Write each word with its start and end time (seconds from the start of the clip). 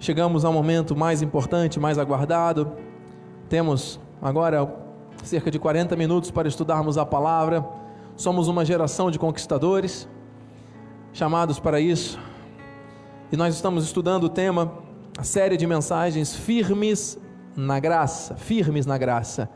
chegamos 0.00 0.46
ao 0.46 0.52
momento 0.52 0.96
mais 0.96 1.20
importante, 1.20 1.78
mais 1.78 1.98
aguardado. 1.98 2.72
Temos 3.50 4.00
agora 4.20 4.74
cerca 5.22 5.50
de 5.50 5.58
40 5.58 5.94
minutos 5.94 6.30
para 6.30 6.48
estudarmos 6.48 6.96
a 6.96 7.04
palavra. 7.04 7.64
Somos 8.16 8.48
uma 8.48 8.64
geração 8.64 9.10
de 9.10 9.18
conquistadores, 9.18 10.08
chamados 11.12 11.60
para 11.60 11.78
isso. 11.78 12.18
E 13.30 13.36
nós 13.36 13.54
estamos 13.54 13.84
estudando 13.84 14.24
o 14.24 14.28
tema, 14.28 14.72
a 15.18 15.22
série 15.22 15.56
de 15.56 15.66
mensagens 15.66 16.34
firmes 16.34 17.18
na 17.54 17.78
graça, 17.78 18.34
firmes 18.36 18.86
na 18.86 18.96
graça. 18.96 19.50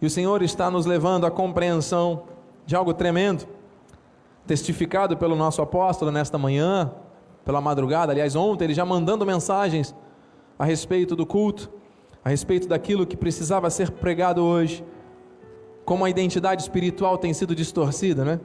E 0.00 0.06
o 0.06 0.10
Senhor 0.10 0.42
está 0.42 0.70
nos 0.70 0.84
levando 0.84 1.26
à 1.26 1.30
compreensão 1.30 2.24
de 2.66 2.76
algo 2.76 2.92
tremendo, 2.92 3.48
testificado 4.46 5.16
pelo 5.16 5.34
nosso 5.34 5.62
apóstolo 5.62 6.12
nesta 6.12 6.36
manhã, 6.36 6.92
pela 7.48 7.62
madrugada, 7.62 8.12
aliás, 8.12 8.36
ontem, 8.36 8.64
ele 8.64 8.74
já 8.74 8.84
mandando 8.84 9.24
mensagens 9.24 9.94
a 10.58 10.66
respeito 10.66 11.16
do 11.16 11.24
culto, 11.24 11.72
a 12.22 12.28
respeito 12.28 12.68
daquilo 12.68 13.06
que 13.06 13.16
precisava 13.16 13.70
ser 13.70 13.90
pregado 13.90 14.44
hoje, 14.44 14.84
como 15.82 16.04
a 16.04 16.10
identidade 16.10 16.60
espiritual 16.60 17.16
tem 17.16 17.32
sido 17.32 17.54
distorcida, 17.54 18.22
né? 18.22 18.38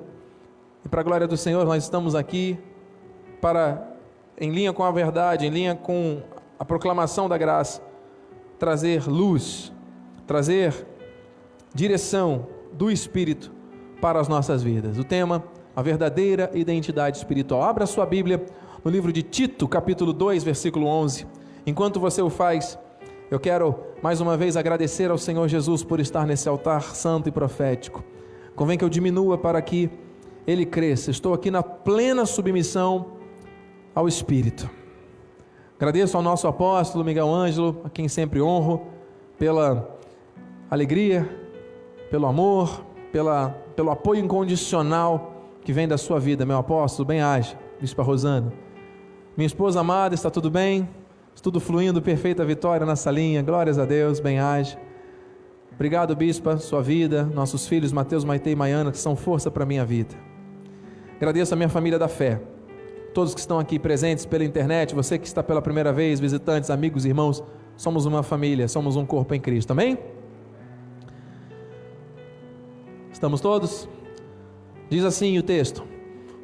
E 0.86 0.88
para 0.88 1.02
a 1.02 1.04
glória 1.04 1.28
do 1.28 1.36
Senhor, 1.36 1.66
nós 1.66 1.84
estamos 1.84 2.16
aqui 2.16 2.58
para, 3.42 3.86
em 4.40 4.52
linha 4.52 4.72
com 4.72 4.86
a 4.86 4.92
verdade, 4.92 5.48
em 5.48 5.50
linha 5.50 5.76
com 5.76 6.22
a 6.58 6.64
proclamação 6.64 7.28
da 7.28 7.38
graça, 7.38 7.82
trazer 8.58 9.06
luz, 9.06 9.74
trazer 10.26 10.88
direção 11.76 12.48
do 12.72 12.90
Espírito 12.90 13.52
para 14.00 14.18
as 14.22 14.30
nossas 14.30 14.64
vidas. 14.64 14.98
O 14.98 15.04
tema, 15.04 15.44
a 15.76 15.82
verdadeira 15.82 16.50
identidade 16.54 17.18
espiritual. 17.18 17.64
Abra 17.64 17.86
sua 17.86 18.06
Bíblia 18.06 18.46
no 18.84 18.92
livro 18.92 19.14
de 19.14 19.24
Tito, 19.24 19.66
capítulo 19.68 20.12
2, 20.12 20.44
versículo 20.44 20.88
11. 20.88 21.26
Enquanto 21.66 22.00
você 22.00 22.22
o 22.22 22.30
faz, 22.30 22.78
eu 23.32 23.40
quero 23.40 23.76
mais 24.02 24.20
uma 24.20 24.36
vez 24.36 24.58
agradecer 24.58 25.10
ao 25.10 25.18
Senhor 25.18 25.48
Jesus 25.48 25.84
por 25.84 26.02
estar 26.02 26.28
nesse 26.28 26.50
altar 26.50 26.94
santo 26.94 27.30
e 27.30 27.32
profético. 27.32 28.04
Convém 28.56 28.78
que 28.78 28.84
eu 28.84 28.90
diminua 28.90 29.38
para 29.38 29.62
que 29.62 29.90
ele 30.46 30.66
cresça. 30.66 31.12
Estou 31.12 31.34
aqui 31.34 31.50
na 31.50 31.64
plena 31.64 32.26
submissão 32.26 33.14
ao 33.96 34.06
Espírito. 34.06 34.70
Agradeço 35.78 36.18
ao 36.18 36.24
nosso 36.24 36.46
apóstolo 36.48 37.06
Miguel 37.06 37.34
Ângelo, 37.34 37.82
a 37.86 37.90
quem 37.90 38.10
sempre 38.10 38.42
honro, 38.42 38.88
pela 39.40 39.98
alegria, 40.70 41.28
pelo 42.12 42.28
amor, 42.28 42.86
pela, 43.14 43.50
pelo 43.76 43.92
apoio 43.92 44.24
incondicional 44.24 45.32
que 45.62 45.72
vem 45.72 45.88
da 45.88 45.98
sua 45.98 46.20
vida, 46.20 46.46
meu 46.46 46.58
apóstolo. 46.58 47.08
Bem-aja, 47.08 47.58
Bispa 47.80 48.04
Rosana. 48.04 48.52
Minha 49.36 49.48
esposa 49.48 49.80
amada, 49.80 50.14
está 50.14 50.30
tudo 50.30 50.52
bem? 50.52 50.88
Tudo 51.42 51.60
fluindo, 51.60 52.00
perfeita 52.00 52.46
vitória 52.46 52.86
nessa 52.86 53.10
linha. 53.10 53.42
Glórias 53.42 53.80
a 53.80 53.86
Deus, 53.86 54.20
bem-aja. 54.20 54.78
Obrigado, 55.74 56.16
Bispa, 56.16 56.58
sua 56.58 56.84
vida, 56.84 57.24
nossos 57.24 57.66
filhos, 57.68 57.92
Mateus, 57.92 58.24
Maite 58.24 58.52
e 58.52 58.56
Maiana, 58.56 58.92
que 58.92 58.98
são 59.00 59.16
força 59.16 59.50
para 59.50 59.64
a 59.64 59.66
minha 59.66 59.84
vida. 59.84 60.14
Agradeço 61.16 61.52
a 61.52 61.58
minha 61.58 61.68
família 61.68 61.98
da 61.98 62.08
fé, 62.08 62.40
todos 63.12 63.34
que 63.34 63.40
estão 63.40 63.58
aqui 63.58 63.80
presentes 63.80 64.24
pela 64.24 64.44
internet, 64.44 64.94
você 64.94 65.18
que 65.18 65.26
está 65.26 65.42
pela 65.42 65.64
primeira 65.64 65.92
vez, 65.92 66.20
visitantes, 66.20 66.70
amigos, 66.70 67.04
irmãos, 67.04 67.44
somos 67.76 68.06
uma 68.06 68.22
família, 68.22 68.68
somos 68.68 68.96
um 68.96 69.06
corpo 69.06 69.34
em 69.34 69.42
Cristo, 69.42 69.72
amém? 69.72 69.98
Estamos 73.12 73.42
todos? 73.42 73.90
Diz 74.92 75.04
assim 75.04 75.40
o 75.40 75.44
texto: 75.44 75.84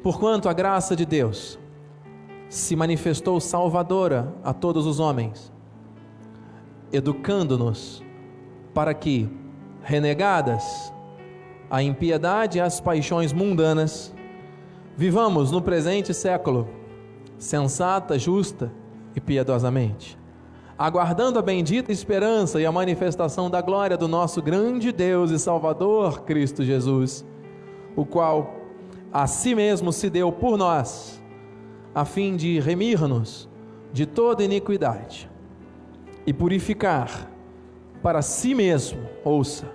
Porquanto 0.02 0.48
a 0.48 0.52
graça 0.52 0.96
de 0.96 1.06
Deus 1.06 1.56
se 2.50 2.74
manifestou 2.74 3.40
salvadora 3.40 4.34
a 4.42 4.52
todos 4.52 4.84
os 4.84 4.98
homens, 4.98 5.52
educando-nos 6.92 8.02
para 8.74 8.92
que, 8.92 9.30
renegadas 9.82 10.92
a 11.70 11.80
impiedade 11.80 12.58
e 12.58 12.60
as 12.60 12.80
paixões 12.80 13.32
mundanas, 13.32 14.12
vivamos 14.96 15.52
no 15.52 15.62
presente 15.62 16.12
século 16.12 16.68
sensata, 17.38 18.18
justa 18.18 18.72
e 19.14 19.20
piedosamente, 19.20 20.18
aguardando 20.76 21.38
a 21.38 21.42
bendita 21.42 21.92
esperança 21.92 22.60
e 22.60 22.66
a 22.66 22.72
manifestação 22.72 23.48
da 23.48 23.62
glória 23.62 23.96
do 23.96 24.08
nosso 24.08 24.42
grande 24.42 24.90
Deus 24.90 25.30
e 25.30 25.38
Salvador 25.38 26.22
Cristo 26.22 26.64
Jesus, 26.64 27.24
o 27.94 28.04
qual 28.04 28.56
a 29.12 29.28
si 29.28 29.54
mesmo 29.54 29.92
se 29.92 30.10
deu 30.10 30.32
por 30.32 30.58
nós 30.58 31.19
a 31.94 32.04
fim 32.04 32.36
de 32.36 32.60
remir-nos 32.60 33.48
de 33.92 34.06
toda 34.06 34.44
iniquidade 34.44 35.28
e 36.26 36.32
purificar 36.32 37.28
para 38.02 38.22
si 38.22 38.54
mesmo, 38.54 39.02
ouça, 39.24 39.70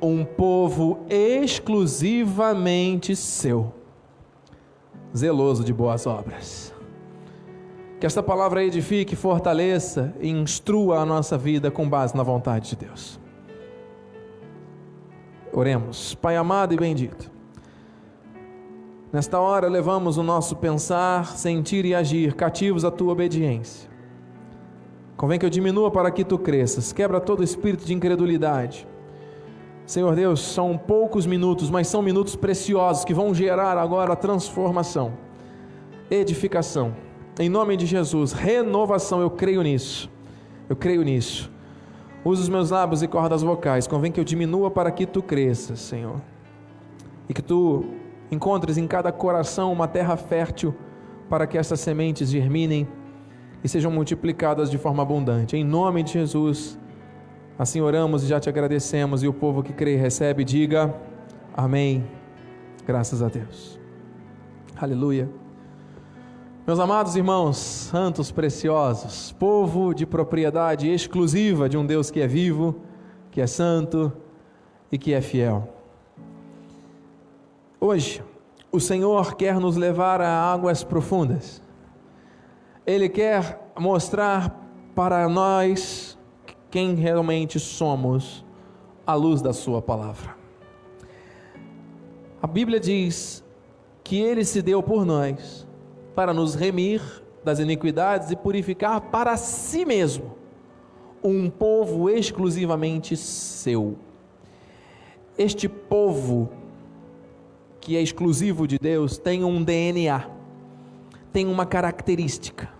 um 0.00 0.24
povo 0.24 1.00
exclusivamente 1.08 3.16
seu, 3.16 3.74
zeloso 5.16 5.64
de 5.64 5.72
boas 5.72 6.06
obras. 6.06 6.74
Que 7.98 8.06
esta 8.06 8.22
palavra 8.22 8.62
edifique, 8.64 9.16
fortaleça 9.16 10.14
e 10.20 10.28
instrua 10.28 10.98
a 10.98 11.06
nossa 11.06 11.38
vida 11.38 11.70
com 11.70 11.88
base 11.88 12.14
na 12.16 12.22
vontade 12.22 12.68
de 12.70 12.76
Deus. 12.76 13.18
Oremos, 15.52 16.14
Pai 16.14 16.36
amado 16.36 16.74
e 16.74 16.76
bendito. 16.76 17.31
Nesta 19.12 19.38
hora, 19.38 19.68
levamos 19.68 20.16
o 20.16 20.22
nosso 20.22 20.56
pensar, 20.56 21.36
sentir 21.36 21.84
e 21.84 21.94
agir 21.94 22.34
cativos 22.34 22.82
à 22.82 22.90
tua 22.90 23.12
obediência. 23.12 23.90
Convém 25.18 25.38
que 25.38 25.44
eu 25.44 25.50
diminua 25.50 25.90
para 25.90 26.10
que 26.10 26.24
tu 26.24 26.38
cresças. 26.38 26.94
Quebra 26.94 27.20
todo 27.20 27.44
espírito 27.44 27.84
de 27.84 27.92
incredulidade. 27.92 28.88
Senhor 29.84 30.16
Deus, 30.16 30.40
são 30.40 30.78
poucos 30.78 31.26
minutos, 31.26 31.68
mas 31.68 31.88
são 31.88 32.00
minutos 32.00 32.34
preciosos 32.34 33.04
que 33.04 33.12
vão 33.12 33.34
gerar 33.34 33.76
agora 33.76 34.16
transformação, 34.16 35.12
edificação. 36.10 36.96
Em 37.38 37.50
nome 37.50 37.76
de 37.76 37.84
Jesus, 37.84 38.32
renovação, 38.32 39.20
eu 39.20 39.28
creio 39.28 39.60
nisso. 39.62 40.10
Eu 40.70 40.76
creio 40.76 41.02
nisso. 41.02 41.52
Usa 42.24 42.40
os 42.40 42.48
meus 42.48 42.70
lábios 42.70 43.02
e 43.02 43.08
cordas 43.08 43.42
vocais. 43.42 43.86
Convém 43.86 44.10
que 44.10 44.18
eu 44.18 44.24
diminua 44.24 44.70
para 44.70 44.90
que 44.90 45.04
tu 45.04 45.22
cresças, 45.22 45.80
Senhor. 45.80 46.18
E 47.28 47.34
que 47.34 47.42
tu 47.42 47.84
encontres 48.32 48.78
em 48.78 48.86
cada 48.86 49.12
coração 49.12 49.70
uma 49.72 49.86
terra 49.86 50.16
fértil 50.16 50.74
para 51.28 51.46
que 51.46 51.58
essas 51.58 51.80
sementes 51.80 52.30
germinem 52.30 52.88
e 53.62 53.68
sejam 53.68 53.92
multiplicadas 53.92 54.70
de 54.70 54.78
forma 54.78 55.02
abundante. 55.02 55.56
Em 55.56 55.62
nome 55.62 56.02
de 56.02 56.14
Jesus, 56.14 56.78
assim 57.58 57.80
oramos 57.80 58.24
e 58.24 58.26
já 58.26 58.40
te 58.40 58.48
agradecemos. 58.48 59.22
E 59.22 59.28
o 59.28 59.32
povo 59.32 59.62
que 59.62 59.72
crê 59.72 59.94
e 59.94 59.96
recebe, 59.96 60.44
diga 60.44 60.94
amém. 61.54 62.04
Graças 62.86 63.22
a 63.22 63.28
Deus. 63.28 63.78
Aleluia. 64.76 65.30
Meus 66.66 66.78
amados 66.78 67.16
irmãos, 67.16 67.56
santos 67.56 68.30
preciosos, 68.30 69.32
povo 69.32 69.92
de 69.92 70.06
propriedade 70.06 70.88
exclusiva 70.88 71.68
de 71.68 71.76
um 71.76 71.84
Deus 71.84 72.10
que 72.10 72.20
é 72.20 72.26
vivo, 72.26 72.80
que 73.30 73.40
é 73.40 73.46
santo 73.46 74.12
e 74.90 74.96
que 74.96 75.12
é 75.12 75.20
fiel. 75.20 75.71
Hoje, 77.84 78.22
o 78.70 78.78
Senhor 78.78 79.34
quer 79.34 79.58
nos 79.58 79.76
levar 79.76 80.20
a 80.20 80.30
águas 80.30 80.84
profundas. 80.84 81.60
Ele 82.86 83.08
quer 83.08 83.72
mostrar 83.76 84.56
para 84.94 85.28
nós 85.28 86.16
quem 86.70 86.94
realmente 86.94 87.58
somos 87.58 88.44
à 89.04 89.14
luz 89.14 89.42
da 89.42 89.52
Sua 89.52 89.82
palavra. 89.82 90.36
A 92.40 92.46
Bíblia 92.46 92.78
diz 92.78 93.42
que 94.04 94.16
Ele 94.20 94.44
se 94.44 94.62
deu 94.62 94.80
por 94.80 95.04
nós 95.04 95.66
para 96.14 96.32
nos 96.32 96.54
remir 96.54 97.02
das 97.42 97.58
iniquidades 97.58 98.30
e 98.30 98.36
purificar 98.36 99.00
para 99.00 99.36
si 99.36 99.84
mesmo 99.84 100.36
um 101.20 101.50
povo 101.50 102.08
exclusivamente 102.08 103.16
seu. 103.16 103.98
Este 105.36 105.68
povo 105.68 106.61
que 107.82 107.96
é 107.96 108.00
exclusivo 108.00 108.64
de 108.68 108.78
Deus, 108.78 109.18
tem 109.18 109.42
um 109.42 109.60
DNA, 109.60 110.24
tem 111.32 111.48
uma 111.48 111.66
característica, 111.66 112.70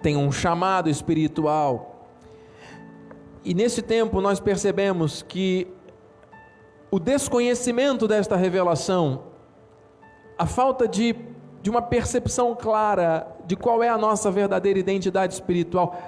tem 0.00 0.16
um 0.16 0.30
chamado 0.30 0.88
espiritual. 0.88 2.06
E 3.44 3.52
nesse 3.52 3.82
tempo 3.82 4.20
nós 4.20 4.38
percebemos 4.38 5.22
que 5.22 5.66
o 6.88 7.00
desconhecimento 7.00 8.06
desta 8.06 8.36
revelação, 8.36 9.24
a 10.38 10.46
falta 10.46 10.86
de, 10.86 11.16
de 11.60 11.68
uma 11.68 11.82
percepção 11.82 12.54
clara 12.54 13.26
de 13.44 13.56
qual 13.56 13.82
é 13.82 13.88
a 13.88 13.98
nossa 13.98 14.30
verdadeira 14.30 14.78
identidade 14.78 15.34
espiritual, 15.34 16.00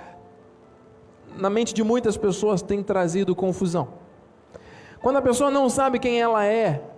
na 1.37 1.51
mente 1.51 1.75
de 1.75 1.83
muitas 1.83 2.17
pessoas 2.17 2.63
tem 2.63 2.81
trazido 2.81 3.35
confusão. 3.35 3.89
Quando 5.01 5.17
a 5.17 5.23
pessoa 5.23 5.51
não 5.51 5.69
sabe 5.69 5.99
quem 5.99 6.21
ela 6.21 6.45
é, 6.45 6.92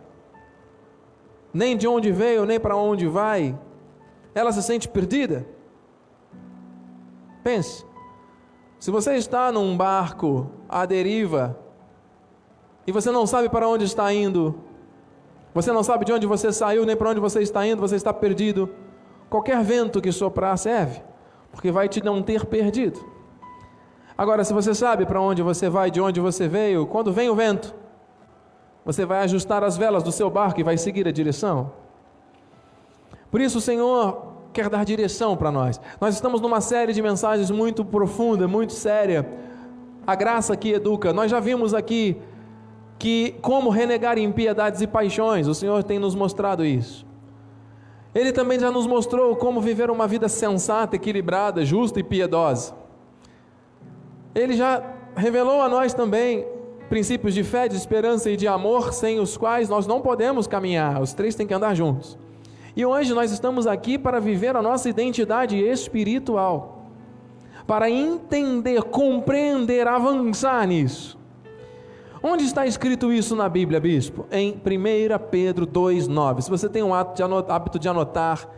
nem 1.54 1.76
de 1.76 1.86
onde 1.86 2.10
veio, 2.10 2.44
nem 2.44 2.58
para 2.58 2.74
onde 2.74 3.06
vai, 3.06 3.56
ela 4.34 4.50
se 4.50 4.60
sente 4.60 4.88
perdida. 4.88 5.46
Pense. 7.44 7.86
Se 8.80 8.90
você 8.90 9.14
está 9.14 9.52
num 9.52 9.76
barco 9.76 10.50
à 10.68 10.84
deriva 10.84 11.56
e 12.84 12.90
você 12.90 13.12
não 13.12 13.26
sabe 13.26 13.48
para 13.48 13.68
onde 13.68 13.84
está 13.84 14.12
indo, 14.12 14.56
você 15.54 15.70
não 15.70 15.84
sabe 15.84 16.04
de 16.04 16.12
onde 16.12 16.26
você 16.26 16.52
saiu 16.52 16.84
nem 16.84 16.96
para 16.96 17.10
onde 17.10 17.20
você 17.20 17.40
está 17.40 17.64
indo, 17.64 17.80
você 17.80 17.94
está 17.94 18.12
perdido. 18.12 18.68
Qualquer 19.30 19.62
vento 19.62 20.00
que 20.00 20.10
soprar 20.10 20.58
serve, 20.58 21.00
porque 21.52 21.70
vai 21.70 21.88
te 21.88 22.02
não 22.02 22.20
ter 22.20 22.44
perdido. 22.44 23.00
Agora, 24.18 24.42
se 24.44 24.52
você 24.52 24.74
sabe 24.74 25.06
para 25.06 25.20
onde 25.20 25.42
você 25.42 25.68
vai, 25.68 25.90
de 25.90 26.00
onde 26.00 26.20
você 26.20 26.48
veio, 26.48 26.86
quando 26.86 27.12
vem 27.12 27.28
o 27.28 27.34
vento, 27.34 27.74
você 28.84 29.04
vai 29.06 29.20
ajustar 29.20 29.64
as 29.64 29.76
velas 29.76 30.02
do 30.02 30.12
seu 30.12 30.28
barco 30.28 30.60
e 30.60 30.62
vai 30.62 30.76
seguir 30.76 31.08
a 31.08 31.12
direção. 31.12 31.72
Por 33.30 33.40
isso, 33.40 33.58
o 33.58 33.60
Senhor 33.60 34.34
quer 34.52 34.68
dar 34.68 34.84
direção 34.84 35.36
para 35.36 35.50
nós. 35.50 35.80
Nós 36.00 36.14
estamos 36.14 36.40
numa 36.40 36.60
série 36.60 36.92
de 36.92 37.02
mensagens 37.02 37.50
muito 37.50 37.84
profunda, 37.84 38.46
muito 38.46 38.72
séria. 38.72 39.28
A 40.06 40.14
graça 40.14 40.56
que 40.56 40.72
educa. 40.72 41.12
Nós 41.12 41.30
já 41.30 41.40
vimos 41.40 41.74
aqui 41.74 42.16
que 42.98 43.34
como 43.42 43.70
renegar 43.70 44.18
impiedades 44.18 44.80
e 44.80 44.86
paixões. 44.86 45.48
O 45.48 45.54
Senhor 45.54 45.82
tem 45.82 45.98
nos 45.98 46.14
mostrado 46.14 46.64
isso. 46.64 47.04
Ele 48.14 48.32
também 48.32 48.60
já 48.60 48.70
nos 48.70 48.86
mostrou 48.86 49.34
como 49.34 49.60
viver 49.60 49.90
uma 49.90 50.06
vida 50.06 50.28
sensata, 50.28 50.94
equilibrada, 50.94 51.64
justa 51.64 51.98
e 51.98 52.04
piedosa. 52.04 52.74
Ele 54.34 54.54
já 54.54 54.82
revelou 55.16 55.60
a 55.60 55.68
nós 55.68 55.92
também 55.92 56.46
princípios 56.94 57.34
de 57.34 57.42
fé, 57.42 57.66
de 57.66 57.74
esperança 57.74 58.30
e 58.30 58.36
de 58.36 58.46
amor, 58.46 58.92
sem 58.92 59.18
os 59.18 59.36
quais 59.36 59.68
nós 59.68 59.84
não 59.84 60.00
podemos 60.00 60.46
caminhar. 60.46 61.02
Os 61.02 61.12
três 61.12 61.34
têm 61.34 61.44
que 61.44 61.52
andar 61.52 61.74
juntos. 61.74 62.16
E 62.76 62.86
hoje 62.86 63.12
nós 63.12 63.32
estamos 63.32 63.66
aqui 63.66 63.98
para 63.98 64.20
viver 64.20 64.54
a 64.54 64.62
nossa 64.62 64.88
identidade 64.88 65.58
espiritual, 65.58 66.86
para 67.66 67.90
entender, 67.90 68.80
compreender, 68.84 69.88
avançar 69.88 70.64
nisso. 70.68 71.18
Onde 72.22 72.44
está 72.44 72.64
escrito 72.64 73.12
isso 73.12 73.34
na 73.34 73.48
Bíblia, 73.48 73.80
bispo? 73.80 74.24
Em 74.30 74.52
1 74.52 74.58
Pedro 75.32 75.66
2,9. 75.66 76.42
Se 76.42 76.48
você 76.48 76.68
tem 76.68 76.84
um 76.84 76.94
hábito 76.94 77.76
de 77.76 77.88
anotar, 77.88 78.48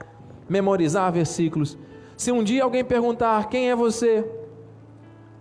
memorizar 0.47 1.11
versículos, 1.11 1.79
se 2.19 2.31
um 2.31 2.45
dia 2.45 2.65
alguém 2.65 2.85
perguntar 2.85 3.49
quem 3.49 3.71
é 3.71 3.75
você 3.75 4.31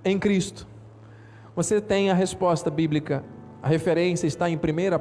em 0.06 0.18
Cristo, 0.18 0.66
você 1.56 1.80
tem 1.80 2.12
a 2.12 2.14
resposta 2.14 2.70
bíblica. 2.70 3.24
A 3.64 3.68
referência 3.68 4.28
está 4.28 4.50
em 4.50 4.56
1 4.56 4.60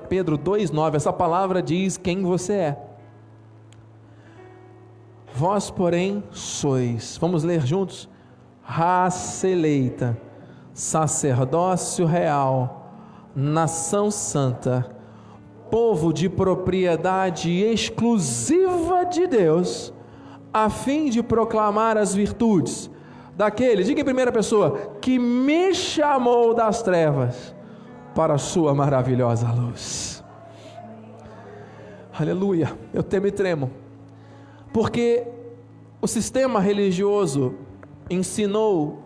Pedro 0.09 0.39
2,9. 0.39 0.95
Essa 0.95 1.13
palavra 1.13 1.61
diz 1.61 1.97
quem 1.97 2.23
você 2.23 2.53
é. 2.53 2.79
Vós, 5.35 5.69
porém, 5.69 6.23
sois, 6.31 7.19
vamos 7.21 7.43
ler 7.43 7.67
juntos? 7.67 8.09
Raça 8.63 9.49
eleita, 9.49 10.17
sacerdócio 10.73 12.07
real, 12.07 12.93
nação 13.35 14.13
santa, 14.13 14.97
povo 15.71 16.13
de 16.13 16.29
propriedade 16.29 17.51
exclusiva 17.51 19.05
de 19.05 19.27
Deus, 19.27 19.93
a 20.53 20.71
fim 20.71 21.11
de 21.11 21.21
proclamar 21.21 21.99
as 21.99 22.15
virtudes 22.15 22.89
daquele, 23.37 23.85
diga 23.85 24.01
em 24.01 24.05
primeira 24.05 24.33
pessoa, 24.33 24.93
que 25.01 25.19
me 25.19 25.75
chamou 25.75 26.55
das 26.55 26.83
trevas 26.83 27.55
para 28.15 28.35
a 28.35 28.39
sua 28.39 28.75
maravilhosa 28.75 29.51
luz. 29.51 30.23
Aleluia, 32.19 32.73
eu 32.93 33.03
temo 33.03 33.27
e 33.27 33.33
tremo 33.33 33.85
porque 34.75 35.25
o 36.03 36.09
sistema 36.09 36.59
religioso 36.59 37.55
ensinou 38.11 39.05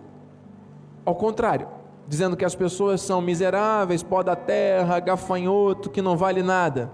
ao 1.05 1.15
contrário, 1.15 1.69
dizendo 2.09 2.39
que 2.39 2.45
as 2.45 2.55
pessoas 2.55 3.03
são 3.03 3.21
miseráveis, 3.21 4.03
pó 4.03 4.23
da 4.23 4.35
terra, 4.35 4.99
gafanhoto, 4.99 5.91
que 5.91 6.01
não 6.01 6.17
vale 6.17 6.43
nada, 6.43 6.91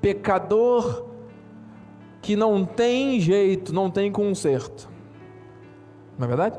pecador 0.00 1.06
que 2.20 2.34
não 2.34 2.64
tem 2.64 3.20
jeito, 3.20 3.72
não 3.72 3.88
tem 3.88 4.10
conserto. 4.10 4.88
Não 6.18 6.24
é 6.24 6.28
verdade? 6.28 6.58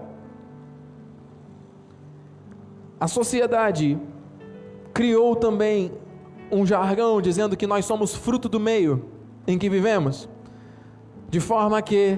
A 3.00 3.08
sociedade 3.08 4.00
criou 4.94 5.36
também 5.36 5.92
um 6.52 6.66
jargão 6.66 7.22
dizendo 7.22 7.56
que 7.56 7.68
nós 7.68 7.86
somos 7.86 8.16
fruto 8.16 8.50
do 8.50 8.60
meio 8.60 9.06
em 9.46 9.58
que 9.58 9.70
vivemos. 9.70 10.28
De 11.30 11.40
forma 11.40 11.82
que 11.82 12.18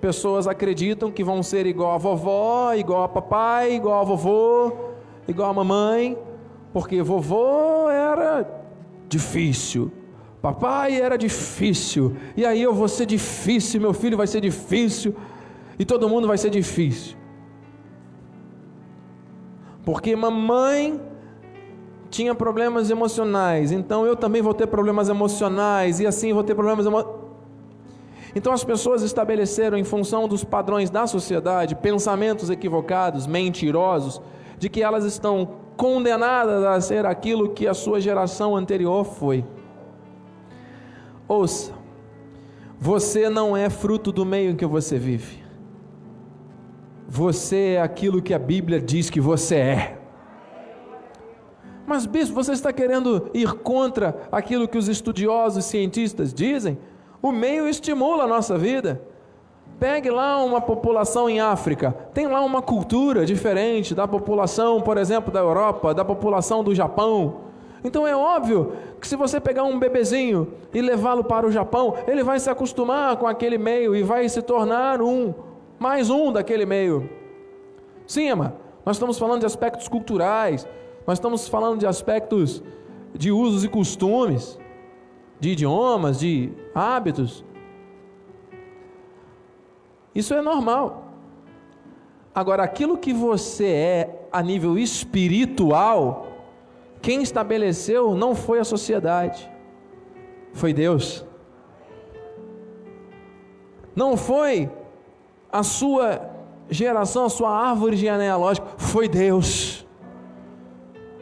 pessoas 0.00 0.46
acreditam 0.46 1.10
que 1.10 1.22
vão 1.22 1.42
ser 1.42 1.66
igual 1.66 1.92
a 1.92 1.98
vovó, 1.98 2.74
igual 2.74 3.04
a 3.04 3.08
papai, 3.08 3.74
igual 3.74 4.00
a 4.00 4.04
vovô, 4.04 4.72
igual 5.28 5.50
a 5.50 5.54
mamãe, 5.54 6.18
porque 6.72 7.02
vovô 7.02 7.88
era 7.88 8.44
difícil, 9.08 9.92
papai 10.40 11.00
era 11.00 11.16
difícil, 11.16 12.16
e 12.36 12.44
aí 12.44 12.60
eu 12.62 12.74
vou 12.74 12.88
ser 12.88 13.06
difícil, 13.06 13.80
meu 13.80 13.92
filho 13.92 14.16
vai 14.16 14.26
ser 14.26 14.40
difícil, 14.40 15.14
e 15.82 15.84
todo 15.84 16.08
mundo 16.08 16.28
vai 16.28 16.38
ser 16.38 16.48
difícil. 16.48 17.16
Porque 19.84 20.14
mamãe 20.14 21.00
tinha 22.08 22.36
problemas 22.36 22.88
emocionais, 22.88 23.72
então 23.72 24.06
eu 24.06 24.14
também 24.14 24.40
vou 24.40 24.54
ter 24.54 24.68
problemas 24.68 25.08
emocionais, 25.08 25.98
e 25.98 26.06
assim 26.06 26.32
vou 26.32 26.44
ter 26.44 26.54
problemas 26.54 26.86
emocionais. 26.86 27.20
Então 28.32 28.52
as 28.52 28.62
pessoas 28.62 29.02
estabeleceram, 29.02 29.76
em 29.76 29.82
função 29.82 30.28
dos 30.28 30.44
padrões 30.44 30.88
da 30.88 31.04
sociedade, 31.08 31.74
pensamentos 31.74 32.48
equivocados, 32.48 33.26
mentirosos, 33.26 34.22
de 34.56 34.68
que 34.68 34.84
elas 34.84 35.04
estão 35.04 35.56
condenadas 35.76 36.62
a 36.62 36.80
ser 36.80 37.04
aquilo 37.06 37.48
que 37.48 37.66
a 37.66 37.74
sua 37.74 38.00
geração 38.00 38.54
anterior 38.54 39.04
foi. 39.04 39.44
Ouça, 41.26 41.72
você 42.78 43.28
não 43.28 43.56
é 43.56 43.68
fruto 43.68 44.12
do 44.12 44.24
meio 44.24 44.52
em 44.52 44.56
que 44.56 44.64
você 44.64 44.96
vive. 44.96 45.41
Você 47.14 47.74
é 47.76 47.82
aquilo 47.82 48.22
que 48.22 48.32
a 48.32 48.38
Bíblia 48.38 48.80
diz 48.80 49.10
que 49.10 49.20
você 49.20 49.56
é. 49.56 49.98
Mas, 51.86 52.06
bispo, 52.06 52.34
você 52.34 52.52
está 52.52 52.72
querendo 52.72 53.28
ir 53.34 53.52
contra 53.52 54.16
aquilo 54.32 54.66
que 54.66 54.78
os 54.78 54.88
estudiosos 54.88 55.66
cientistas 55.66 56.32
dizem? 56.32 56.78
O 57.20 57.30
meio 57.30 57.68
estimula 57.68 58.24
a 58.24 58.26
nossa 58.26 58.56
vida. 58.56 59.02
Pegue 59.78 60.08
lá 60.08 60.42
uma 60.42 60.58
população 60.58 61.28
em 61.28 61.38
África, 61.38 61.94
tem 62.14 62.26
lá 62.28 62.40
uma 62.40 62.62
cultura 62.62 63.26
diferente 63.26 63.94
da 63.94 64.08
população, 64.08 64.80
por 64.80 64.96
exemplo, 64.96 65.30
da 65.30 65.40
Europa, 65.40 65.92
da 65.92 66.06
população 66.06 66.64
do 66.64 66.74
Japão. 66.74 67.42
Então 67.84 68.08
é 68.08 68.16
óbvio 68.16 68.72
que 68.98 69.06
se 69.06 69.16
você 69.16 69.38
pegar 69.38 69.64
um 69.64 69.78
bebezinho 69.78 70.54
e 70.72 70.80
levá-lo 70.80 71.24
para 71.24 71.46
o 71.46 71.52
Japão, 71.52 71.92
ele 72.06 72.24
vai 72.24 72.40
se 72.40 72.48
acostumar 72.48 73.18
com 73.18 73.26
aquele 73.26 73.58
meio 73.58 73.94
e 73.94 74.02
vai 74.02 74.26
se 74.30 74.40
tornar 74.40 75.02
um, 75.02 75.34
mais 75.82 76.08
um 76.08 76.30
daquele 76.30 76.64
meio. 76.64 77.10
Sim, 78.06 78.30
ama, 78.30 78.54
nós 78.86 78.94
estamos 78.94 79.18
falando 79.18 79.40
de 79.40 79.46
aspectos 79.46 79.88
culturais, 79.88 80.66
nós 81.04 81.18
estamos 81.18 81.48
falando 81.48 81.80
de 81.80 81.86
aspectos 81.86 82.62
de 83.12 83.32
usos 83.32 83.64
e 83.64 83.68
costumes 83.68 84.58
de 85.40 85.50
idiomas, 85.50 86.20
de 86.20 86.52
hábitos. 86.72 87.44
Isso 90.14 90.32
é 90.34 90.40
normal. 90.40 91.08
Agora, 92.32 92.62
aquilo 92.62 92.96
que 92.96 93.12
você 93.12 93.66
é 93.66 94.28
a 94.30 94.40
nível 94.40 94.78
espiritual, 94.78 96.28
quem 97.00 97.22
estabeleceu 97.22 98.14
não 98.14 98.36
foi 98.36 98.60
a 98.60 98.64
sociedade, 98.64 99.50
foi 100.52 100.72
Deus. 100.72 101.26
Não 103.96 104.16
foi 104.16 104.70
a 105.52 105.62
sua 105.62 106.30
geração, 106.70 107.26
a 107.26 107.28
sua 107.28 107.50
árvore 107.50 107.96
genealógica, 107.96 108.66
foi 108.78 109.06
Deus. 109.06 109.86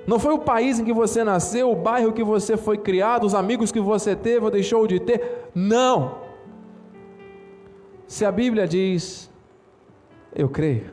Não 0.06 0.18
foi 0.18 0.32
o 0.32 0.38
país 0.38 0.78
em 0.78 0.84
que 0.84 0.92
você 0.92 1.22
nasceu, 1.24 1.70
o 1.70 1.76
bairro 1.76 2.12
que 2.12 2.24
você 2.24 2.56
foi 2.56 2.78
criado, 2.78 3.24
os 3.24 3.34
amigos 3.34 3.70
que 3.70 3.80
você 3.80 4.14
teve 4.14 4.44
ou 4.44 4.50
deixou 4.50 4.86
de 4.86 5.00
ter. 5.00 5.50
Não. 5.54 6.18
Se 8.06 8.24
a 8.24 8.32
Bíblia 8.32 8.66
diz, 8.66 9.30
eu 10.34 10.48
creio. 10.48 10.90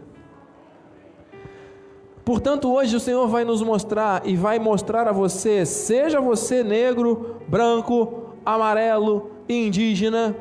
Portanto, 2.24 2.72
hoje 2.72 2.96
o 2.96 3.00
Senhor 3.00 3.28
vai 3.28 3.46
nos 3.46 3.62
mostrar 3.62 4.22
e 4.28 4.36
vai 4.36 4.60
mostrar 4.60 5.08
a 5.08 5.14
você, 5.14 5.66
seja 5.66 6.20
você 6.20 6.62
negro, 6.62 7.38
branco, 7.48 8.36
amarelo, 8.46 9.32
indígena, 9.48 10.36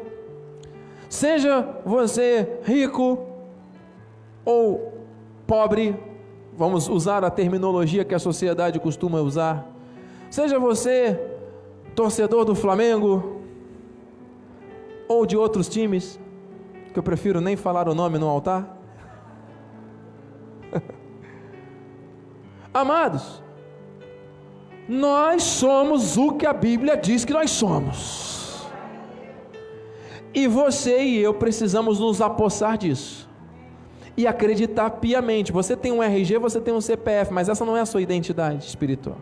seja 1.09 1.81
você 1.85 2.59
rico 2.65 3.19
ou 4.45 4.93
pobre, 5.47 5.97
vamos 6.57 6.89
usar 6.89 7.25
a 7.25 7.31
terminologia 7.31 8.05
que 8.05 8.15
a 8.15 8.19
sociedade 8.19 8.79
costuma 8.81 9.21
usar. 9.21 9.67
Seja 10.31 10.59
você 10.59 11.21
torcedor 11.95 12.45
do 12.45 12.55
Flamengo 12.55 13.41
ou 15.09 15.25
de 15.25 15.37
outros 15.37 15.69
times, 15.69 16.21
que 16.93 16.99
eu 16.99 17.03
prefiro 17.03 17.41
nem 17.41 17.57
falar 17.57 17.89
o 17.89 17.95
nome 17.95 18.19
no 18.19 18.29
altar. 18.29 18.77
Amados, 22.75 23.43
nós 24.89 25.43
somos 25.43 26.17
o 26.17 26.33
que 26.33 26.47
a 26.47 26.53
Bíblia 26.53 26.97
diz 26.97 27.25
que 27.25 27.33
nós 27.33 27.51
somos. 27.51 28.36
E 30.37 30.47
você 30.47 31.03
e 31.03 31.19
eu 31.19 31.33
precisamos 31.33 31.99
nos 31.99 32.21
apossar 32.21 32.77
disso. 32.77 33.27
E 34.15 34.27
acreditar 34.27 34.91
piamente. 34.91 35.51
Você 35.51 35.75
tem 35.75 35.91
um 35.91 36.03
RG, 36.03 36.37
você 36.37 36.61
tem 36.61 36.75
um 36.75 36.81
CPF, 36.81 37.33
mas 37.33 37.49
essa 37.49 37.65
não 37.65 37.75
é 37.75 37.81
a 37.81 37.87
sua 37.87 38.03
identidade 38.03 38.67
espiritual. 38.67 39.17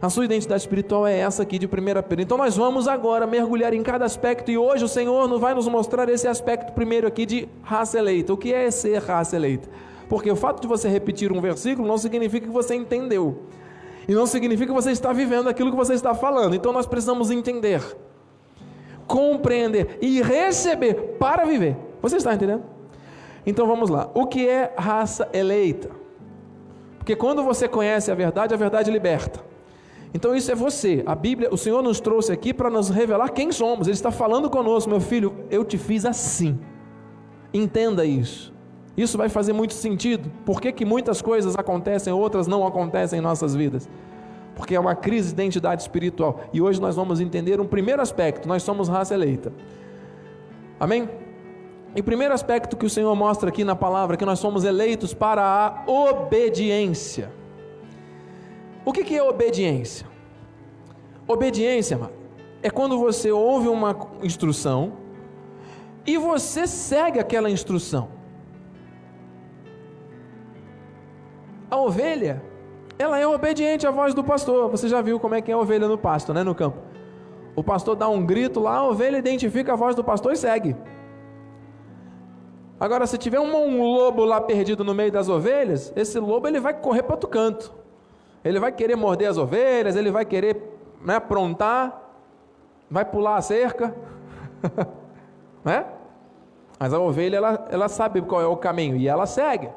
A 0.00 0.08
sua 0.08 0.24
identidade 0.24 0.62
espiritual 0.62 1.04
é 1.04 1.18
essa 1.18 1.42
aqui 1.42 1.58
de 1.58 1.66
1 1.66 1.70
Pedro. 2.08 2.22
Então 2.22 2.38
nós 2.38 2.56
vamos 2.56 2.86
agora 2.86 3.26
mergulhar 3.26 3.74
em 3.74 3.82
cada 3.82 4.04
aspecto 4.04 4.52
e 4.52 4.56
hoje 4.56 4.84
o 4.84 4.88
Senhor 4.88 5.28
vai 5.40 5.52
nos 5.52 5.66
mostrar 5.66 6.08
esse 6.08 6.28
aspecto 6.28 6.72
primeiro 6.72 7.08
aqui 7.08 7.26
de 7.26 7.48
raça 7.60 7.98
eleita. 7.98 8.32
O 8.32 8.36
que 8.36 8.54
é 8.54 8.70
ser 8.70 9.02
raça 9.02 9.34
eleita? 9.34 9.68
Porque 10.08 10.30
o 10.30 10.36
fato 10.36 10.60
de 10.60 10.68
você 10.68 10.88
repetir 10.88 11.32
um 11.32 11.40
versículo 11.40 11.88
não 11.88 11.98
significa 11.98 12.46
que 12.46 12.52
você 12.52 12.76
entendeu. 12.76 13.42
E 14.06 14.12
não 14.12 14.26
significa 14.26 14.72
que 14.72 14.80
você 14.80 14.92
está 14.92 15.12
vivendo 15.12 15.48
aquilo 15.48 15.70
que 15.70 15.76
você 15.76 15.94
está 15.94 16.14
falando. 16.14 16.54
Então 16.54 16.72
nós 16.72 16.86
precisamos 16.86 17.32
entender, 17.32 17.82
compreender 19.06 19.98
e 20.00 20.22
receber 20.22 20.94
para 21.18 21.44
viver. 21.44 21.76
Você 22.00 22.16
está 22.16 22.34
entendendo? 22.34 22.64
Então 23.46 23.66
vamos 23.66 23.90
lá. 23.90 24.10
O 24.14 24.26
que 24.26 24.48
é 24.48 24.72
raça 24.76 25.28
eleita? 25.32 25.90
Porque 26.98 27.16
quando 27.16 27.42
você 27.42 27.66
conhece 27.66 28.10
a 28.10 28.14
verdade, 28.14 28.54
a 28.54 28.56
verdade 28.56 28.90
liberta. 28.90 29.40
Então 30.14 30.36
isso 30.36 30.52
é 30.52 30.54
você. 30.54 31.02
A 31.06 31.14
Bíblia, 31.14 31.48
o 31.52 31.56
Senhor 31.56 31.82
nos 31.82 31.98
trouxe 32.00 32.32
aqui 32.32 32.52
para 32.54 32.70
nos 32.70 32.90
revelar 32.90 33.30
quem 33.30 33.50
somos. 33.50 33.86
Ele 33.86 33.94
está 33.94 34.10
falando 34.10 34.48
conosco, 34.48 34.88
meu 34.88 35.00
filho, 35.00 35.34
eu 35.50 35.64
te 35.64 35.78
fiz 35.78 36.04
assim. 36.04 36.58
Entenda 37.52 38.04
isso. 38.04 38.52
Isso 38.96 39.16
vai 39.16 39.28
fazer 39.28 39.52
muito 39.52 39.72
sentido. 39.72 40.30
Por 40.44 40.60
que, 40.60 40.70
que 40.70 40.84
muitas 40.84 41.22
coisas 41.22 41.56
acontecem, 41.56 42.12
outras 42.12 42.46
não 42.46 42.66
acontecem 42.66 43.18
em 43.18 43.22
nossas 43.22 43.54
vidas? 43.54 43.88
Porque 44.54 44.74
é 44.74 44.80
uma 44.80 44.94
crise 44.94 45.28
de 45.28 45.34
identidade 45.34 45.82
espiritual. 45.82 46.44
E 46.52 46.60
hoje 46.60 46.80
nós 46.80 46.96
vamos 46.96 47.20
entender 47.20 47.60
um 47.60 47.66
primeiro 47.66 48.02
aspecto: 48.02 48.46
nós 48.46 48.62
somos 48.62 48.88
raça 48.88 49.14
eleita. 49.14 49.52
Amém? 50.78 51.08
E 51.94 52.02
primeiro 52.02 52.32
aspecto 52.32 52.76
que 52.76 52.86
o 52.86 52.90
Senhor 52.90 53.14
mostra 53.14 53.50
aqui 53.50 53.64
na 53.64 53.76
palavra, 53.76 54.16
que 54.16 54.24
nós 54.24 54.38
somos 54.38 54.64
eleitos 54.64 55.12
para 55.12 55.42
a 55.42 55.90
obediência. 55.90 57.30
O 58.84 58.92
que, 58.92 59.14
é 59.14 59.22
obediência? 59.22 60.06
Obediência 61.28 62.00
é 62.62 62.70
quando 62.70 62.98
você 62.98 63.30
ouve 63.30 63.68
uma 63.68 63.96
instrução 64.22 64.94
e 66.06 66.16
você 66.16 66.66
segue 66.66 67.18
aquela 67.18 67.50
instrução. 67.50 68.08
A 71.70 71.76
ovelha, 71.76 72.42
ela 73.02 73.18
é 73.18 73.26
obediente 73.26 73.86
à 73.86 73.90
voz 73.90 74.14
do 74.14 74.24
pastor. 74.24 74.70
Você 74.70 74.88
já 74.88 75.02
viu 75.02 75.18
como 75.20 75.34
é 75.34 75.42
que 75.42 75.50
é 75.50 75.54
a 75.54 75.58
ovelha 75.58 75.88
no 75.88 75.98
pasto, 75.98 76.32
né, 76.32 76.42
no 76.42 76.54
campo? 76.54 76.78
O 77.54 77.62
pastor 77.62 77.94
dá 77.96 78.08
um 78.08 78.24
grito 78.24 78.60
lá, 78.60 78.76
a 78.76 78.88
ovelha 78.88 79.18
identifica 79.18 79.72
a 79.72 79.76
voz 79.76 79.94
do 79.94 80.02
pastor 80.02 80.32
e 80.32 80.36
segue. 80.36 80.76
Agora, 82.80 83.06
se 83.06 83.18
tiver 83.18 83.38
um, 83.38 83.54
um 83.54 83.82
lobo 83.82 84.24
lá 84.24 84.40
perdido 84.40 84.82
no 84.82 84.94
meio 84.94 85.12
das 85.12 85.28
ovelhas, 85.28 85.92
esse 85.94 86.18
lobo 86.18 86.48
ele 86.48 86.58
vai 86.58 86.74
correr 86.74 87.02
para 87.02 87.14
outro 87.14 87.28
canto. 87.28 87.72
Ele 88.44 88.58
vai 88.58 88.72
querer 88.72 88.96
morder 88.96 89.28
as 89.28 89.38
ovelhas, 89.38 89.94
ele 89.94 90.10
vai 90.10 90.24
querer 90.24 90.60
né, 91.00 91.16
aprontar, 91.16 92.10
vai 92.90 93.04
pular 93.04 93.36
a 93.36 93.42
cerca, 93.42 93.94
né? 95.64 95.86
Mas 96.78 96.92
a 96.92 96.98
ovelha 96.98 97.36
ela, 97.36 97.68
ela 97.70 97.88
sabe 97.88 98.20
qual 98.22 98.40
é 98.40 98.46
o 98.46 98.56
caminho 98.56 98.96
e 98.96 99.06
ela 99.06 99.26
segue. 99.26 99.68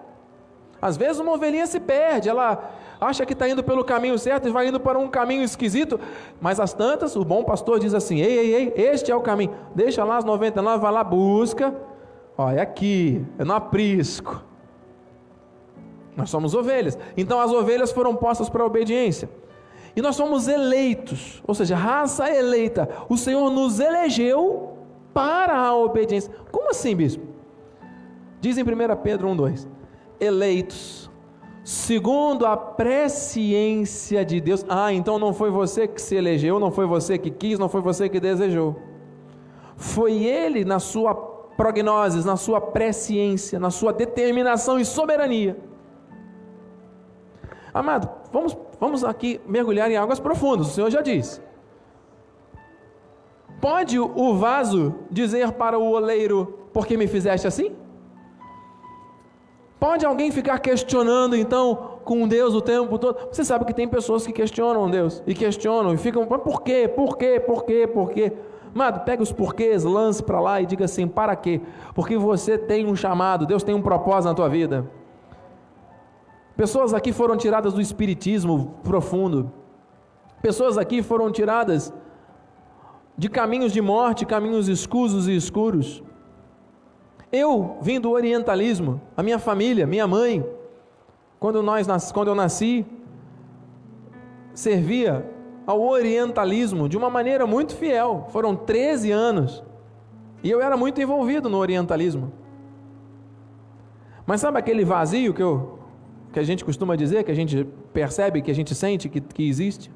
Às 0.81 0.97
vezes 0.97 1.19
uma 1.19 1.33
ovelhinha 1.33 1.67
se 1.67 1.79
perde, 1.79 2.27
ela 2.27 2.71
acha 2.99 3.25
que 3.25 3.33
está 3.33 3.47
indo 3.47 3.63
pelo 3.63 3.83
caminho 3.83 4.17
certo 4.17 4.47
e 4.47 4.51
vai 4.51 4.67
indo 4.67 4.79
para 4.79 4.97
um 4.97 5.07
caminho 5.07 5.43
esquisito, 5.43 5.99
mas 6.39 6.59
as 6.59 6.73
tantas, 6.73 7.15
o 7.15 7.23
bom 7.23 7.43
pastor 7.43 7.79
diz 7.79 7.93
assim: 7.93 8.19
ei, 8.19 8.37
ei, 8.37 8.53
ei, 8.55 8.73
este 8.75 9.11
é 9.11 9.15
o 9.15 9.21
caminho, 9.21 9.53
deixa 9.73 10.03
lá 10.03 10.17
as 10.17 10.25
99, 10.25 10.81
vai 10.81 10.91
lá, 10.91 11.03
busca, 11.03 11.75
olha 12.37 12.59
é 12.59 12.61
aqui, 12.61 13.25
é 13.37 13.43
no 13.43 13.53
aprisco. 13.53 14.43
Nós 16.15 16.29
somos 16.29 16.55
ovelhas. 16.55 16.97
Então 17.17 17.39
as 17.39 17.51
ovelhas 17.51 17.91
foram 17.91 18.15
postas 18.15 18.49
para 18.49 18.63
a 18.63 18.65
obediência. 18.65 19.29
E 19.95 20.01
nós 20.01 20.15
somos 20.15 20.47
eleitos, 20.47 21.41
ou 21.47 21.55
seja, 21.55 21.75
raça 21.75 22.29
eleita. 22.29 22.89
O 23.07 23.17
Senhor 23.17 23.49
nos 23.49 23.79
elegeu 23.79 24.77
para 25.13 25.57
a 25.57 25.75
obediência. 25.75 26.31
Como 26.51 26.69
assim, 26.69 26.95
bispo? 26.95 27.23
Diz 28.41 28.57
em 28.57 28.63
1 28.63 28.65
Pedro 29.01 29.29
1,2: 29.29 29.67
Eleitos, 30.19 31.04
segundo 31.65 32.45
a 32.45 32.55
presciência 32.55 34.23
de 34.23 34.39
Deus. 34.39 34.65
Ah, 34.69 34.93
então 34.93 35.19
não 35.19 35.33
foi 35.33 35.49
você 35.49 35.85
que 35.85 36.01
se 36.01 36.15
elegeu, 36.15 36.57
não 36.61 36.71
foi 36.71 36.85
você 36.85 37.17
que 37.17 37.29
quis, 37.29 37.59
não 37.59 37.67
foi 37.67 37.81
você 37.81 38.07
que 38.07 38.21
desejou. 38.21 38.79
Foi 39.75 40.23
Ele 40.23 40.63
na 40.63 40.79
sua 40.79 41.13
prognoses, 41.57 42.23
na 42.23 42.37
sua 42.37 42.61
presciência, 42.61 43.59
na 43.59 43.71
sua 43.71 43.93
determinação 43.93 44.77
e 44.77 44.83
soberania 44.83 45.57
Amado, 47.75 48.09
vamos, 48.31 48.57
vamos 48.79 49.03
aqui 49.03 49.41
mergulhar 49.45 49.91
em 49.91 49.97
águas 49.97 50.17
profundas, 50.17 50.67
o 50.67 50.69
Senhor 50.69 50.89
já 50.89 51.01
disse. 51.01 51.41
Pode 53.59 53.99
o 53.99 54.33
vaso 54.35 54.95
dizer 55.11 55.51
para 55.51 55.77
o 55.77 55.91
oleiro, 55.91 56.69
por 56.71 56.87
que 56.87 56.95
me 56.95 57.05
fizeste 57.05 57.45
assim? 57.45 57.75
Pode 59.85 60.03
alguém 60.03 60.31
ficar 60.31 60.57
questionando 60.57 61.35
então 61.35 61.99
com 62.03 62.27
Deus 62.27 62.55
o 62.55 62.59
tempo 62.59 62.97
todo? 62.97 63.19
Você 63.31 63.45
sabe 63.45 63.65
que 63.65 63.73
tem 63.73 63.87
pessoas 63.87 64.25
que 64.25 64.33
questionam 64.33 64.89
Deus 64.89 65.21
e 65.27 65.35
questionam 65.35 65.93
e 65.93 65.97
ficam, 65.97 66.25
por 66.25 66.63
quê? 66.63 66.87
Por 66.87 67.15
quê? 67.15 67.39
Por 67.39 67.63
quê? 67.63 67.85
Por 67.85 68.09
quê? 68.09 68.33
Amado, 68.73 69.05
pega 69.05 69.21
os 69.21 69.31
porquês, 69.31 69.83
lance 69.83 70.23
para 70.23 70.39
lá 70.39 70.59
e 70.59 70.65
diga 70.65 70.85
assim: 70.85 71.07
para 71.07 71.35
quê? 71.35 71.61
Porque 71.93 72.17
você 72.17 72.57
tem 72.57 72.87
um 72.87 72.95
chamado, 72.95 73.45
Deus 73.45 73.61
tem 73.61 73.75
um 73.75 73.81
propósito 73.81 74.29
na 74.29 74.33
tua 74.33 74.49
vida. 74.49 74.89
Pessoas 76.57 76.91
aqui 76.91 77.13
foram 77.13 77.37
tiradas 77.37 77.71
do 77.71 77.79
espiritismo 77.79 78.79
profundo. 78.83 79.51
Pessoas 80.41 80.79
aqui 80.79 81.03
foram 81.03 81.31
tiradas 81.31 81.93
de 83.15 83.29
caminhos 83.29 83.71
de 83.71 83.81
morte, 83.81 84.25
caminhos 84.25 84.67
escusos 84.67 85.27
e 85.27 85.35
escuros. 85.35 86.01
Eu 87.31 87.77
vim 87.81 87.99
do 87.99 88.11
orientalismo, 88.11 89.01
a 89.15 89.23
minha 89.23 89.39
família, 89.39 89.85
minha 89.85 90.07
mãe, 90.07 90.45
quando, 91.39 91.61
nós, 91.61 92.11
quando 92.11 92.29
eu 92.29 92.35
nasci, 92.35 92.85
servia 94.53 95.29
ao 95.65 95.81
orientalismo 95.81 96.87
de 96.87 96.97
uma 96.97 97.09
maneira 97.09 97.45
muito 97.45 97.75
fiel. 97.75 98.27
Foram 98.29 98.55
13 98.55 99.11
anos. 99.11 99.63
E 100.43 100.49
eu 100.49 100.61
era 100.61 100.77
muito 100.77 101.01
envolvido 101.01 101.49
no 101.49 101.57
orientalismo. 101.57 102.31
Mas 104.25 104.41
sabe 104.41 104.57
aquele 104.57 104.83
vazio 104.85 105.33
que 105.33 105.43
eu 105.43 105.79
que 106.31 106.39
a 106.39 106.43
gente 106.43 106.65
costuma 106.65 106.97
dizer, 106.97 107.23
que 107.23 107.31
a 107.31 107.35
gente 107.35 107.63
percebe, 107.93 108.41
que 108.41 108.51
a 108.51 108.53
gente 108.53 108.75
sente 108.75 109.07
que, 109.07 109.21
que 109.21 109.47
existe? 109.47 109.89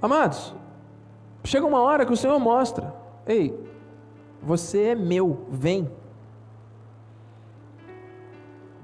Amados, 0.00 0.54
chega 1.44 1.66
uma 1.66 1.80
hora 1.80 2.06
que 2.06 2.12
o 2.12 2.16
Senhor 2.16 2.38
mostra: 2.38 2.94
ei, 3.26 3.54
você 4.44 4.88
é 4.88 4.94
meu, 4.94 5.46
vem. 5.50 5.90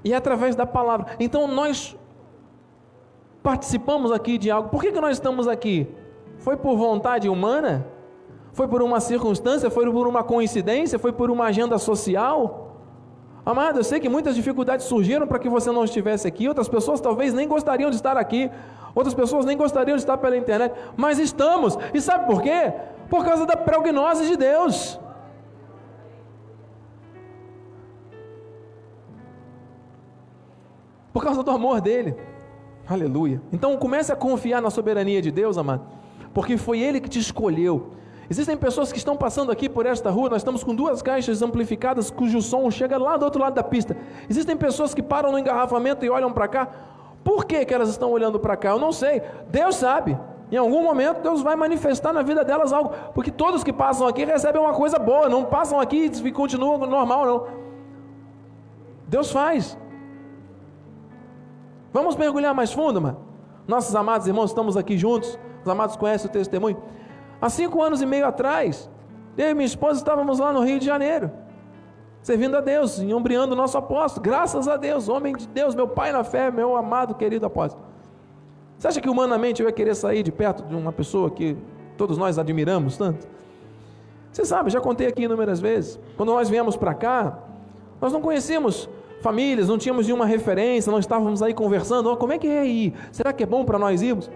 E 0.03 0.11
é 0.13 0.15
através 0.15 0.55
da 0.55 0.65
palavra. 0.65 1.15
Então 1.19 1.47
nós 1.47 1.95
participamos 3.43 4.11
aqui 4.11 4.37
de 4.37 4.49
algo. 4.49 4.69
Por 4.69 4.81
que, 4.81 4.91
que 4.91 4.99
nós 4.99 5.17
estamos 5.17 5.47
aqui? 5.47 5.87
Foi 6.39 6.57
por 6.57 6.75
vontade 6.75 7.29
humana? 7.29 7.85
Foi 8.53 8.67
por 8.67 8.81
uma 8.81 8.99
circunstância? 8.99 9.69
Foi 9.69 9.89
por 9.89 10.07
uma 10.07 10.23
coincidência? 10.23 10.97
Foi 10.97 11.13
por 11.13 11.29
uma 11.29 11.45
agenda 11.45 11.77
social? 11.77 12.71
Amado, 13.43 13.79
eu 13.79 13.83
sei 13.83 13.99
que 13.99 14.07
muitas 14.07 14.35
dificuldades 14.35 14.85
surgiram 14.85 15.25
para 15.25 15.39
que 15.39 15.49
você 15.49 15.71
não 15.71 15.83
estivesse 15.83 16.27
aqui, 16.27 16.47
outras 16.47 16.69
pessoas 16.69 17.01
talvez 17.01 17.33
nem 17.33 17.47
gostariam 17.47 17.89
de 17.89 17.95
estar 17.95 18.15
aqui, 18.15 18.51
outras 18.93 19.15
pessoas 19.15 19.45
nem 19.45 19.57
gostariam 19.57 19.95
de 19.95 20.03
estar 20.03 20.15
pela 20.17 20.37
internet, 20.37 20.75
mas 20.95 21.17
estamos, 21.17 21.75
e 21.91 21.99
sabe 21.99 22.27
por 22.27 22.43
quê? 22.43 22.71
Por 23.09 23.25
causa 23.25 23.47
da 23.47 23.57
prognose 23.57 24.27
de 24.27 24.37
Deus. 24.37 24.99
Por 31.13 31.23
causa 31.23 31.43
do 31.43 31.51
amor 31.51 31.81
dele. 31.81 32.15
Aleluia. 32.87 33.41
Então 33.51 33.77
comece 33.77 34.11
a 34.11 34.15
confiar 34.15 34.61
na 34.61 34.69
soberania 34.69 35.21
de 35.21 35.31
Deus, 35.31 35.57
amado, 35.57 35.85
porque 36.33 36.57
foi 36.57 36.79
ele 36.79 36.99
que 36.99 37.09
te 37.09 37.19
escolheu. 37.19 37.91
Existem 38.29 38.55
pessoas 38.55 38.91
que 38.91 38.97
estão 38.97 39.17
passando 39.17 39.51
aqui 39.51 39.67
por 39.67 39.85
esta 39.85 40.09
rua, 40.09 40.29
nós 40.29 40.37
estamos 40.37 40.63
com 40.63 40.73
duas 40.73 41.01
caixas 41.01 41.41
amplificadas 41.41 42.09
cujo 42.09 42.41
som 42.41 42.71
chega 42.71 42.97
lá 42.97 43.17
do 43.17 43.25
outro 43.25 43.41
lado 43.41 43.55
da 43.55 43.63
pista. 43.63 43.95
Existem 44.29 44.55
pessoas 44.55 44.93
que 44.93 45.03
param 45.03 45.33
no 45.33 45.39
engarrafamento 45.39 46.05
e 46.05 46.09
olham 46.09 46.31
para 46.31 46.47
cá. 46.47 46.67
Por 47.25 47.45
que, 47.45 47.65
que 47.65 47.73
elas 47.73 47.89
estão 47.89 48.09
olhando 48.09 48.39
para 48.39 48.55
cá? 48.55 48.69
Eu 48.69 48.79
não 48.79 48.93
sei. 48.93 49.21
Deus 49.49 49.75
sabe. 49.75 50.17
Em 50.51 50.57
algum 50.57 50.81
momento 50.81 51.21
Deus 51.21 51.41
vai 51.41 51.55
manifestar 51.55 52.11
na 52.11 52.21
vida 52.21 52.43
delas 52.43 52.73
algo, 52.73 52.91
porque 53.13 53.31
todos 53.31 53.63
que 53.63 53.71
passam 53.71 54.07
aqui 54.07 54.25
recebem 54.25 54.61
uma 54.61 54.73
coisa 54.73 54.99
boa, 54.99 55.29
não 55.29 55.45
passam 55.45 55.79
aqui 55.79 56.11
e 56.23 56.31
continuam 56.31 56.77
normal 56.77 57.25
não. 57.25 57.47
Deus 59.07 59.31
faz. 59.31 59.77
Vamos 61.93 62.15
mergulhar 62.15 62.53
mais 62.53 62.71
fundo, 62.71 63.01
mano. 63.01 63.17
Nossos 63.67 63.95
amados 63.95 64.27
irmãos, 64.27 64.51
estamos 64.51 64.77
aqui 64.77 64.97
juntos. 64.97 65.37
Os 65.63 65.69
amados 65.69 65.95
conhecem 65.95 66.29
o 66.29 66.33
testemunho. 66.33 66.81
Há 67.41 67.49
cinco 67.49 67.81
anos 67.81 68.01
e 68.01 68.05
meio 68.05 68.25
atrás, 68.25 68.89
eu 69.37 69.49
e 69.49 69.53
minha 69.53 69.65
esposa 69.65 69.97
estávamos 69.97 70.39
lá 70.39 70.53
no 70.53 70.61
Rio 70.61 70.79
de 70.79 70.85
Janeiro, 70.85 71.31
servindo 72.21 72.55
a 72.55 72.61
Deus, 72.61 72.99
embriando 72.99 73.53
o 73.53 73.55
nosso 73.55 73.77
apóstolo. 73.77 74.23
Graças 74.23 74.67
a 74.67 74.77
Deus, 74.77 75.09
homem 75.09 75.35
de 75.35 75.47
Deus, 75.47 75.73
meu 75.73 75.87
pai 75.87 76.11
na 76.11 76.23
fé, 76.23 76.51
meu 76.51 76.75
amado, 76.75 77.15
querido 77.15 77.45
apóstolo. 77.45 77.83
Você 78.77 78.87
acha 78.87 79.01
que 79.01 79.09
humanamente 79.09 79.61
eu 79.61 79.67
ia 79.67 79.73
querer 79.73 79.95
sair 79.95 80.23
de 80.23 80.31
perto 80.31 80.63
de 80.63 80.75
uma 80.75 80.91
pessoa 80.91 81.29
que 81.29 81.57
todos 81.97 82.17
nós 82.17 82.37
admiramos 82.37 82.97
tanto? 82.97 83.27
Você 84.31 84.45
sabe, 84.45 84.69
já 84.69 84.79
contei 84.79 85.07
aqui 85.07 85.23
inúmeras 85.23 85.59
vezes. 85.59 85.99
Quando 86.15 86.31
nós 86.31 86.49
viemos 86.49 86.77
para 86.77 86.93
cá, 86.93 87.39
nós 87.99 88.13
não 88.13 88.21
conhecíamos 88.21 88.89
famílias, 89.21 89.69
não 89.69 89.77
tínhamos 89.77 90.05
nenhuma 90.07 90.25
referência, 90.25 90.91
não 90.91 90.99
estávamos 90.99 91.41
aí 91.41 91.53
conversando. 91.53 92.11
Oh, 92.11 92.17
como 92.17 92.33
é 92.33 92.37
que 92.37 92.47
é 92.47 92.65
ir? 92.65 92.93
Será 93.11 93.31
que 93.31 93.43
é 93.43 93.45
bom 93.45 93.63
para 93.63 93.79
nós 93.79 94.01
irmos? 94.01 94.29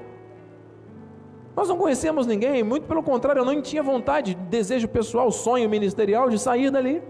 Nós 1.56 1.70
não 1.70 1.78
conhecemos 1.78 2.28
ninguém, 2.28 2.64
muito 2.64 2.86
pelo 2.86 3.02
contrário, 3.02 3.40
eu 3.40 3.46
não 3.46 3.62
tinha 3.62 3.82
vontade, 3.82 4.36
desejo 4.50 4.88
pessoal, 4.88 5.32
sonho 5.32 5.70
ministerial 5.70 6.30
de 6.30 6.38
sair 6.38 6.70
dali. 6.70 7.02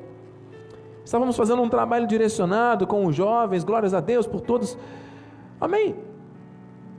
Estávamos 1.03 1.36
fazendo 1.36 1.62
um 1.62 1.70
trabalho 1.70 2.08
direcionado 2.08 2.86
com 2.88 3.05
os 3.05 3.15
jovens, 3.15 3.63
glórias 3.63 3.94
a 3.94 4.00
Deus 4.00 4.27
por 4.27 4.41
todos. 4.41 4.77
Amém. 5.60 5.96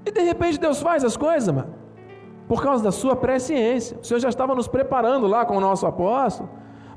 E 0.05 0.11
de 0.11 0.21
repente 0.21 0.59
Deus 0.59 0.81
faz 0.81 1.05
as 1.05 1.17
coisas, 1.17 1.53
mano. 1.53 1.75
Por 2.49 2.63
causa 2.63 2.83
da 2.83 2.93
sua 2.93 3.17
presciência. 3.17 3.99
O 4.01 4.05
Senhor 4.05 4.21
já 4.21 4.29
estava 4.29 4.55
nos 4.55 4.69
preparando 4.69 5.27
lá 5.27 5.45
com 5.45 5.57
o 5.57 5.61
nosso 5.61 5.87
apóstolo 5.87 6.49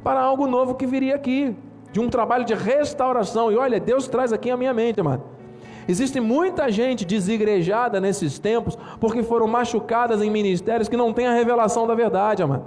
para 0.04 0.22
algo 0.22 0.48
novo 0.48 0.76
que 0.76 0.86
viria 0.86 1.16
aqui, 1.16 1.56
de 1.92 2.00
um 2.00 2.10
trabalho 2.10 2.46
de 2.46 2.54
restauração. 2.54 3.52
E 3.52 3.58
olha, 3.58 3.80
Deus 3.80 4.08
traz 4.08 4.32
aqui 4.32 4.50
a 4.50 4.58
minha 4.58 4.74
mente, 4.74 5.02
mano. 5.02 5.24
Existe 5.88 6.20
muita 6.20 6.72
gente 6.72 7.04
desigrejada 7.04 8.00
nesses 8.00 8.38
tempos 8.38 8.78
porque 9.00 9.24
foram 9.24 9.48
machucadas 9.48 10.22
em 10.22 10.30
ministérios 10.30 10.88
que 10.88 10.96
não 10.96 11.12
têm 11.12 11.26
a 11.26 11.34
revelação 11.34 11.88
da 11.88 11.96
verdade, 11.96 12.44
amado. 12.44 12.66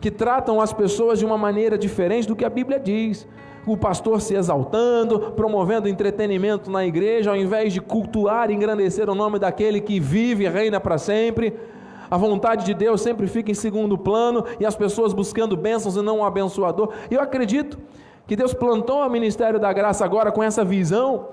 Que 0.00 0.10
tratam 0.10 0.60
as 0.60 0.72
pessoas 0.72 1.20
de 1.20 1.24
uma 1.24 1.38
maneira 1.38 1.78
diferente 1.78 2.26
do 2.26 2.34
que 2.34 2.44
a 2.44 2.50
Bíblia 2.50 2.80
diz. 2.80 3.28
O 3.64 3.76
pastor 3.76 4.20
se 4.20 4.34
exaltando, 4.34 5.20
promovendo 5.36 5.88
entretenimento 5.88 6.68
na 6.68 6.84
igreja, 6.84 7.30
ao 7.30 7.36
invés 7.36 7.72
de 7.72 7.80
cultuar 7.80 8.50
e 8.50 8.54
engrandecer 8.54 9.08
o 9.08 9.14
nome 9.14 9.38
daquele 9.38 9.80
que 9.80 10.00
vive 10.00 10.42
e 10.44 10.48
reina 10.48 10.80
para 10.80 10.98
sempre. 10.98 11.54
A 12.10 12.16
vontade 12.16 12.66
de 12.66 12.74
Deus 12.74 13.00
sempre 13.02 13.28
fica 13.28 13.52
em 13.52 13.54
segundo 13.54 13.96
plano 13.96 14.44
e 14.58 14.66
as 14.66 14.74
pessoas 14.74 15.12
buscando 15.12 15.56
bênçãos 15.56 15.94
e 15.94 16.02
não 16.02 16.18
um 16.18 16.24
abençoador. 16.24 16.92
Eu 17.08 17.20
acredito 17.20 17.78
que 18.26 18.36
Deus 18.36 18.54
plantou 18.54 19.04
o 19.04 19.10
ministério 19.10 19.58
da 19.58 19.72
graça 19.72 20.04
agora 20.04 20.30
com 20.30 20.42
essa 20.42 20.64
visão 20.64 21.28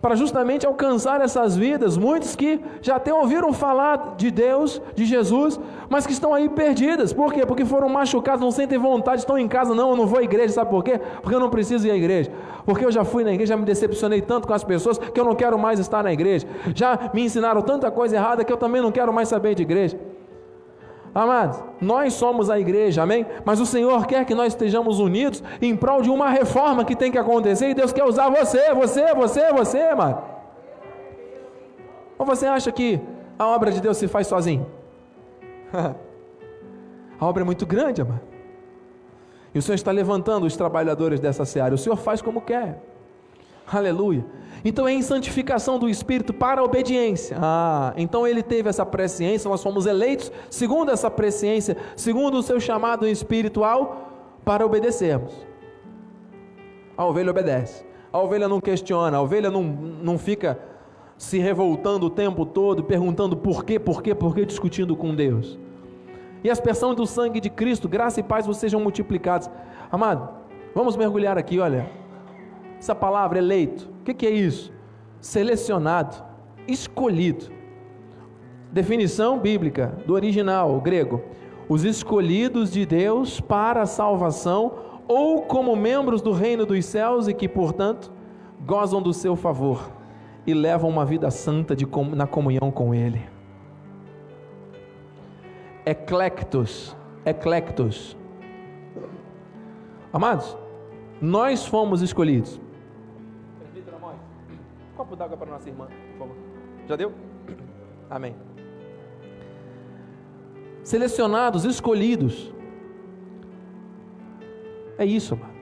para 0.00 0.14
justamente 0.14 0.66
alcançar 0.66 1.20
essas 1.20 1.56
vidas. 1.56 1.96
Muitos 1.96 2.36
que 2.36 2.60
já 2.80 2.96
até 2.96 3.12
ouviram 3.12 3.52
falar 3.52 4.14
de 4.16 4.30
Deus, 4.30 4.80
de 4.94 5.04
Jesus, 5.04 5.58
mas 5.88 6.06
que 6.06 6.12
estão 6.12 6.32
aí 6.32 6.48
perdidas. 6.48 7.12
Por 7.12 7.32
quê? 7.32 7.44
Porque 7.44 7.64
foram 7.64 7.88
machucados, 7.88 8.40
não 8.40 8.50
sentem 8.50 8.78
vontade, 8.78 9.20
estão 9.20 9.38
em 9.38 9.48
casa. 9.48 9.74
Não, 9.74 9.90
eu 9.90 9.96
não 9.96 10.06
vou 10.06 10.20
à 10.20 10.22
igreja. 10.22 10.54
Sabe 10.54 10.70
por 10.70 10.84
quê? 10.84 11.00
Porque 11.20 11.34
eu 11.34 11.40
não 11.40 11.50
preciso 11.50 11.86
ir 11.86 11.90
à 11.90 11.96
igreja. 11.96 12.30
Porque 12.64 12.84
eu 12.84 12.92
já 12.92 13.04
fui 13.04 13.24
na 13.24 13.32
igreja, 13.32 13.54
já 13.54 13.56
me 13.56 13.64
decepcionei 13.64 14.22
tanto 14.22 14.46
com 14.46 14.54
as 14.54 14.62
pessoas 14.62 14.98
que 14.98 15.18
eu 15.18 15.24
não 15.24 15.34
quero 15.34 15.58
mais 15.58 15.80
estar 15.80 16.02
na 16.02 16.12
igreja. 16.12 16.46
Já 16.74 17.10
me 17.12 17.24
ensinaram 17.24 17.62
tanta 17.62 17.90
coisa 17.90 18.16
errada 18.16 18.44
que 18.44 18.52
eu 18.52 18.56
também 18.56 18.80
não 18.80 18.92
quero 18.92 19.12
mais 19.12 19.28
saber 19.28 19.54
de 19.54 19.62
igreja. 19.62 19.98
Amados, 21.18 21.60
nós 21.80 22.12
somos 22.12 22.48
a 22.48 22.60
igreja, 22.60 23.02
amém? 23.02 23.26
Mas 23.44 23.58
o 23.58 23.66
Senhor 23.66 24.06
quer 24.06 24.24
que 24.24 24.36
nós 24.36 24.52
estejamos 24.52 25.00
unidos 25.00 25.42
em 25.60 25.74
prol 25.74 26.00
de 26.00 26.08
uma 26.08 26.30
reforma 26.30 26.84
que 26.84 26.94
tem 26.94 27.10
que 27.10 27.18
acontecer 27.18 27.70
e 27.70 27.74
Deus 27.74 27.92
quer 27.92 28.04
usar 28.04 28.30
você, 28.30 28.72
você, 28.72 29.12
você, 29.12 29.52
você, 29.52 29.94
mano. 29.96 30.22
Ou 32.16 32.24
você 32.24 32.46
acha 32.46 32.70
que 32.70 33.00
a 33.36 33.48
obra 33.48 33.72
de 33.72 33.80
Deus 33.80 33.96
se 33.96 34.06
faz 34.06 34.28
sozinho? 34.28 34.64
a 37.18 37.26
obra 37.26 37.42
é 37.42 37.44
muito 37.44 37.66
grande, 37.66 38.00
amado. 38.00 38.20
E 39.52 39.58
o 39.58 39.62
Senhor 39.62 39.74
está 39.74 39.90
levantando 39.90 40.46
os 40.46 40.56
trabalhadores 40.56 41.18
dessa 41.18 41.44
seara. 41.44 41.74
O 41.74 41.78
Senhor 41.78 41.96
faz 41.96 42.22
como 42.22 42.40
quer. 42.40 42.80
Aleluia. 43.70 44.24
Então 44.64 44.88
é 44.88 44.92
em 44.92 45.02
santificação 45.02 45.78
do 45.78 45.88
Espírito 45.88 46.32
para 46.32 46.60
a 46.60 46.64
obediência. 46.64 47.36
Ah, 47.40 47.92
então 47.96 48.26
ele 48.26 48.42
teve 48.42 48.68
essa 48.68 48.84
presciência, 48.84 49.48
nós 49.48 49.62
fomos 49.62 49.86
eleitos 49.86 50.32
segundo 50.50 50.90
essa 50.90 51.10
presciência, 51.10 51.76
segundo 51.94 52.38
o 52.38 52.42
seu 52.42 52.58
chamado 52.58 53.06
espiritual, 53.06 54.38
para 54.44 54.64
obedecermos. 54.64 55.32
A 56.96 57.04
ovelha 57.04 57.30
obedece. 57.30 57.84
A 58.12 58.18
ovelha 58.18 58.48
não 58.48 58.60
questiona, 58.60 59.18
a 59.18 59.22
ovelha 59.22 59.50
não, 59.50 59.62
não 59.62 60.18
fica 60.18 60.58
se 61.16 61.38
revoltando 61.38 62.06
o 62.06 62.10
tempo 62.10 62.46
todo, 62.46 62.82
perguntando 62.82 63.36
por 63.36 63.64
quê, 63.64 63.78
por 63.78 64.02
quê, 64.02 64.14
por 64.14 64.34
quê, 64.34 64.46
discutindo 64.46 64.96
com 64.96 65.14
Deus. 65.14 65.58
E 66.42 66.48
a 66.48 66.52
aspersão 66.52 66.94
do 66.94 67.06
sangue 67.06 67.40
de 67.40 67.50
Cristo, 67.50 67.88
graça 67.88 68.20
e 68.20 68.22
paz 68.22 68.46
vos 68.46 68.56
sejam 68.56 68.80
multiplicados. 68.80 69.50
Amado, 69.90 70.28
vamos 70.74 70.96
mergulhar 70.96 71.36
aqui, 71.36 71.58
olha. 71.58 71.90
Essa 72.78 72.94
palavra 72.94 73.38
eleito, 73.38 73.90
o 74.00 74.04
que, 74.04 74.14
que 74.14 74.26
é 74.26 74.30
isso? 74.30 74.72
Selecionado, 75.20 76.22
escolhido. 76.66 77.46
Definição 78.70 79.38
bíblica 79.38 79.98
do 80.06 80.14
original 80.14 80.80
grego: 80.80 81.22
os 81.68 81.84
escolhidos 81.84 82.70
de 82.70 82.86
Deus 82.86 83.40
para 83.40 83.82
a 83.82 83.86
salvação 83.86 84.72
ou 85.08 85.42
como 85.42 85.74
membros 85.74 86.22
do 86.22 86.32
reino 86.32 86.64
dos 86.64 86.84
céus 86.84 87.26
e 87.26 87.34
que, 87.34 87.48
portanto, 87.48 88.12
gozam 88.64 89.02
do 89.02 89.12
seu 89.12 89.34
favor 89.34 89.90
e 90.46 90.54
levam 90.54 90.88
uma 90.88 91.04
vida 91.04 91.30
santa 91.30 91.74
de, 91.74 91.86
na 92.14 92.26
comunhão 92.26 92.70
com 92.70 92.94
Ele. 92.94 93.22
Eclectos, 95.84 96.96
eclectos. 97.24 98.16
Amados, 100.12 100.56
nós 101.20 101.66
fomos 101.66 102.02
escolhidos 102.02 102.60
copo 105.08 105.16
d'água 105.16 105.36
para 105.38 105.50
nossa 105.50 105.68
irmã, 105.68 105.88
por 106.12 106.18
favor. 106.18 106.36
Já 106.86 106.96
deu? 106.96 107.12
Amém. 108.10 108.36
Selecionados, 110.84 111.64
escolhidos. 111.64 112.52
É 114.98 115.04
isso, 115.04 115.36
mano. 115.36 115.56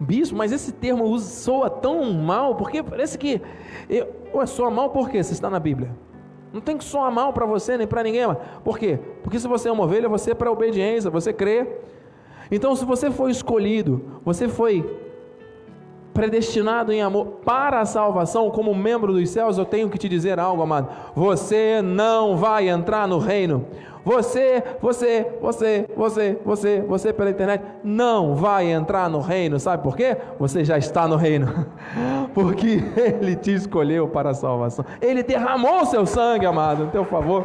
Bispo, 0.00 0.36
mas 0.36 0.52
esse 0.52 0.72
termo 0.72 1.16
soa 1.18 1.70
tão 1.70 2.12
mal, 2.12 2.56
porque 2.56 2.82
parece 2.82 3.18
que. 3.18 3.40
Eu, 3.88 4.08
ué, 4.34 4.46
soa 4.46 4.70
mal 4.70 4.90
por 4.90 5.08
quê? 5.10 5.22
Se 5.22 5.32
está 5.32 5.50
na 5.50 5.58
Bíblia. 5.58 5.94
Não 6.52 6.60
tem 6.60 6.76
que 6.76 6.84
soar 6.84 7.10
mal 7.10 7.32
para 7.32 7.46
você 7.46 7.78
nem 7.78 7.86
para 7.86 8.02
ninguém. 8.02 8.26
Mano. 8.26 8.40
Por 8.62 8.78
quê? 8.78 8.98
Porque 9.22 9.38
se 9.38 9.48
você 9.48 9.68
é 9.68 9.72
uma 9.72 9.84
ovelha, 9.84 10.08
você 10.08 10.32
é 10.32 10.34
para 10.34 10.50
obediência, 10.50 11.10
você 11.10 11.32
crê. 11.32 11.66
Então, 12.50 12.76
se 12.76 12.84
você 12.84 13.10
foi 13.10 13.30
escolhido, 13.30 14.20
você 14.24 14.48
foi 14.48 14.84
predestinado 16.12 16.92
em 16.92 17.02
amor 17.02 17.40
para 17.44 17.80
a 17.80 17.86
salvação, 17.86 18.50
como 18.50 18.74
membro 18.74 19.12
dos 19.12 19.30
céus, 19.30 19.58
eu 19.58 19.64
tenho 19.64 19.88
que 19.88 19.98
te 19.98 20.08
dizer 20.08 20.38
algo, 20.38 20.62
amado. 20.62 20.88
Você 21.14 21.80
não 21.82 22.36
vai 22.36 22.68
entrar 22.68 23.08
no 23.08 23.18
reino. 23.18 23.66
Você, 24.04 24.62
você, 24.80 25.26
você, 25.40 25.86
você, 25.96 26.38
você, 26.44 26.80
você 26.80 27.12
pela 27.12 27.30
internet 27.30 27.64
não 27.84 28.34
vai 28.34 28.70
entrar 28.70 29.08
no 29.08 29.20
reino. 29.20 29.60
Sabe 29.60 29.82
por 29.82 29.96
quê? 29.96 30.16
Você 30.40 30.64
já 30.64 30.76
está 30.76 31.06
no 31.06 31.16
reino. 31.16 31.66
Porque 32.34 32.82
Ele 32.96 33.36
te 33.36 33.54
escolheu 33.54 34.08
para 34.08 34.30
a 34.30 34.34
salvação. 34.34 34.84
Ele 35.00 35.22
derramou 35.22 35.86
seu 35.86 36.04
sangue, 36.04 36.46
amado, 36.46 36.84
em 36.84 36.88
teu 36.88 37.04
favor. 37.04 37.44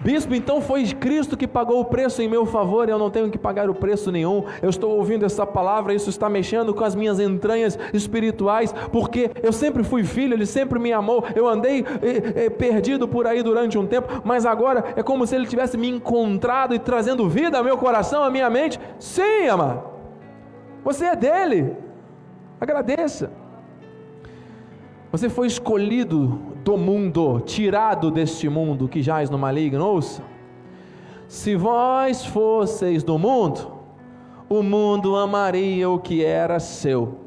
Bispo, 0.00 0.32
então 0.32 0.60
foi 0.60 0.84
Cristo 0.86 1.36
que 1.36 1.48
pagou 1.48 1.80
o 1.80 1.84
preço 1.84 2.22
em 2.22 2.28
meu 2.28 2.46
favor, 2.46 2.88
eu 2.88 2.98
não 2.98 3.10
tenho 3.10 3.28
que 3.30 3.38
pagar 3.38 3.68
o 3.68 3.74
preço 3.74 4.12
nenhum. 4.12 4.44
Eu 4.62 4.70
estou 4.70 4.96
ouvindo 4.96 5.26
essa 5.26 5.44
palavra, 5.44 5.92
isso 5.92 6.08
está 6.08 6.30
mexendo 6.30 6.72
com 6.72 6.84
as 6.84 6.94
minhas 6.94 7.18
entranhas 7.18 7.76
espirituais, 7.92 8.72
porque 8.92 9.30
eu 9.42 9.52
sempre 9.52 9.82
fui 9.82 10.04
filho, 10.04 10.34
Ele 10.34 10.46
sempre 10.46 10.78
me 10.78 10.92
amou. 10.92 11.24
Eu 11.34 11.48
andei 11.48 11.84
eh, 12.00 12.44
eh, 12.44 12.50
perdido 12.50 13.08
por 13.08 13.26
aí 13.26 13.42
durante 13.42 13.76
um 13.76 13.86
tempo, 13.86 14.22
mas 14.24 14.46
agora 14.46 14.84
é 14.94 15.02
como 15.02 15.26
se 15.26 15.34
Ele 15.34 15.46
tivesse 15.46 15.76
me 15.76 15.88
encontrado 15.88 16.76
e 16.76 16.78
trazendo 16.78 17.28
vida 17.28 17.58
ao 17.58 17.64
meu 17.64 17.76
coração, 17.76 18.22
à 18.22 18.30
minha 18.30 18.48
mente. 18.48 18.78
Sim, 19.00 19.48
amado, 19.48 19.82
você 20.84 21.06
é 21.06 21.16
dele. 21.16 21.76
Agradeça. 22.60 23.47
Você 25.18 25.28
foi 25.28 25.48
escolhido 25.48 26.38
do 26.62 26.76
mundo, 26.76 27.40
tirado 27.40 28.08
deste 28.08 28.48
mundo 28.48 28.86
que 28.86 29.02
jaz 29.02 29.28
no 29.28 29.36
maligno. 29.36 29.84
Ouça: 29.84 30.22
se 31.26 31.56
vós 31.56 32.24
fosseis 32.24 33.02
do 33.02 33.18
mundo, 33.18 33.68
o 34.48 34.62
mundo 34.62 35.16
amaria 35.16 35.90
o 35.90 35.98
que 35.98 36.24
era 36.24 36.60
seu. 36.60 37.18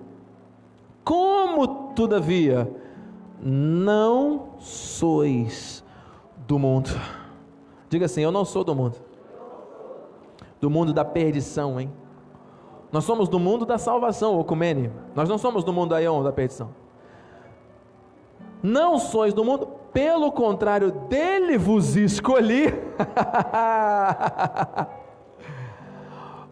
Como, 1.04 1.68
todavia, 1.94 2.74
não 3.42 4.52
sois 4.58 5.84
do 6.48 6.58
mundo. 6.58 6.92
Diga 7.90 8.06
assim: 8.06 8.22
Eu 8.22 8.32
não 8.32 8.46
sou 8.46 8.64
do 8.64 8.74
mundo. 8.74 8.96
Do 10.62 10.70
mundo 10.70 10.94
da 10.94 11.04
perdição, 11.04 11.78
hein? 11.78 11.92
Nós 12.90 13.04
somos 13.04 13.28
do 13.28 13.38
mundo 13.38 13.66
da 13.66 13.78
salvação, 13.78 14.40
Ocumene. 14.40 14.90
Nós 15.14 15.28
não 15.28 15.38
somos 15.38 15.62
do 15.66 15.74
mundo 15.74 15.94
Aion, 15.94 16.24
da 16.24 16.32
perdição. 16.32 16.81
Não 18.62 19.00
sois 19.00 19.34
do 19.34 19.44
mundo, 19.44 19.68
pelo 19.92 20.32
contrário, 20.32 20.92
dele 20.92 21.58
vos 21.58 21.96
escolhi. 21.96 22.72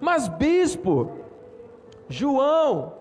Mas 0.02 0.28
bispo, 0.28 1.12
João 2.08 2.94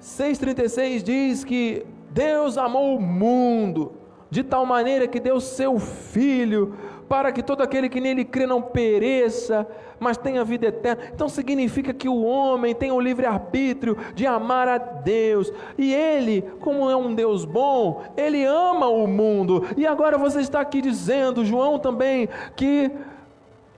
6,36 0.00 1.02
diz 1.02 1.44
que 1.44 1.86
Deus 2.10 2.58
amou 2.58 2.96
o 2.96 3.00
mundo 3.00 3.92
de 4.28 4.42
tal 4.42 4.66
maneira 4.66 5.06
que 5.06 5.20
deu 5.20 5.40
seu 5.40 5.78
Filho 5.78 6.74
para 7.12 7.30
que 7.30 7.42
todo 7.42 7.60
aquele 7.60 7.90
que 7.90 8.00
nele 8.00 8.24
crê 8.24 8.46
não 8.46 8.62
pereça, 8.62 9.68
mas 10.00 10.16
tenha 10.16 10.42
vida 10.42 10.68
eterna. 10.68 11.02
Então 11.14 11.28
significa 11.28 11.92
que 11.92 12.08
o 12.08 12.24
homem 12.24 12.74
tem 12.74 12.90
o 12.90 12.98
livre 12.98 13.26
arbítrio 13.26 13.98
de 14.14 14.26
amar 14.26 14.66
a 14.66 14.78
Deus. 14.78 15.52
E 15.76 15.92
ele, 15.92 16.40
como 16.58 16.88
é 16.88 16.96
um 16.96 17.14
Deus 17.14 17.44
bom, 17.44 18.02
ele 18.16 18.46
ama 18.46 18.86
o 18.86 19.06
mundo. 19.06 19.62
E 19.76 19.86
agora 19.86 20.16
você 20.16 20.40
está 20.40 20.62
aqui 20.62 20.80
dizendo, 20.80 21.44
João 21.44 21.78
também, 21.78 22.30
que 22.56 22.90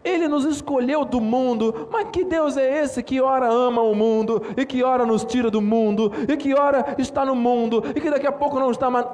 ele 0.05 0.29
nos 0.29 0.45
escolheu 0.45 1.05
do 1.05 1.21
mundo, 1.21 1.89
mas 1.91 2.11
que 2.13 2.23
Deus 2.23 2.57
é 2.57 2.85
esse 2.85 3.03
que 3.03 3.21
ora 3.21 3.49
ama 3.49 3.83
o 3.83 3.97
mundo, 3.97 4.45
e 4.57 4.65
que 4.65 4.85
ora 4.85 5.05
nos 5.05 5.25
tira 5.25 5.51
do 5.51 5.61
mundo, 5.61 6.13
e 6.29 6.37
que 6.37 6.55
ora 6.55 6.95
está 6.99 7.25
no 7.25 7.35
mundo, 7.35 7.83
e 7.97 8.01
que 8.01 8.13
daqui 8.13 8.29
a 8.29 8.33
pouco 8.33 8.61
não 8.61 8.71
está 8.71 8.89
mais. 8.89 9.09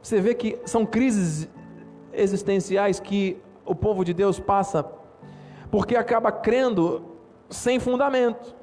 Você 0.00 0.20
vê 0.20 0.32
que 0.32 0.56
são 0.64 0.86
crises 0.86 1.48
existenciais 2.18 3.00
que 3.00 3.40
o 3.64 3.74
povo 3.74 4.04
de 4.04 4.12
Deus 4.12 4.40
passa, 4.40 4.84
porque 5.70 5.96
acaba 5.96 6.32
crendo 6.32 7.02
sem 7.48 7.78
fundamento. 7.78 8.56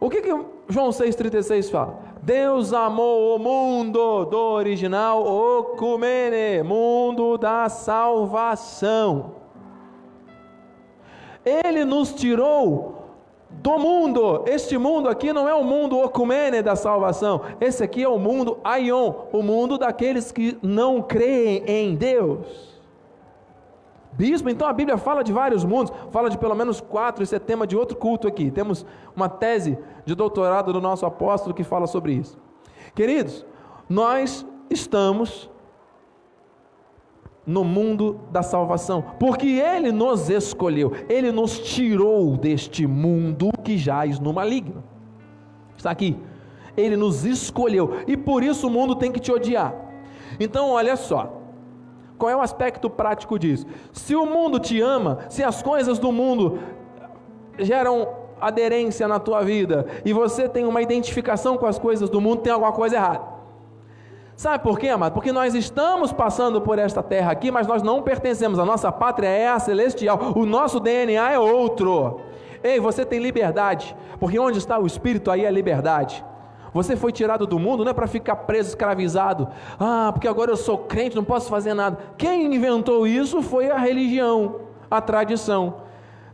O 0.00 0.10
que, 0.10 0.20
que 0.20 0.28
João 0.68 0.90
6,36 0.90 1.70
fala? 1.70 1.98
Deus 2.22 2.72
amou 2.72 3.36
o 3.36 3.38
mundo 3.38 4.24
do 4.24 4.38
original, 4.38 5.24
Ocumene, 5.24 6.62
mundo 6.62 7.38
da 7.38 7.68
salvação. 7.68 9.36
Ele 11.44 11.84
nos 11.84 12.12
tirou 12.12 12.95
do 13.56 13.78
mundo. 13.78 14.44
Este 14.46 14.78
mundo 14.78 15.08
aqui 15.08 15.32
não 15.32 15.48
é 15.48 15.54
o 15.54 15.64
mundo 15.64 15.98
ocumene 15.98 16.62
da 16.62 16.76
salvação. 16.76 17.40
Esse 17.60 17.82
aqui 17.82 18.02
é 18.02 18.08
o 18.08 18.18
mundo 18.18 18.58
aion, 18.62 19.12
o 19.32 19.42
mundo 19.42 19.78
daqueles 19.78 20.30
que 20.30 20.58
não 20.62 21.02
creem 21.02 21.64
em 21.66 21.94
Deus. 21.94 22.76
Bispo, 24.12 24.48
então 24.48 24.66
a 24.66 24.72
Bíblia 24.72 24.96
fala 24.96 25.22
de 25.22 25.30
vários 25.30 25.62
mundos, 25.62 25.92
fala 26.10 26.30
de 26.30 26.38
pelo 26.38 26.54
menos 26.54 26.80
quatro, 26.80 27.22
isso 27.22 27.34
é 27.34 27.38
tema 27.38 27.66
de 27.66 27.76
outro 27.76 27.96
culto 27.98 28.26
aqui. 28.26 28.50
Temos 28.50 28.86
uma 29.14 29.28
tese 29.28 29.78
de 30.06 30.14
doutorado 30.14 30.72
do 30.72 30.80
nosso 30.80 31.04
apóstolo 31.04 31.54
que 31.54 31.62
fala 31.62 31.86
sobre 31.86 32.14
isso. 32.14 32.38
Queridos, 32.94 33.44
nós 33.88 34.46
estamos 34.70 35.50
no 37.46 37.62
mundo 37.62 38.20
da 38.30 38.42
salvação, 38.42 39.04
porque 39.20 39.46
Ele 39.46 39.92
nos 39.92 40.28
escolheu, 40.28 40.92
Ele 41.08 41.30
nos 41.30 41.58
tirou 41.60 42.36
deste 42.36 42.86
mundo 42.86 43.50
que 43.62 43.78
jaz 43.78 44.18
no 44.18 44.32
maligno. 44.32 44.82
Está 45.76 45.90
aqui, 45.90 46.18
Ele 46.76 46.96
nos 46.96 47.24
escolheu, 47.24 47.98
e 48.06 48.16
por 48.16 48.42
isso 48.42 48.66
o 48.66 48.70
mundo 48.70 48.96
tem 48.96 49.12
que 49.12 49.20
te 49.20 49.30
odiar. 49.30 49.74
Então, 50.40 50.70
olha 50.70 50.96
só, 50.96 51.40
qual 52.18 52.30
é 52.30 52.36
o 52.36 52.40
aspecto 52.40 52.90
prático 52.90 53.38
disso? 53.38 53.66
Se 53.92 54.16
o 54.16 54.26
mundo 54.26 54.58
te 54.58 54.80
ama, 54.80 55.20
se 55.28 55.44
as 55.44 55.62
coisas 55.62 55.98
do 55.98 56.10
mundo 56.10 56.58
geram 57.58 58.08
aderência 58.40 59.06
na 59.06 59.18
tua 59.18 59.42
vida 59.42 59.86
e 60.04 60.12
você 60.12 60.48
tem 60.48 60.64
uma 60.64 60.82
identificação 60.82 61.56
com 61.56 61.66
as 61.66 61.78
coisas 61.78 62.10
do 62.10 62.20
mundo, 62.20 62.42
tem 62.42 62.52
alguma 62.52 62.72
coisa 62.72 62.96
errada. 62.96 63.35
Sabe 64.36 64.62
por 64.62 64.78
quê, 64.78 64.88
amado? 64.88 65.14
Porque 65.14 65.32
nós 65.32 65.54
estamos 65.54 66.12
passando 66.12 66.60
por 66.60 66.78
esta 66.78 67.02
terra 67.02 67.32
aqui, 67.32 67.50
mas 67.50 67.66
nós 67.66 67.82
não 67.82 68.02
pertencemos. 68.02 68.58
A 68.58 68.66
nossa 68.66 68.92
pátria 68.92 69.28
é 69.28 69.48
a 69.48 69.58
celestial. 69.58 70.34
O 70.36 70.44
nosso 70.44 70.78
DNA 70.78 71.32
é 71.32 71.38
outro. 71.38 72.20
Ei, 72.62 72.78
você 72.78 73.04
tem 73.04 73.18
liberdade, 73.18 73.96
porque 74.20 74.38
onde 74.38 74.58
está 74.58 74.78
o 74.78 74.86
Espírito, 74.86 75.30
aí 75.30 75.44
é 75.44 75.50
liberdade. 75.50 76.22
Você 76.74 76.96
foi 76.96 77.12
tirado 77.12 77.46
do 77.46 77.58
mundo 77.58 77.82
não 77.82 77.92
é 77.92 77.94
para 77.94 78.06
ficar 78.06 78.36
preso, 78.36 78.68
escravizado. 78.68 79.48
Ah, 79.80 80.10
porque 80.12 80.28
agora 80.28 80.50
eu 80.50 80.56
sou 80.56 80.76
crente, 80.76 81.16
não 81.16 81.24
posso 81.24 81.48
fazer 81.48 81.72
nada. 81.72 81.96
Quem 82.18 82.54
inventou 82.54 83.06
isso 83.06 83.40
foi 83.40 83.70
a 83.70 83.78
religião, 83.78 84.56
a 84.90 85.00
tradição 85.00 85.85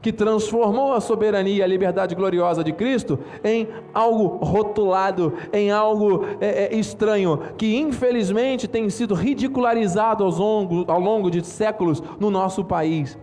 que 0.03 0.13
transformou 0.13 0.93
a 0.93 1.01
soberania 1.01 1.59
e 1.59 1.63
a 1.63 1.67
liberdade 1.67 2.15
gloriosa 2.17 2.65
de 2.65 2.73
Cristo 2.73 3.21
em 3.45 3.69
algo 3.95 4.45
rotulado, 4.45 5.33
em 5.53 5.71
algo 5.71 6.27
é, 6.41 6.65
é, 6.65 6.77
estranho, 6.77 7.39
que 7.57 7.77
infelizmente 7.77 8.67
tem 8.67 8.91
sido 8.91 9.15
ridicularizado 9.15 10.25
ao 10.25 10.31
longo, 10.31 10.85
ao 10.91 11.01
longo 11.01 11.31
de 11.31 11.47
séculos 11.47 12.03
no 12.19 12.31
nosso 12.31 12.65
país. 12.65 13.17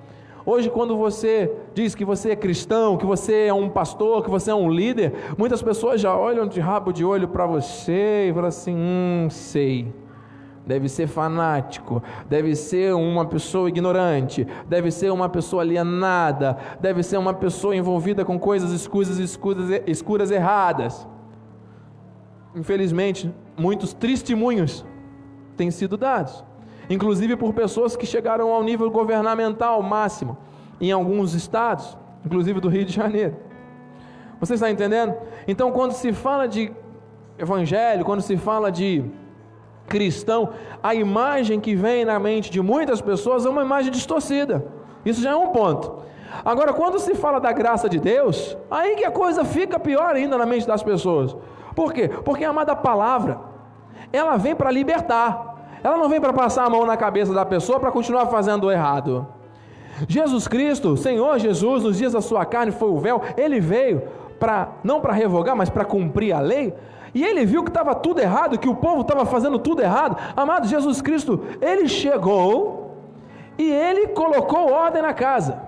Hoje, 0.46 0.70
quando 0.70 0.96
você 0.96 1.52
diz 1.76 1.94
que 1.94 2.06
você 2.06 2.32
é 2.32 2.36
cristão, 2.36 2.98
que 2.98 3.06
você 3.06 3.48
é 3.48 3.54
um 3.54 3.70
pastor, 3.70 4.24
que 4.24 4.30
você 4.30 4.50
é 4.50 4.56
um 4.56 4.72
líder, 4.72 5.14
muitas 5.38 5.62
pessoas 5.62 6.00
já 6.00 6.18
olham 6.18 6.48
de 6.48 6.62
rabo 6.62 6.94
de 6.94 7.04
olho 7.04 7.28
para 7.28 7.46
você 7.46 8.30
e 8.30 8.34
falam 8.34 8.48
assim: 8.48 8.74
hum, 8.74 9.28
sei 9.30 9.94
deve 10.70 10.88
ser 10.88 11.08
fanático, 11.08 12.04
deve 12.30 12.56
ser 12.56 12.94
uma 12.94 13.26
pessoa 13.26 13.68
ignorante, 13.68 14.46
deve 14.68 14.92
ser 14.92 15.12
uma 15.12 15.28
pessoa 15.28 15.64
alienada, 15.64 16.60
deve 16.80 17.02
ser 17.02 17.18
uma 17.18 17.34
pessoa 17.34 17.76
envolvida 17.76 18.24
com 18.24 18.38
coisas 18.38 18.72
escuras, 18.72 19.18
escuras, 19.18 19.82
escuras 19.88 20.30
erradas. 20.30 21.08
Infelizmente, 22.56 23.34
muitos 23.58 23.94
testemunhos 23.96 24.86
têm 25.58 25.72
sido 25.72 25.98
dados, 25.98 26.46
inclusive 26.88 27.36
por 27.36 27.52
pessoas 27.52 27.96
que 27.96 28.06
chegaram 28.06 28.54
ao 28.54 28.64
nível 28.64 28.92
governamental 28.92 29.82
máximo 29.82 30.38
em 30.80 30.92
alguns 30.92 31.34
estados, 31.34 31.98
inclusive 32.24 32.60
do 32.60 32.70
Rio 32.70 32.86
de 32.86 32.94
Janeiro. 32.94 33.36
Você 34.40 34.54
está 34.54 34.70
entendendo? 34.70 35.16
Então, 35.48 35.72
quando 35.72 35.94
se 35.94 36.14
fala 36.14 36.48
de 36.48 36.72
evangelho, 37.40 38.06
quando 38.06 38.22
se 38.22 38.38
fala 38.38 38.72
de 38.72 39.04
cristão, 39.90 40.52
a 40.82 40.96
imagem 40.96 41.60
que 41.60 41.76
vem 41.76 42.06
na 42.06 42.18
mente 42.18 42.50
de 42.50 42.62
muitas 42.62 43.02
pessoas 43.02 43.46
é 43.46 43.50
uma 43.50 43.64
imagem 43.64 43.92
distorcida. 43.92 44.66
Isso 45.04 45.22
já 45.22 45.32
é 45.32 45.36
um 45.36 45.48
ponto. 45.48 46.04
Agora, 46.46 46.72
quando 46.72 47.00
se 47.00 47.16
fala 47.16 47.40
da 47.40 47.52
graça 47.52 47.90
de 47.90 48.00
Deus, 48.00 48.56
aí 48.70 48.96
que 48.96 49.04
a 49.04 49.12
coisa 49.12 49.44
fica 49.44 49.80
pior 49.80 50.16
ainda 50.16 50.38
na 50.38 50.46
mente 50.46 50.68
das 50.68 50.84
pessoas. 50.84 51.36
Por 51.76 51.92
quê? 51.92 52.08
Porque 52.08 52.46
a 52.46 52.52
amada 52.52 52.76
palavra, 52.76 53.40
ela 54.14 54.38
vem 54.38 54.56
para 54.56 54.72
libertar. 54.72 55.80
Ela 55.84 55.98
não 55.98 56.08
vem 56.10 56.22
para 56.22 56.34
passar 56.34 56.66
a 56.66 56.70
mão 56.70 56.86
na 56.86 56.96
cabeça 56.96 57.34
da 57.34 57.46
pessoa 57.46 57.80
para 57.80 57.92
continuar 57.92 58.28
fazendo 58.28 58.68
o 58.68 58.72
errado. 58.72 59.28
Jesus 60.08 60.48
Cristo, 60.48 60.96
Senhor 60.96 61.40
Jesus, 61.40 61.84
nos 61.84 61.98
dias 61.98 62.14
da 62.14 62.22
sua 62.22 62.46
carne 62.46 62.72
foi 62.72 62.90
o 62.90 62.98
véu, 62.98 63.22
ele 63.36 63.60
veio 63.60 64.04
para 64.40 64.70
não 64.84 65.02
para 65.02 65.14
revogar, 65.14 65.56
mas 65.56 65.70
para 65.70 65.84
cumprir 65.84 66.32
a 66.32 66.40
lei. 66.40 66.74
E 67.14 67.24
ele 67.24 67.46
viu 67.46 67.64
que 67.64 67.70
estava 67.70 67.96
tudo 67.96 68.20
errado, 68.20 68.58
que 68.58 68.70
o 68.70 68.76
povo 68.76 69.02
estava 69.02 69.26
fazendo 69.26 69.58
tudo 69.58 69.82
errado. 69.82 70.18
Amado 70.36 70.68
Jesus 70.68 71.02
Cristo, 71.02 71.44
ele 71.62 71.88
chegou 71.88 72.98
e 73.58 73.70
ele 73.72 74.08
colocou 74.10 74.72
ordem 74.72 75.02
na 75.02 75.14
casa. 75.14 75.62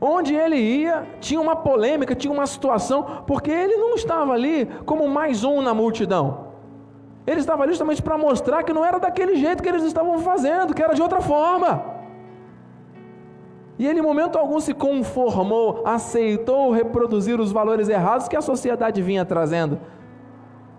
Onde 0.00 0.34
ele 0.34 0.56
ia, 0.56 1.06
tinha 1.20 1.40
uma 1.40 1.56
polêmica, 1.56 2.14
tinha 2.14 2.32
uma 2.32 2.46
situação, 2.46 3.22
porque 3.26 3.50
ele 3.50 3.76
não 3.76 3.94
estava 3.94 4.32
ali 4.32 4.66
como 4.86 5.06
mais 5.08 5.44
um 5.44 5.60
na 5.60 5.74
multidão. 5.74 6.48
Ele 7.26 7.40
estava 7.40 7.62
ali 7.62 7.72
justamente 7.72 8.02
para 8.02 8.16
mostrar 8.16 8.62
que 8.62 8.72
não 8.72 8.84
era 8.84 8.98
daquele 8.98 9.36
jeito 9.36 9.62
que 9.62 9.68
eles 9.68 9.82
estavam 9.82 10.18
fazendo, 10.20 10.74
que 10.74 10.82
era 10.82 10.94
de 10.94 11.02
outra 11.02 11.20
forma. 11.20 11.84
E 13.78 13.86
ele, 13.86 14.00
em 14.00 14.02
momento 14.02 14.38
algum, 14.38 14.60
se 14.60 14.74
conformou, 14.74 15.82
aceitou 15.86 16.70
reproduzir 16.70 17.40
os 17.40 17.52
valores 17.52 17.88
errados 17.88 18.28
que 18.28 18.36
a 18.36 18.42
sociedade 18.42 19.00
vinha 19.00 19.24
trazendo 19.24 19.78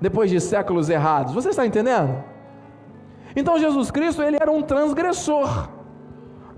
depois 0.01 0.29
de 0.31 0.41
séculos 0.41 0.89
errados. 0.89 1.33
Você 1.33 1.49
está 1.49 1.65
entendendo? 1.65 2.23
Então 3.35 3.59
Jesus 3.59 3.91
Cristo, 3.91 4.23
ele 4.23 4.37
era 4.41 4.51
um 4.51 4.61
transgressor 4.61 5.69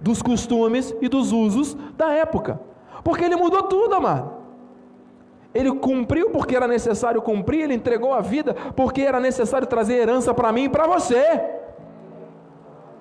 dos 0.01 0.21
costumes 0.21 0.95
e 1.01 1.09
dos 1.09 1.31
usos 1.31 1.75
da 1.97 2.11
época. 2.11 2.59
Porque 3.03 3.25
ele 3.25 3.35
mudou 3.35 3.63
tudo, 3.63 3.95
amado. 3.95 4.31
Ele 5.53 5.71
cumpriu 5.71 6.31
porque 6.31 6.55
era 6.55 6.67
necessário 6.67 7.21
cumprir, 7.21 7.61
ele 7.61 7.75
entregou 7.75 8.13
a 8.13 8.21
vida 8.21 8.55
porque 8.75 9.01
era 9.01 9.19
necessário 9.19 9.67
trazer 9.67 9.95
herança 9.95 10.33
para 10.33 10.51
mim 10.51 10.63
e 10.63 10.69
para 10.69 10.87
você. 10.87 11.41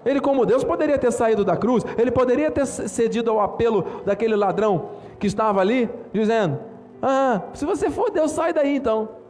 Ele, 0.04 0.20
como 0.20 0.44
Deus, 0.44 0.64
poderia 0.64 0.98
ter 0.98 1.12
saído 1.12 1.44
da 1.44 1.56
cruz, 1.56 1.84
ele 1.96 2.10
poderia 2.10 2.50
ter 2.50 2.66
cedido 2.66 3.30
ao 3.30 3.40
apelo 3.40 4.02
daquele 4.04 4.34
ladrão 4.34 4.90
que 5.18 5.28
estava 5.28 5.60
ali, 5.60 5.88
dizendo: 6.12 6.58
Ah, 7.00 7.42
se 7.54 7.64
você 7.64 7.88
for 7.88 8.10
Deus, 8.10 8.32
sai 8.32 8.52
daí 8.52 8.76
então. 8.76 9.21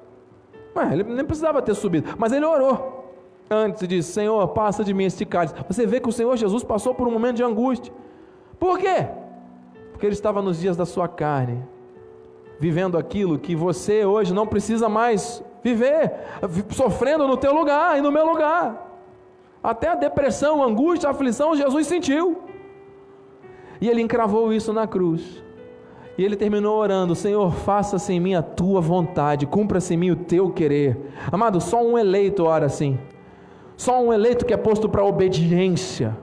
Ué, 0.74 0.92
ele 0.92 1.04
nem 1.04 1.24
precisava 1.24 1.60
ter 1.60 1.74
subido, 1.74 2.14
mas 2.18 2.32
ele 2.32 2.44
orou 2.44 3.02
antes 3.50 3.82
e 3.82 3.86
disse: 3.86 4.12
Senhor, 4.12 4.46
passa 4.48 4.82
de 4.82 4.94
mim 4.94 5.04
este 5.04 5.24
cálice. 5.24 5.54
Você 5.68 5.86
vê 5.86 6.00
que 6.00 6.08
o 6.08 6.12
Senhor 6.12 6.36
Jesus 6.36 6.64
passou 6.64 6.94
por 6.94 7.06
um 7.06 7.10
momento 7.10 7.36
de 7.36 7.42
angústia. 7.42 7.92
Por 8.58 8.78
quê? 8.78 9.06
Porque 9.92 10.06
ele 10.06 10.14
estava 10.14 10.40
nos 10.40 10.60
dias 10.60 10.76
da 10.76 10.86
sua 10.86 11.08
carne, 11.08 11.62
vivendo 12.58 12.96
aquilo 12.96 13.38
que 13.38 13.54
você 13.54 14.04
hoje 14.04 14.32
não 14.32 14.46
precisa 14.46 14.88
mais 14.88 15.44
viver, 15.62 16.12
sofrendo 16.70 17.26
no 17.28 17.36
teu 17.36 17.54
lugar 17.54 17.98
e 17.98 18.00
no 18.00 18.10
meu 18.10 18.26
lugar. 18.26 18.90
Até 19.62 19.88
a 19.88 19.94
depressão, 19.94 20.62
a 20.62 20.66
angústia, 20.66 21.08
a 21.08 21.12
aflição, 21.12 21.54
Jesus 21.54 21.86
sentiu. 21.86 22.42
E 23.80 23.88
ele 23.88 24.00
encravou 24.00 24.52
isso 24.52 24.72
na 24.72 24.86
cruz. 24.86 25.42
E 26.16 26.24
ele 26.24 26.36
terminou 26.36 26.78
orando: 26.78 27.14
Senhor, 27.14 27.52
faça-se 27.52 28.12
em 28.12 28.20
mim 28.20 28.34
a 28.34 28.42
tua 28.42 28.80
vontade, 28.80 29.46
cumpra-se 29.46 29.94
em 29.94 29.96
mim 29.96 30.10
o 30.10 30.16
teu 30.16 30.50
querer. 30.50 30.98
Amado, 31.30 31.60
só 31.60 31.82
um 31.82 31.98
eleito 31.98 32.44
ora 32.44 32.66
assim. 32.66 32.98
Só 33.76 34.00
um 34.02 34.12
eleito 34.12 34.44
que 34.44 34.52
é 34.52 34.56
posto 34.56 34.88
para 34.88 35.04
obediência 35.04 36.16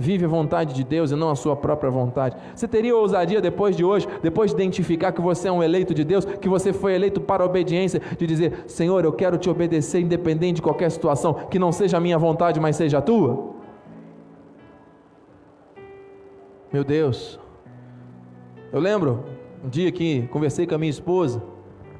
vive 0.00 0.24
a 0.24 0.28
vontade 0.28 0.72
de 0.72 0.82
Deus 0.82 1.10
e 1.10 1.14
não 1.14 1.28
a 1.28 1.36
sua 1.36 1.54
própria 1.54 1.90
vontade. 1.90 2.34
Você 2.54 2.66
teria 2.66 2.96
ousadia 2.96 3.38
depois 3.38 3.76
de 3.76 3.84
hoje, 3.84 4.08
depois 4.22 4.50
de 4.50 4.56
identificar 4.56 5.12
que 5.12 5.20
você 5.20 5.48
é 5.48 5.52
um 5.52 5.62
eleito 5.62 5.92
de 5.92 6.04
Deus, 6.04 6.24
que 6.24 6.48
você 6.48 6.72
foi 6.72 6.94
eleito 6.94 7.20
para 7.20 7.42
a 7.42 7.46
obediência, 7.46 8.00
de 8.18 8.26
dizer: 8.26 8.64
Senhor, 8.66 9.04
eu 9.04 9.12
quero 9.12 9.36
te 9.36 9.50
obedecer 9.50 10.00
independente 10.00 10.56
de 10.56 10.62
qualquer 10.62 10.90
situação, 10.90 11.34
que 11.34 11.58
não 11.58 11.70
seja 11.70 11.98
a 11.98 12.00
minha 12.00 12.16
vontade, 12.16 12.58
mas 12.58 12.76
seja 12.76 12.96
a 12.96 13.02
tua? 13.02 13.50
Meu 16.72 16.82
Deus, 16.82 17.38
eu 18.72 18.78
lembro 18.80 19.24
um 19.64 19.68
dia 19.68 19.90
que 19.90 20.26
conversei 20.28 20.66
com 20.66 20.74
a 20.74 20.78
minha 20.78 20.90
esposa 20.90 21.42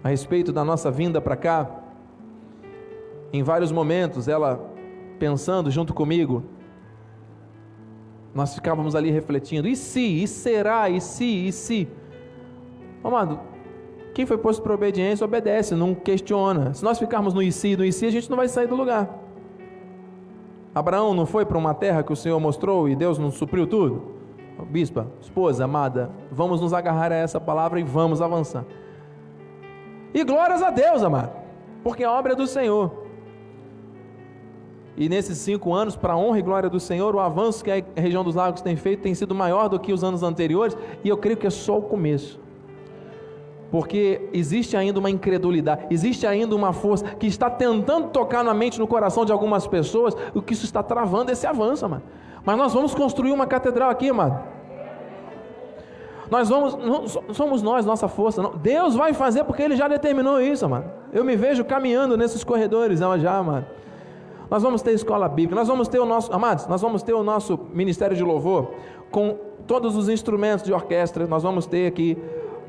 a 0.03 0.09
respeito 0.09 0.53
da 0.53 0.65
nossa 0.65 0.91
vinda 0.91 1.21
para 1.21 1.37
cá. 1.37 1.69
Em 3.33 3.43
vários 3.43 3.71
momentos, 3.71 4.29
ela 4.29 4.61
pensando 5.19 5.71
junto 5.71 5.93
comigo, 5.93 6.45
nós 8.35 8.55
ficávamos 8.55 8.95
ali 8.95 9.11
refletindo: 9.11 9.69
e 9.69 9.75
se, 9.75 10.23
e 10.23 10.27
será, 10.29 10.89
e 10.89 11.01
se, 11.01 11.25
e 11.25 11.53
se? 11.53 11.89
Amado, 13.03 13.41
quem 14.15 14.25
foi 14.25 14.39
posto 14.39 14.63
para 14.63 14.75
obediência, 14.75 15.25
obedece, 15.25 15.75
não 15.75 15.95
questiona. 15.95 16.73
Se 16.75 16.85
nós 16.85 16.99
ficarmos 16.99 17.35
no 17.35 17.43
e 17.43 17.51
se, 17.51 17.77
no 17.77 17.85
e 17.85 17.93
se, 17.93 18.07
a 18.07 18.11
gente 18.11 18.31
não 18.31 18.37
vai 18.37 18.49
sair 18.49 18.67
do 18.67 18.77
lugar. 18.77 19.09
Abraão 20.73 21.15
não 21.15 21.27
foi 21.27 21.45
para 21.45 21.59
uma 21.59 21.75
terra 21.75 22.03
que 22.03 22.13
o 22.13 22.17
Senhor 22.17 22.39
mostrou 22.39 22.89
e 22.89 22.95
Deus 22.95 23.19
não 23.19 23.31
supriu 23.31 23.67
tudo? 23.67 24.20
Bispa, 24.63 25.07
esposa, 25.21 25.65
amada, 25.65 26.11
vamos 26.31 26.61
nos 26.61 26.73
agarrar 26.73 27.13
a 27.13 27.17
essa 27.17 27.41
palavra 27.41 27.81
e 27.81 27.83
vamos 27.83 28.21
avançar. 28.21 28.65
E 30.13 30.25
glórias 30.25 30.63
a 30.63 30.71
Deus, 30.71 31.03
amado, 31.03 31.33
porque 31.83 32.05
a 32.05 32.13
obra 32.13 32.33
é 32.33 32.37
do 32.37 32.47
Senhor. 32.47 33.01
E 34.97 35.09
nesses 35.09 35.39
cinco 35.39 35.73
anos, 35.73 35.97
para 35.97 36.13
a 36.13 36.17
honra 36.17 36.39
e 36.41 36.43
glória 36.43 36.69
do 36.69 36.81
Senhor, 36.81 37.15
o 37.15 37.21
avanço 37.21 37.65
que 37.65 37.71
a 37.71 37.83
região 37.97 38.23
dos 38.23 38.35
lagos 38.35 38.61
tem 38.61 38.77
feito 38.77 39.03
tem 39.03 39.15
sido 39.15 39.35
maior 39.35 39.69
do 39.69 39.79
que 39.79 39.93
os 39.93 40.05
anos 40.05 40.23
anteriores, 40.23 40.77
e 41.03 41.09
eu 41.09 41.17
creio 41.17 41.39
que 41.39 41.47
é 41.47 41.51
só 41.51 41.79
o 41.79 41.83
começo. 41.83 42.41
Porque 43.71 44.29
existe 44.33 44.77
ainda 44.77 44.99
uma 44.99 45.09
incredulidade, 45.09 45.87
existe 45.91 46.27
ainda 46.27 46.57
uma 46.57 46.73
força 46.73 47.05
que 47.15 47.27
está 47.27 47.49
tentando 47.49 48.09
tocar 48.09 48.43
na 48.43 48.53
mente, 48.53 48.81
no 48.81 48.87
coração 48.87 49.25
de 49.25 49.31
algumas 49.31 49.67
pessoas, 49.67 50.15
o 50.35 50.43
que 50.43 50.53
isso 50.53 50.65
está 50.65 50.83
travando 50.83 51.31
esse 51.31 51.47
avanço, 51.47 51.89
mano. 51.89 52.03
Mas 52.45 52.57
nós 52.57 52.73
vamos 52.73 52.95
construir 52.95 53.33
uma 53.33 53.47
catedral 53.47 53.91
aqui, 53.91 54.11
mano. 54.13 54.41
Nós 56.31 56.49
vamos, 56.49 56.77
não 56.77 57.35
somos 57.35 57.61
nós, 57.61 57.85
nossa 57.85 58.07
força. 58.07 58.41
Não. 58.41 58.57
Deus 58.57 58.95
vai 58.95 59.13
fazer 59.13 59.45
porque 59.45 59.63
Ele 59.63 59.77
já 59.77 59.89
determinou 59.89 60.41
isso, 60.41 60.69
mano. 60.69 60.85
Eu 61.13 61.25
me 61.25 61.37
vejo 61.37 61.65
caminhando 61.65 62.17
nesses 62.17 62.45
corredores 62.45 63.01
já, 63.01 63.43
mano. 63.43 63.67
Nós 64.49 64.63
vamos 64.63 64.83
ter 64.83 64.93
escola 64.93 65.29
bíblica, 65.29 65.55
nós 65.55 65.69
vamos 65.69 65.87
ter 65.87 66.01
o 66.01 66.05
nosso, 66.05 66.33
amados, 66.33 66.67
nós 66.67 66.83
vamos 66.83 67.05
ter 67.05 67.13
o 67.13 67.23
nosso 67.23 67.57
ministério 67.73 68.17
de 68.17 68.25
louvor 68.25 68.73
com 69.09 69.37
todos 69.65 69.97
os 69.97 70.09
instrumentos 70.09 70.65
de 70.65 70.73
orquestra, 70.73 71.25
nós 71.25 71.45
vamos 71.45 71.67
ter 71.67 71.87
aqui, 71.87 72.19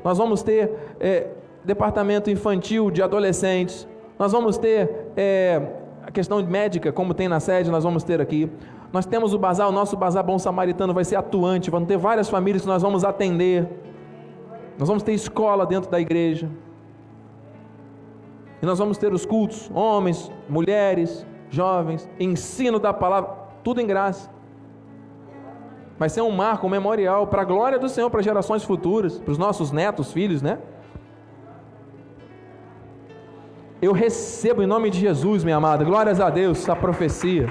nós 0.04 0.16
vamos 0.16 0.44
ter 0.44 0.70
é, 1.00 1.30
departamento 1.64 2.30
infantil 2.30 2.88
de 2.88 3.02
adolescentes, 3.02 3.88
nós 4.16 4.30
vamos 4.30 4.56
ter 4.56 5.08
é, 5.16 5.60
a 6.06 6.12
questão 6.12 6.40
médica, 6.44 6.92
como 6.92 7.14
tem 7.14 7.26
na 7.26 7.40
sede, 7.40 7.68
nós 7.68 7.82
vamos 7.82 8.04
ter 8.04 8.20
aqui. 8.20 8.48
Nós 8.92 9.06
temos 9.06 9.32
o 9.32 9.38
bazar, 9.38 9.68
o 9.68 9.72
nosso 9.72 9.96
bazar 9.96 10.22
bom 10.22 10.38
samaritano 10.38 10.92
vai 10.92 11.04
ser 11.04 11.16
atuante, 11.16 11.70
vão 11.70 11.84
ter 11.84 11.96
várias 11.96 12.28
famílias 12.28 12.62
que 12.62 12.68
nós 12.68 12.82
vamos 12.82 13.04
atender. 13.04 13.66
Nós 14.78 14.86
vamos 14.86 15.02
ter 15.02 15.12
escola 15.12 15.64
dentro 15.64 15.90
da 15.90 15.98
igreja. 15.98 16.50
E 18.60 18.66
nós 18.66 18.78
vamos 18.78 18.98
ter 18.98 19.12
os 19.12 19.24
cultos, 19.24 19.70
homens, 19.74 20.30
mulheres, 20.48 21.26
jovens, 21.48 22.08
ensino 22.20 22.78
da 22.78 22.92
palavra, 22.92 23.30
tudo 23.64 23.80
em 23.80 23.86
graça. 23.86 24.30
Vai 25.98 26.08
ser 26.08 26.20
um 26.20 26.30
marco, 26.30 26.66
um 26.66 26.70
memorial 26.70 27.26
para 27.26 27.42
a 27.42 27.44
glória 27.44 27.78
do 27.78 27.88
Senhor, 27.88 28.10
para 28.10 28.22
gerações 28.22 28.62
futuras, 28.62 29.18
para 29.18 29.32
os 29.32 29.38
nossos 29.38 29.72
netos, 29.72 30.12
filhos, 30.12 30.42
né? 30.42 30.58
Eu 33.80 33.92
recebo 33.92 34.62
em 34.62 34.66
nome 34.66 34.90
de 34.90 35.00
Jesus, 35.00 35.42
minha 35.42 35.56
amada, 35.56 35.82
glórias 35.82 36.20
a 36.20 36.30
Deus, 36.30 36.60
essa 36.60 36.76
profecia. 36.76 37.48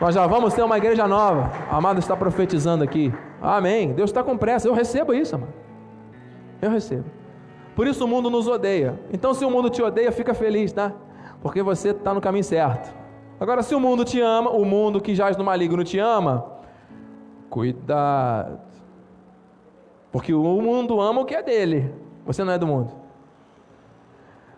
Nós 0.00 0.14
já 0.14 0.26
vamos 0.26 0.54
ter 0.54 0.62
uma 0.62 0.78
igreja 0.78 1.06
nova. 1.06 1.50
A 1.70 1.76
amada 1.76 1.98
está 1.98 2.16
profetizando 2.16 2.82
aqui. 2.82 3.12
Amém. 3.40 3.92
Deus 3.92 4.10
está 4.10 4.22
com 4.22 4.36
pressa. 4.36 4.66
Eu 4.66 4.74
recebo 4.74 5.12
isso, 5.12 5.34
amado. 5.34 5.52
Eu 6.62 6.70
recebo. 6.70 7.04
Por 7.76 7.86
isso 7.86 8.04
o 8.04 8.08
mundo 8.08 8.30
nos 8.30 8.48
odeia. 8.48 8.98
Então, 9.12 9.34
se 9.34 9.44
o 9.44 9.50
mundo 9.50 9.68
te 9.70 9.82
odeia, 9.82 10.10
fica 10.10 10.34
feliz, 10.34 10.72
tá? 10.72 10.92
porque 11.42 11.62
você 11.62 11.90
está 11.90 12.12
no 12.12 12.20
caminho 12.20 12.44
certo. 12.44 12.94
Agora, 13.38 13.62
se 13.62 13.74
o 13.74 13.80
mundo 13.80 14.04
te 14.04 14.20
ama, 14.20 14.50
o 14.50 14.64
mundo 14.64 15.00
que 15.00 15.14
jaz 15.14 15.36
no 15.36 15.44
maligno 15.44 15.82
te 15.82 15.98
ama, 15.98 16.44
cuidado. 17.48 18.60
Porque 20.12 20.34
o 20.34 20.60
mundo 20.60 21.00
ama 21.00 21.22
o 21.22 21.24
que 21.24 21.34
é 21.34 21.42
dele, 21.42 21.94
você 22.26 22.44
não 22.44 22.52
é 22.52 22.58
do 22.58 22.66
mundo. 22.66 22.92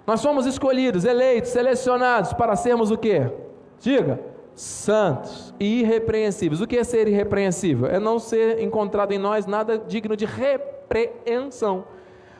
Nós 0.06 0.20
somos 0.20 0.46
escolhidos, 0.46 1.04
eleitos, 1.04 1.50
selecionados 1.50 2.32
para 2.32 2.56
sermos 2.56 2.90
o 2.90 2.98
quê? 2.98 3.30
Diga, 3.78 4.18
santos 4.54 5.54
e 5.58 5.80
irrepreensíveis. 5.80 6.60
O 6.60 6.66
que 6.66 6.76
é 6.76 6.84
ser 6.84 7.08
irrepreensível? 7.08 7.86
É 7.86 7.98
não 7.98 8.18
ser 8.18 8.60
encontrado 8.60 9.12
em 9.12 9.18
nós 9.18 9.46
nada 9.46 9.78
digno 9.78 10.16
de 10.16 10.24
repreensão. 10.24 11.84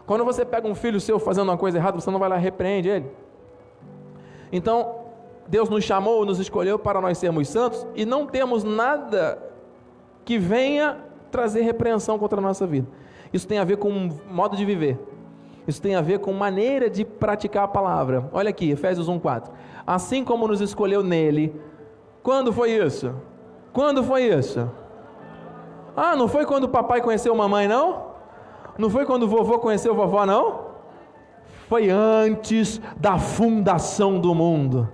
Quando 0.07 0.25
você 0.25 0.44
pega 0.44 0.68
um 0.68 0.75
filho 0.75 1.01
seu 1.01 1.18
fazendo 1.18 1.48
uma 1.48 1.57
coisa 1.57 1.79
errada, 1.79 2.01
você 2.01 2.11
não 2.11 2.18
vai 2.18 2.29
lá 2.29 2.37
e 2.38 2.40
repreende 2.40 2.88
ele. 2.88 3.07
Então, 4.51 4.96
Deus 5.48 5.68
nos 5.68 5.85
chamou, 5.85 6.25
nos 6.27 6.38
escolheu 6.38 6.79
para 6.79 7.01
nós 7.01 7.18
sermos 7.18 7.48
santos 7.48 7.87
e 7.94 8.05
não 8.05 8.27
temos 8.27 8.64
nada 8.64 9.42
que 10.25 10.38
venha 10.38 10.98
trazer 11.31 11.62
repreensão 11.62 12.18
contra 12.18 12.38
a 12.38 12.42
nossa 12.42 12.66
vida. 12.66 12.87
Isso 13.33 13.48
tem 13.48 13.59
a 13.59 13.64
ver 13.64 13.79
com 13.79 14.11
modo 14.31 14.57
de 14.57 14.64
viver. 14.64 14.98
Isso 15.66 15.81
tem 15.81 15.94
a 15.94 16.01
ver 16.01 16.18
com 16.18 16.33
maneira 16.33 16.90
de 16.90 17.05
praticar 17.05 17.64
a 17.64 17.68
palavra. 17.68 18.29
Olha 18.33 18.51
aqui, 18.51 18.70
Efésios 18.70 19.09
1:4. 19.09 19.51
Assim 19.87 20.25
como 20.25 20.46
nos 20.46 20.61
escolheu 20.61 21.03
nele. 21.03 21.55
Quando 22.23 22.53
foi 22.53 22.71
isso? 22.73 23.15
Quando 23.73 24.05
foi 24.05 24.25
isso? 24.25 24.71
Ah, 25.97 26.15
não 26.17 26.29
foi 26.29 26.47
quando 26.47 26.65
o 26.65 26.69
papai 26.69 27.01
conheceu 27.01 27.33
a 27.33 27.37
mamãe, 27.37 27.67
não? 27.67 28.13
Não 28.79 28.89
foi 28.89 29.05
quando 29.05 29.25
o 29.25 29.29
vovô 29.29 29.59
conheceu 29.59 29.93
a 29.93 29.97
vovó, 29.97 30.25
não? 30.25 30.73
foi 31.73 31.89
antes 31.89 32.83
da 33.01 33.19
fundação 33.19 34.21
do 34.21 34.35
mundo. 34.35 34.93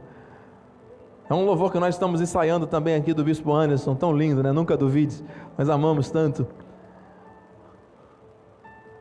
É 1.29 1.35
um 1.35 1.45
louvor 1.45 1.73
que 1.73 1.79
nós 1.81 1.97
estamos 1.97 2.21
ensaiando 2.21 2.69
também 2.69 2.95
aqui 2.95 3.13
do 3.13 3.25
Bispo 3.25 3.53
Anderson, 3.53 3.97
tão 3.97 4.17
lindo, 4.17 4.45
né? 4.45 4.53
Nunca 4.53 4.77
duvide, 4.77 5.25
mas 5.57 5.69
amamos 5.69 6.09
tanto. 6.09 6.47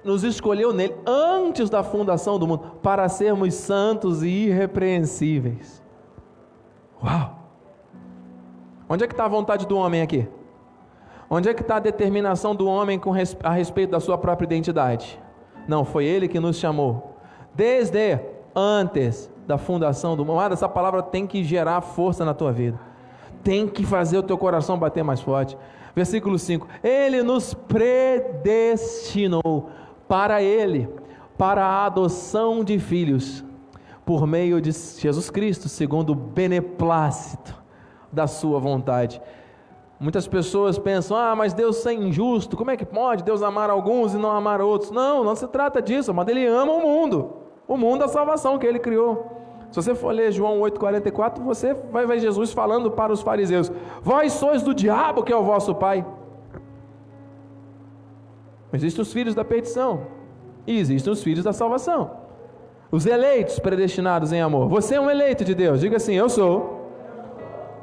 Nos 0.04 0.24
escolheu 0.24 0.74
nele 0.74 0.96
antes 1.06 1.70
da 1.70 1.84
fundação 1.84 2.40
do 2.40 2.48
mundo 2.48 2.64
para 2.82 3.08
sermos 3.10 3.54
santos 3.54 4.24
e 4.24 4.48
irrepreensíveis. 4.48 5.84
Uau! 7.04 7.37
Onde 8.90 9.04
é 9.04 9.08
que 9.08 9.14
está 9.14 9.26
a 9.26 9.30
vontade 9.30 9.68
do 9.68 9.78
homem 9.78 10.02
aqui? 10.02 10.28
Onde 11.30 11.50
é 11.50 11.54
que 11.54 11.62
está 11.62 11.76
a 11.76 11.80
determinação 11.80 12.56
do 12.56 12.66
homem 12.68 12.98
com, 12.98 13.12
a 13.44 13.52
respeito 13.52 13.92
da 13.92 14.00
sua 14.00 14.18
própria 14.18 14.46
identidade? 14.46 15.20
Não, 15.68 15.84
foi 15.84 16.06
ele 16.06 16.30
que 16.30 16.40
nos 16.40 16.56
chamou 16.56 17.18
desde 17.54 18.18
antes 18.56 19.30
da 19.46 19.58
fundação 19.58 20.16
do 20.16 20.24
mundo. 20.24 20.54
Essa 20.54 20.70
palavra 20.70 21.04
tem 21.04 21.28
que 21.28 21.44
gerar 21.44 21.82
força 21.82 22.24
na 22.24 22.34
tua 22.34 22.54
vida. 22.54 22.80
Tem 23.44 23.68
que 23.68 23.86
fazer 23.86 24.20
o 24.20 24.24
teu 24.24 24.38
coração 24.38 24.80
bater 24.80 25.04
mais 25.04 25.20
forte. 25.20 25.58
Versículo 25.94 26.40
5: 26.40 26.66
Ele 26.82 27.22
nos 27.24 27.54
predestinou 27.54 29.70
para 30.08 30.42
Ele, 30.42 30.88
para 31.38 31.66
a 31.66 31.86
adoção 31.86 32.64
de 32.64 32.80
filhos, 32.80 33.44
por 34.06 34.26
meio 34.26 34.62
de 34.62 34.72
Jesus 34.72 35.30
Cristo, 35.30 35.68
segundo 35.68 36.12
o 36.12 36.16
beneplácito 36.16 37.57
da 38.12 38.28
Sua 38.28 38.60
vontade. 38.60 39.22
Muitas 40.00 40.28
pessoas 40.28 40.78
pensam: 40.78 41.18
ah, 41.18 41.36
mas 41.36 41.54
Deus 41.54 41.86
é 41.86 41.94
injusto, 41.94 42.56
como 42.56 42.72
é 42.72 42.78
que 42.78 42.86
pode 42.86 43.24
Deus 43.24 43.42
amar 43.42 43.70
alguns 43.70 44.14
e 44.14 44.18
não 44.18 44.32
amar 44.32 44.62
outros? 44.62 44.92
Não, 44.92 45.24
não 45.24 45.36
se 45.36 45.48
trata 45.48 45.82
disso, 45.82 46.14
mas 46.14 46.28
Ele 46.28 46.46
ama 46.46 46.72
o 46.74 46.82
mundo 46.82 47.48
o 47.68 47.78
mundo 47.78 48.00
da 48.00 48.08
salvação 48.08 48.58
que 48.58 48.66
ele 48.66 48.80
criou. 48.80 49.36
Se 49.70 49.82
você 49.82 49.94
for 49.94 50.14
ler 50.14 50.32
João 50.32 50.62
8,44, 50.62 51.42
você 51.44 51.74
vai 51.92 52.08
ver 52.08 52.20
Jesus 52.20 52.54
falando 52.54 52.90
para 52.90 53.12
os 53.12 53.22
fariseus: 53.22 53.72
Vós 54.02 54.34
sois 54.34 54.62
do 54.62 54.74
diabo 54.74 55.24
que 55.24 55.34
é 55.34 55.36
o 55.36 55.44
vosso 55.44 55.76
pai. 55.76 56.06
Existem 58.72 59.02
os 59.02 59.12
filhos 59.12 59.36
da 59.36 59.44
perdição 59.44 60.08
e 60.66 60.78
existem 60.80 61.12
os 61.12 61.22
filhos 61.22 61.44
da 61.44 61.52
salvação. 61.52 62.12
Os 62.90 63.06
eleitos 63.06 63.60
predestinados 63.60 64.32
em 64.32 64.42
amor. 64.42 64.70
Você 64.70 64.96
é 64.96 65.02
um 65.02 65.10
eleito 65.10 65.44
de 65.44 65.54
Deus. 65.54 65.82
Diga 65.82 65.98
assim: 65.98 66.14
Eu 66.14 66.30
sou 66.30 66.77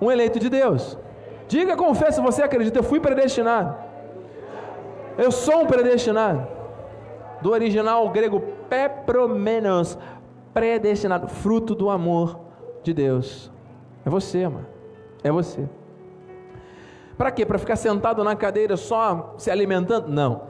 um 0.00 0.11
eleito 0.11 0.38
de 0.38 0.48
Deus. 0.48 0.98
Diga, 1.48 1.76
confessa, 1.76 2.22
você 2.22 2.42
acredita, 2.42 2.78
eu 2.78 2.83
fui 2.83 3.00
predestinado. 3.00 3.76
Eu 5.16 5.30
sou 5.30 5.62
um 5.62 5.66
predestinado. 5.66 6.46
Do 7.40 7.50
original 7.50 8.09
grego 8.09 8.40
pepromenos, 8.68 9.98
predestinado, 10.52 11.28
fruto 11.28 11.74
do 11.74 11.90
amor 11.90 12.40
de 12.83 12.94
Deus. 12.94 13.52
É 14.04 14.11
você, 14.11 14.48
mano. 14.48 14.66
É 15.22 15.30
você. 15.30 15.68
Para 17.16 17.30
quê? 17.30 17.46
Para 17.46 17.59
ficar 17.59 17.76
sentado 17.76 18.24
na 18.24 18.35
cadeira 18.35 18.76
só 18.76 19.35
se 19.38 19.50
alimentando? 19.50 20.09
Não. 20.09 20.42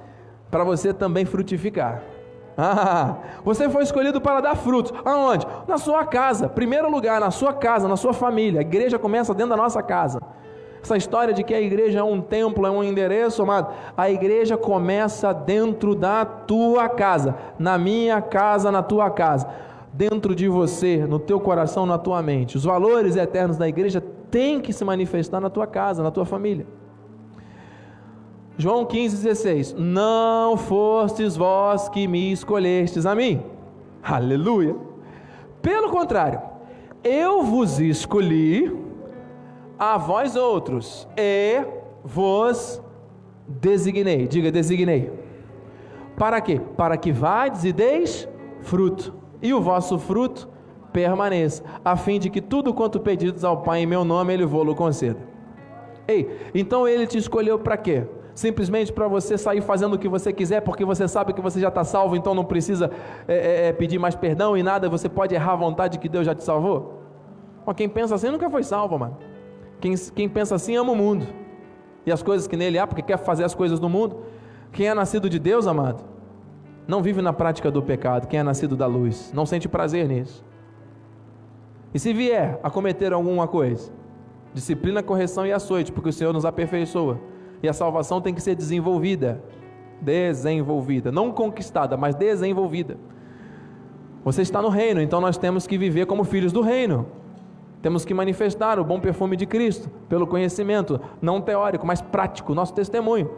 Para 0.51 0.65
você 0.65 0.95
também 0.95 1.25
frutificar. 1.25 2.03
Ah, 2.57 3.17
você 3.45 3.69
foi 3.69 3.83
escolhido 3.83 4.21
para 4.21 4.41
dar 4.41 4.57
frutos. 4.57 4.93
Aonde? 5.05 5.47
Na 5.67 5.79
sua 5.79 6.05
casa. 6.05 6.49
Primeiro 6.49 6.91
lugar, 6.91 7.21
na 7.21 7.31
sua 7.31 7.53
casa, 7.53 7.89
na 7.89 7.97
sua 7.97 8.13
família. 8.13 8.61
A 8.61 8.63
igreja 8.63 8.99
começa 8.99 9.35
dentro 9.35 9.51
da 9.51 9.57
nossa 9.57 9.83
casa. 9.83 10.21
Essa 10.83 10.99
história 10.99 11.33
de 11.33 11.43
que 11.43 11.55
a 11.55 11.61
igreja 11.61 12.01
é 12.01 12.03
um 12.03 12.21
templo, 12.21 12.67
é 12.67 12.71
um 12.71 12.85
endereço, 12.85 13.43
amado. 13.43 13.73
A 13.97 14.11
igreja 14.11 14.55
começa 14.57 15.33
dentro 15.33 15.95
da 15.95 16.27
tua 16.27 16.91
casa, 16.91 17.35
na 17.59 17.79
minha 17.79 18.21
casa, 18.21 18.71
na 18.71 18.83
tua 18.83 19.11
casa, 19.11 19.49
dentro 19.95 20.35
de 20.35 20.47
você, 20.47 20.99
no 20.99 21.19
teu 21.19 21.41
coração, 21.41 21.87
na 21.87 21.97
tua 21.97 22.21
mente. 22.21 22.59
Os 22.59 22.65
valores 22.65 23.17
eternos 23.17 23.57
da 23.57 23.67
igreja 23.67 24.03
têm 24.31 24.61
que 24.61 24.75
se 24.75 24.85
manifestar 24.85 25.41
na 25.41 25.49
tua 25.49 25.67
casa, 25.67 26.03
na 26.03 26.11
tua 26.11 26.27
família. 26.27 26.67
João 28.57 28.87
15,16: 28.87 29.75
Não 29.77 30.57
fostes 30.57 31.37
vós 31.37 31.89
que 31.89 32.07
me 32.07 32.33
escolhestes 32.33 33.05
a 33.05 33.15
mim. 33.15 33.43
Aleluia. 34.03 34.77
Pelo 35.61 35.91
contrário, 35.91 36.41
eu 37.03 37.43
vos 37.43 37.81
escolhi 37.81 38.73
a 39.79 39.99
vós 39.99 40.37
outros 40.37 41.09
e 41.17 41.65
vos 42.05 42.81
designei. 43.47 44.29
Diga, 44.29 44.53
designei. 44.53 45.11
Para 46.17 46.41
quê? 46.41 46.61
Para 46.77 46.97
que 46.97 47.11
vades 47.11 47.65
e 47.65 47.73
deis 47.73 48.29
fruto, 48.61 49.15
e 49.43 49.53
o 49.53 49.61
vosso 49.61 49.99
fruto 49.99 50.49
permaneça, 50.93 51.65
a 51.85 51.97
fim 51.97 52.21
de 52.21 52.31
que 52.31 52.41
tudo 52.41 52.73
quanto 52.73 53.01
pedidos 53.01 53.43
ao 53.43 53.63
Pai 53.63 53.81
em 53.81 53.87
meu 53.87 54.05
nome, 54.05 54.33
Ele 54.33 54.47
vou-lo 54.47 54.77
conceda. 54.77 55.19
Ei, 56.07 56.31
então 56.55 56.87
Ele 56.87 57.05
te 57.05 57.19
escolheu 57.19 57.59
para 57.59 57.77
quê? 57.77 58.05
Simplesmente 58.35 58.93
para 58.93 59.07
você 59.07 59.39
sair 59.39 59.61
fazendo 59.61 59.95
o 59.95 59.99
que 59.99 60.09
você 60.09 60.33
quiser, 60.33 60.61
porque 60.61 60.85
você 60.85 61.07
sabe 61.07 61.33
que 61.33 61.41
você 61.41 61.61
já 61.61 61.69
está 61.69 61.85
salvo, 61.85 62.17
então 62.17 62.35
não 62.35 62.45
precisa 62.45 62.91
é, 63.29 63.35
é, 63.35 63.69
é, 63.69 63.73
pedir 63.73 63.99
mais 63.99 64.15
perdão 64.15 64.57
e 64.57 64.63
nada, 64.63 64.89
você 64.89 65.09
pode 65.09 65.35
errar 65.35 65.53
à 65.53 65.57
vontade 65.57 65.99
que 65.99 66.09
Deus 66.09 66.27
já 66.27 66.35
te 66.35 66.43
salvou? 66.43 67.01
Mas 67.65 67.77
quem 67.77 67.89
pensa 67.89 68.15
assim 68.15 68.31
nunca 68.31 68.51
foi 68.51 68.63
salvo, 68.63 68.99
mano. 68.99 69.17
Quem, 69.81 69.95
quem 70.15 70.29
pensa 70.29 70.55
assim 70.55 70.77
ama 70.77 70.93
o 70.93 70.97
mundo 70.97 71.27
e 72.05 72.11
as 72.11 72.23
coisas 72.23 72.47
que 72.47 72.57
nele 72.57 72.79
há, 72.79 72.87
porque 72.87 73.03
quer 73.03 73.19
fazer 73.19 73.45
as 73.45 73.55
coisas 73.55 73.79
no 73.79 73.89
mundo. 73.89 74.23
Quem 74.73 74.89
é 74.89 74.95
nascido 74.95 75.31
de 75.31 75.39
Deus, 75.39 75.67
amado, 75.67 76.05
não 76.89 77.01
vive 77.01 77.23
na 77.23 77.33
prática 77.33 77.71
do 77.71 77.83
pecado. 77.83 78.27
Quem 78.27 78.41
é 78.41 78.43
nascido 78.43 78.77
da 78.77 78.87
luz, 78.87 79.33
não 79.33 79.47
sente 79.47 79.69
prazer 79.69 80.09
nisso. 80.09 80.45
E 81.95 81.99
se 81.99 82.13
vier 82.13 82.59
a 82.63 82.69
cometer 82.69 83.13
alguma 83.13 83.47
coisa, 83.47 83.93
disciplina, 84.53 85.03
correção 85.03 85.47
e 85.47 85.53
açoite, 85.53 85.93
porque 85.93 86.09
o 86.09 86.13
Senhor 86.13 86.33
nos 86.33 86.45
aperfeiçoa 86.45 87.21
e 87.65 87.69
a 87.69 87.73
salvação 87.73 88.21
tem 88.21 88.35
que 88.35 88.43
ser 88.43 88.55
desenvolvida. 88.55 89.43
Desenvolvida. 89.99 91.11
Não 91.11 91.33
conquistada, 91.33 91.97
mas 91.97 92.15
desenvolvida. 92.15 92.99
Você 94.23 94.43
está 94.43 94.61
no 94.61 94.69
reino, 94.69 95.01
então 95.01 95.19
nós 95.21 95.39
temos 95.39 95.67
que 95.67 95.79
viver 95.79 96.05
como 96.05 96.25
filhos 96.25 96.53
do 96.53 96.61
reino. 96.61 97.07
Temos 97.81 98.05
que 98.05 98.13
manifestar 98.13 98.79
o 98.79 98.85
bom 98.85 99.01
perfume 99.01 99.35
de 99.35 99.47
Cristo, 99.47 99.91
pelo 100.09 100.27
conhecimento, 100.27 101.01
não 101.23 101.41
teórico, 101.41 101.87
mas 101.87 102.03
prático, 102.03 102.55
nosso 102.55 102.75
testemunho. 102.75 103.31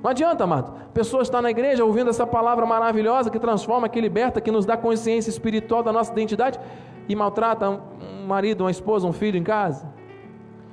Não 0.00 0.10
adianta, 0.10 0.44
amado. 0.44 0.72
A 0.82 0.92
pessoa 0.92 1.22
está 1.22 1.42
na 1.42 1.50
igreja 1.50 1.84
ouvindo 1.84 2.10
essa 2.10 2.26
palavra 2.26 2.64
maravilhosa 2.66 3.30
que 3.30 3.38
transforma, 3.38 3.88
que 3.88 4.00
liberta, 4.00 4.40
que 4.40 4.50
nos 4.52 4.64
dá 4.64 4.76
consciência 4.76 5.30
espiritual 5.30 5.82
da 5.82 5.92
nossa 5.92 6.12
identidade 6.12 6.60
e 7.08 7.16
maltrata 7.16 7.68
um 7.70 8.26
marido, 8.26 8.62
uma 8.62 8.70
esposa, 8.70 9.06
um 9.06 9.12
filho 9.12 9.36
em 9.36 9.44
casa 9.44 9.95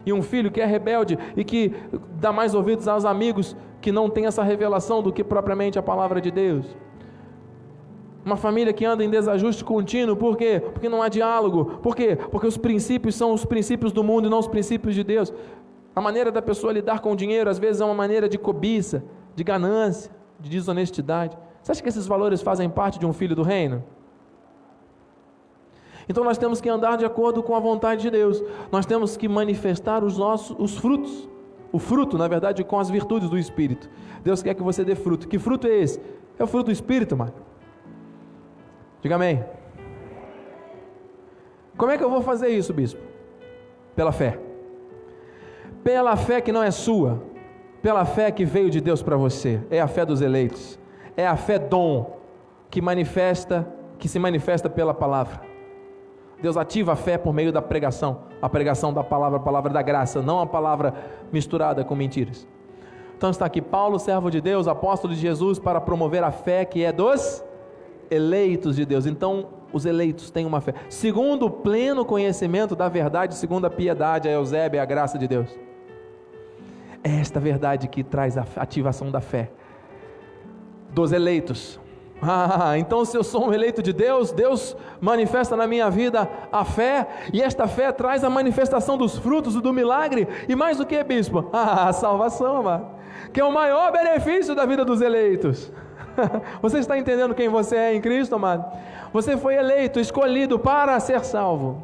e 0.06 0.13
um 0.13 0.22
filho 0.22 0.52
que 0.52 0.62
é 0.62 0.66
rebelde 0.66 1.18
e 1.36 1.44
que 1.44 1.74
dá 2.20 2.32
mais 2.32 2.54
ouvidos 2.54 2.88
aos 2.88 3.06
amigos 3.06 3.56
que 3.82 3.92
não 3.92 4.10
tem 4.10 4.26
essa 4.26 4.44
revelação 4.44 5.02
do 5.02 5.12
que 5.12 5.24
propriamente 5.24 5.78
a 5.78 5.84
palavra 5.84 6.22
de 6.22 6.32
Deus. 6.32 6.66
Uma 8.26 8.38
família 8.38 8.72
que 8.72 8.86
anda 8.86 9.04
em 9.04 9.10
desajuste 9.10 9.66
contínuo, 9.66 10.16
por 10.16 10.38
quê? 10.38 10.62
Porque 10.74 10.88
não 10.88 11.02
há 11.02 11.10
diálogo. 11.10 11.66
Por 11.84 11.94
quê? 11.94 12.16
Porque 12.32 12.48
os 12.48 12.58
princípios 12.58 13.16
são 13.16 13.34
os 13.34 13.44
princípios 13.44 13.92
do 13.92 14.02
mundo 14.02 14.28
e 14.28 14.30
não 14.30 14.39
os 14.39 14.48
princípios 14.48 14.96
de 14.96 15.04
Deus. 15.04 15.34
A 15.94 16.00
maneira 16.00 16.32
da 16.32 16.42
pessoa 16.42 16.72
lidar 16.72 17.02
com 17.02 17.12
o 17.12 17.16
dinheiro, 17.16 17.50
às 17.50 17.60
vezes, 17.60 17.82
é 17.82 17.86
uma 17.86 17.94
maneira 17.94 18.30
de 18.30 18.38
cobiça, 18.38 19.04
de 19.36 19.44
ganância, 19.44 20.10
de 20.39 20.50
desonestidade. 20.50 21.38
Você 21.62 21.74
acha 21.74 21.84
que 21.84 21.89
esses 21.89 22.08
valores 22.08 22.42
fazem 22.42 22.70
parte 22.70 22.98
de 22.98 23.06
um 23.06 23.12
filho 23.12 23.36
do 23.36 23.44
reino? 23.44 23.84
Então 26.08 26.24
nós 26.24 26.38
temos 26.38 26.60
que 26.60 26.70
andar 26.70 26.98
de 26.98 27.06
acordo 27.06 27.42
com 27.42 27.56
a 27.56 27.60
vontade 27.60 28.02
de 28.02 28.10
Deus. 28.10 28.44
Nós 28.72 28.86
temos 28.86 29.16
que 29.16 29.28
manifestar 29.28 30.04
os 30.04 30.18
nossos 30.18 30.56
os 30.60 30.78
frutos. 30.78 31.30
O 31.72 31.80
fruto, 31.80 32.18
na 32.18 32.28
verdade, 32.28 32.63
com 32.63 32.80
as 32.80 32.89
virtudes 32.89 33.30
do 33.30 33.38
Espírito. 33.38 33.89
Deus 34.24 34.44
quer 34.44 34.54
que 34.54 34.62
você 34.62 34.84
dê 34.84 34.94
fruto. 34.94 35.28
Que 35.28 35.39
fruto 35.39 35.66
é 35.66 35.72
esse? 35.72 36.00
É 36.38 36.44
o 36.44 36.48
fruto 36.48 36.66
do 36.66 36.72
Espírito, 36.72 37.18
mano. 37.18 37.34
Diga 39.02 39.16
amém. 39.16 39.44
Como 41.76 41.92
é 41.92 41.98
que 41.98 42.04
eu 42.04 42.10
vou 42.10 42.22
fazer 42.22 42.50
isso, 42.50 42.74
bispo? 42.74 43.02
Pela 43.96 44.12
fé. 44.12 44.39
Pela 45.84 46.16
fé 46.16 46.39
que 46.39 46.52
não 46.52 46.63
é 46.63 46.72
sua, 46.72 47.22
pela 47.82 48.06
fé 48.06 48.32
que 48.32 48.46
veio 48.46 48.70
de 48.70 48.80
Deus 48.80 49.02
para 49.02 49.18
você. 49.18 49.60
É 49.70 49.82
a 49.82 49.88
fé 49.88 50.06
dos 50.06 50.22
eleitos. 50.22 50.80
É 51.18 51.28
a 51.28 51.36
fé 51.36 51.58
dom 51.60 52.20
que 52.70 52.82
manifesta, 52.82 53.68
que 53.98 54.08
se 54.08 54.18
manifesta 54.20 54.70
pela 54.70 54.94
palavra. 54.94 55.53
Deus 56.44 56.58
ativa 56.58 56.92
a 56.92 56.96
fé 56.98 57.18
por 57.18 57.34
meio 57.34 57.54
da 57.54 57.62
pregação, 57.62 58.24
a 58.42 58.50
pregação 58.50 58.92
da 58.92 59.02
palavra, 59.02 59.38
a 59.38 59.42
palavra 59.42 59.72
da 59.72 59.82
graça, 59.82 60.22
não 60.22 60.42
a 60.42 60.46
palavra 60.46 60.94
misturada 61.32 61.86
com 61.86 61.96
mentiras. 61.96 62.46
Então 63.16 63.30
está 63.30 63.46
aqui 63.46 63.62
Paulo, 63.62 63.98
servo 63.98 64.30
de 64.30 64.42
Deus, 64.42 64.68
apóstolo 64.68 65.14
de 65.14 65.22
Jesus, 65.22 65.58
para 65.58 65.80
promover 65.80 66.22
a 66.22 66.32
fé 66.32 66.66
que 66.66 66.84
é 66.84 66.92
dos 66.92 67.42
eleitos 68.12 68.76
de 68.76 68.86
Deus. 68.86 69.06
Então, 69.06 69.48
os 69.72 69.86
eleitos 69.86 70.30
têm 70.32 70.46
uma 70.46 70.60
fé. 70.60 70.74
Segundo 70.90 71.46
o 71.46 71.50
pleno 71.50 72.04
conhecimento 72.04 72.76
da 72.76 72.90
verdade, 72.90 73.36
segundo 73.36 73.64
a 73.64 73.70
piedade, 73.70 74.28
a 74.28 74.32
Eusébia, 74.34 74.82
a 74.82 74.86
graça 74.86 75.18
de 75.18 75.30
Deus. 75.30 75.48
É 77.02 77.22
esta 77.22 77.40
verdade 77.40 77.88
que 77.88 78.04
traz 78.04 78.38
a 78.38 78.46
ativação 78.58 79.10
da 79.10 79.22
fé 79.22 79.50
dos 80.90 81.14
eleitos. 81.14 81.80
Ah, 82.64 82.78
então 82.78 83.04
se 83.04 83.18
eu 83.18 83.24
sou 83.24 83.48
um 83.48 83.54
eleito 83.54 83.82
de 83.82 83.92
Deus, 83.92 84.32
Deus 84.32 84.76
manifesta 85.00 85.56
na 85.56 85.68
minha 85.68 85.90
vida 85.90 86.30
a 86.52 86.64
fé, 86.64 87.08
e 87.34 87.42
esta 87.42 87.68
fé 87.68 87.92
traz 87.92 88.24
a 88.24 88.30
manifestação 88.30 88.98
dos 88.98 89.18
frutos 89.18 89.56
do 89.56 89.74
milagre, 89.74 90.28
e 90.48 90.56
mais 90.56 90.78
do 90.78 90.86
que, 90.86 91.04
bispo? 91.04 91.50
Ah, 91.54 91.90
a 91.90 91.94
salvação, 91.94 92.58
amado, 92.58 92.88
que 93.32 93.40
é 93.40 93.44
o 93.44 93.52
maior 93.52 93.92
benefício 93.92 94.56
da 94.56 94.66
vida 94.66 94.84
dos 94.84 95.02
eleitos. 95.02 95.72
Você 96.62 96.80
está 96.80 96.98
entendendo 96.98 97.34
quem 97.34 97.50
você 97.50 97.76
é 97.76 97.96
em 97.96 98.02
Cristo, 98.02 98.36
amado? 98.36 98.66
Você 99.12 99.38
foi 99.38 99.56
eleito, 99.56 100.00
escolhido 100.00 100.60
para 100.60 101.00
ser 101.00 101.24
salvo. 101.24 101.84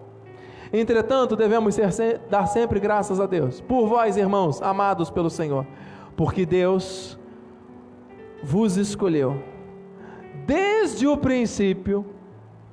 Entretanto, 0.72 1.36
devemos 1.36 1.76
ser, 1.76 2.22
dar 2.30 2.46
sempre 2.46 2.80
graças 2.80 3.20
a 3.20 3.26
Deus, 3.26 3.62
por 3.62 3.88
vós, 3.88 4.18
irmãos, 4.18 4.62
amados 4.62 5.10
pelo 5.10 5.30
Senhor, 5.30 5.66
porque 6.16 6.46
Deus 6.46 7.18
vos 8.44 8.78
escolheu 8.78 9.42
desde 10.50 11.06
o 11.06 11.16
princípio 11.16 12.04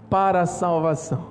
para 0.09 0.41
a 0.41 0.47
salvação, 0.47 1.27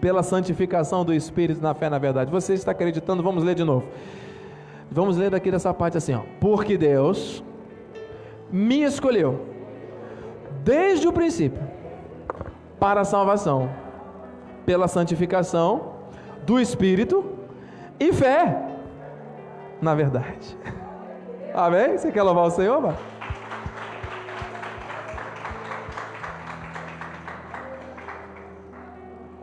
pela 0.00 0.22
santificação 0.22 1.04
do 1.04 1.12
Espírito 1.12 1.60
na 1.60 1.74
fé 1.74 1.90
na 1.90 1.98
verdade. 1.98 2.30
Você 2.30 2.54
está 2.54 2.70
acreditando? 2.70 3.24
Vamos 3.24 3.42
ler 3.42 3.56
de 3.56 3.64
novo. 3.64 3.84
Vamos 4.88 5.16
ler 5.16 5.30
daqui 5.30 5.50
dessa 5.50 5.74
parte 5.74 5.98
assim, 5.98 6.14
ó. 6.14 6.20
Porque 6.38 6.78
Deus 6.78 7.42
me 8.52 8.84
escolheu 8.84 9.44
desde 10.62 11.08
o 11.08 11.12
princípio 11.12 11.60
para 12.78 13.00
a 13.00 13.04
salvação, 13.04 13.68
pela 14.64 14.86
santificação 14.86 15.94
do 16.46 16.60
Espírito 16.60 17.24
e 17.98 18.12
fé 18.12 18.64
na 19.80 19.92
verdade. 19.92 20.56
Amém? 21.52 21.98
Você 21.98 22.12
quer 22.12 22.22
louvar 22.22 22.46
o 22.46 22.50
Senhor, 22.50 22.80
mano? 22.80 23.11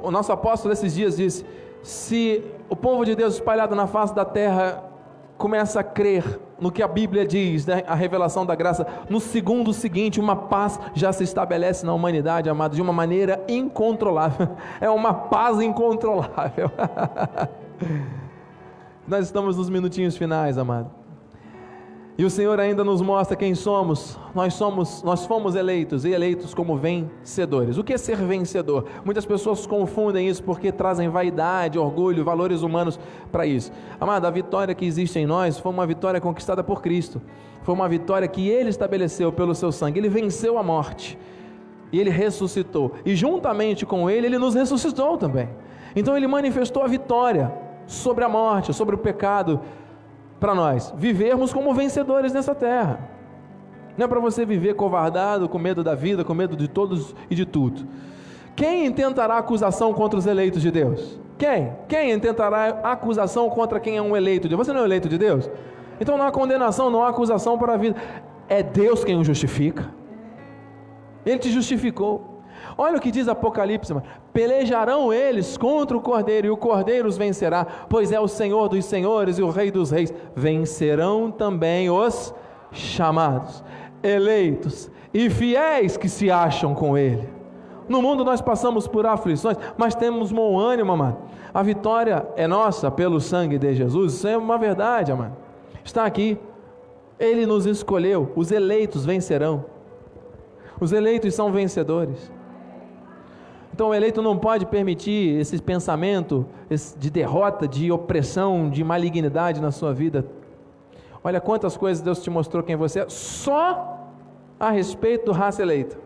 O 0.02 0.12
nosso 0.12 0.32
apóstolo 0.32 0.74
esses 0.74 0.94
dias 0.94 1.18
disse: 1.18 1.46
se 1.82 2.44
o 2.70 2.76
povo 2.76 3.06
de 3.06 3.16
Deus 3.16 3.36
espalhado 3.36 3.76
na 3.76 3.88
face 3.88 4.14
da 4.14 4.26
terra 4.26 4.84
começa 5.38 5.80
a 5.80 5.84
crer 5.84 6.40
no 6.60 6.72
que 6.72 6.84
a 6.84 6.88
Bíblia 6.88 7.26
diz, 7.26 7.66
né, 7.66 7.84
a 7.88 7.96
revelação 7.96 8.46
da 8.46 8.54
graça, 8.54 8.86
no 9.10 9.22
segundo 9.22 9.72
seguinte, 9.72 10.20
uma 10.20 10.36
paz 10.36 10.78
já 10.94 11.14
se 11.14 11.24
estabelece 11.24 11.86
na 11.86 11.94
humanidade, 11.94 12.50
amado, 12.50 12.76
de 12.76 12.82
uma 12.82 12.92
maneira 12.92 13.44
incontrolável. 13.48 14.50
É 14.82 14.90
uma 14.90 15.14
paz 15.14 15.62
incontrolável. 15.62 16.70
Nós 19.08 19.26
estamos 19.26 19.58
nos 19.58 19.70
minutinhos 19.70 20.18
finais, 20.18 20.58
amado. 20.58 20.99
E 22.20 22.26
o 22.26 22.30
Senhor 22.30 22.60
ainda 22.60 22.84
nos 22.84 23.02
mostra 23.02 23.34
quem 23.38 23.56
somos. 23.56 24.20
Nós 24.36 24.54
somos, 24.54 25.02
nós 25.04 25.26
fomos 25.26 25.56
eleitos 25.56 26.04
e 26.04 26.10
eleitos 26.10 26.54
como 26.54 26.76
vencedores. 26.76 27.78
O 27.78 27.84
que 27.84 27.94
é 27.94 27.98
ser 27.98 28.18
vencedor? 28.18 28.88
Muitas 29.06 29.26
pessoas 29.26 29.66
confundem 29.66 30.28
isso 30.28 30.44
porque 30.44 30.70
trazem 30.70 31.08
vaidade, 31.08 31.80
orgulho, 31.80 32.22
valores 32.26 32.62
humanos 32.62 33.00
para 33.32 33.46
isso. 33.46 33.72
Amado, 34.02 34.28
a 34.28 34.30
vitória 34.30 34.76
que 34.76 34.86
existe 34.86 35.18
em 35.18 35.26
nós 35.26 35.58
foi 35.60 35.72
uma 35.72 35.88
vitória 35.88 36.20
conquistada 36.20 36.62
por 36.62 36.82
Cristo. 36.82 37.22
Foi 37.64 37.74
uma 37.74 37.88
vitória 37.88 38.28
que 38.28 38.50
ele 38.50 38.70
estabeleceu 38.70 39.32
pelo 39.32 39.56
seu 39.56 39.72
sangue. 39.72 39.98
Ele 39.98 40.10
venceu 40.10 40.58
a 40.58 40.62
morte. 40.62 41.18
E 41.90 42.02
ele 42.02 42.10
ressuscitou. 42.10 42.96
E 43.06 43.16
juntamente 43.16 43.86
com 43.86 44.10
ele, 44.10 44.28
ele 44.28 44.38
nos 44.38 44.56
ressuscitou 44.56 45.16
também. 45.16 45.48
Então 45.96 46.18
ele 46.18 46.28
manifestou 46.28 46.84
a 46.84 46.88
vitória 46.88 47.50
sobre 47.88 48.26
a 48.26 48.30
morte, 48.30 48.74
sobre 48.74 48.94
o 48.94 48.98
pecado, 48.98 49.62
para 50.40 50.56
nós 50.56 50.94
vivermos 50.98 51.52
como 51.54 51.74
vencedores 51.74 52.34
nessa 52.34 52.56
terra. 52.56 53.00
Não 53.98 54.06
é 54.06 54.08
para 54.08 54.20
você 54.20 54.46
viver 54.46 54.76
covardado, 54.76 55.50
com 55.50 55.60
medo 55.60 55.84
da 55.84 55.94
vida, 55.94 56.24
com 56.24 56.34
medo 56.34 56.56
de 56.56 56.68
todos 56.68 57.14
e 57.30 57.36
de 57.36 57.46
tudo. 57.46 57.86
Quem 58.56 58.86
intentará 58.86 59.38
acusação 59.38 59.94
contra 59.94 60.18
os 60.18 60.26
eleitos 60.26 60.62
de 60.62 60.72
Deus? 60.72 61.20
Quem? 61.38 61.74
Quem 61.88 62.12
intentará 62.12 62.80
acusação 62.84 63.50
contra 63.50 63.80
quem 63.80 63.98
é 63.98 64.02
um 64.02 64.16
eleito 64.16 64.48
de 64.48 64.56
Deus? 64.56 64.68
Você 64.68 64.74
não 64.74 64.82
é 64.82 64.86
eleito 64.86 65.10
de 65.10 65.18
Deus? 65.18 65.50
Então 66.00 66.18
não 66.18 66.26
há 66.26 66.32
condenação, 66.32 66.90
não 66.90 67.04
há 67.04 67.10
acusação 67.10 67.58
para 67.58 67.74
a 67.74 67.78
vida. 67.78 67.96
É 68.48 68.64
Deus 68.64 69.04
quem 69.04 69.18
o 69.18 69.24
justifica. 69.24 69.90
Ele 71.26 71.40
te 71.40 71.52
justificou. 71.52 72.39
Olha 72.82 72.96
o 72.96 73.02
que 73.02 73.12
diz 73.12 73.28
Apocalipse, 73.28 73.94
mano. 73.94 74.06
pelejarão 74.32 75.12
eles 75.12 75.58
contra 75.58 75.98
o 75.98 76.02
Cordeiro, 76.02 76.48
e 76.48 76.50
o 76.50 76.56
Cordeiro 76.56 77.10
os 77.10 77.18
vencerá, 77.18 77.68
pois 77.90 78.10
é 78.10 78.18
o 78.22 78.28
Senhor 78.28 78.70
dos 78.70 78.86
senhores 78.86 79.38
e 79.38 79.42
o 79.44 79.50
Rei 79.50 79.70
dos 79.70 79.92
reis. 79.92 80.14
Vencerão 80.34 81.30
também 81.30 81.90
os 81.90 82.34
chamados, 82.72 83.62
eleitos 84.02 84.90
e 85.14 85.30
fiéis 85.30 85.98
que 85.98 86.08
se 86.08 86.32
acham 86.32 86.74
com 86.74 86.98
Ele. 86.98 87.28
No 87.90 88.02
mundo 88.02 88.24
nós 88.24 88.40
passamos 88.40 88.88
por 88.88 89.06
aflições, 89.06 89.58
mas 89.78 89.94
temos 89.94 90.32
bom 90.32 90.58
ânimo, 90.58 90.94
amado. 90.94 91.18
A 91.54 91.62
vitória 91.62 92.26
é 92.38 92.48
nossa 92.48 92.90
pelo 92.90 93.20
sangue 93.20 93.58
de 93.58 93.74
Jesus, 93.74 94.14
isso 94.14 94.26
é 94.26 94.38
uma 94.38 94.58
verdade, 94.58 95.12
amado. 95.12 95.36
Está 95.84 96.06
aqui. 96.06 96.38
Ele 97.20 97.46
nos 97.46 97.66
escolheu, 97.66 98.32
os 98.38 98.54
eleitos 98.54 99.06
vencerão. 99.06 99.66
Os 100.80 100.94
eleitos 100.94 101.34
são 101.34 101.52
vencedores. 101.52 102.39
Então 103.80 103.92
o 103.92 103.94
eleito 103.94 104.22
não 104.22 104.38
pode 104.38 104.66
permitir 104.66 105.40
esse 105.40 105.58
pensamento 105.62 106.46
de 106.98 107.10
derrota, 107.10 107.66
de 107.66 107.90
opressão, 107.90 108.70
de 108.70 108.84
malignidade 108.84 109.62
na 109.62 109.72
sua 109.72 109.94
vida. 109.94 110.26
Olha 111.24 111.40
quantas 111.40 111.78
coisas 111.78 112.04
Deus 112.04 112.22
te 112.22 112.30
mostrou 112.30 112.62
quem 112.62 112.76
você 112.76 113.00
é, 113.00 113.06
só 113.08 114.06
a 114.60 114.70
respeito 114.70 115.28
do 115.28 115.32
raça 115.32 115.62
eleita. 115.62 115.98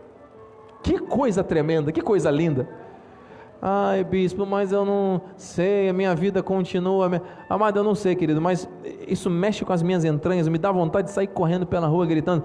Que 0.84 1.00
coisa 1.00 1.42
tremenda, 1.42 1.90
que 1.90 2.00
coisa 2.00 2.30
linda. 2.30 2.68
Ai, 3.60 4.04
bispo, 4.04 4.46
mas 4.46 4.70
eu 4.70 4.84
não 4.84 5.20
sei, 5.36 5.88
a 5.88 5.92
minha 5.92 6.14
vida 6.14 6.44
continua. 6.44 7.08
Minha... 7.08 7.22
Amado, 7.50 7.80
eu 7.80 7.82
não 7.82 7.96
sei, 7.96 8.14
querido, 8.14 8.40
mas 8.40 8.68
isso 9.08 9.28
mexe 9.28 9.64
com 9.64 9.72
as 9.72 9.82
minhas 9.82 10.04
entranhas, 10.04 10.46
me 10.46 10.58
dá 10.58 10.70
vontade 10.70 11.08
de 11.08 11.12
sair 11.12 11.26
correndo 11.26 11.66
pela 11.66 11.88
rua 11.88 12.06
gritando: 12.06 12.44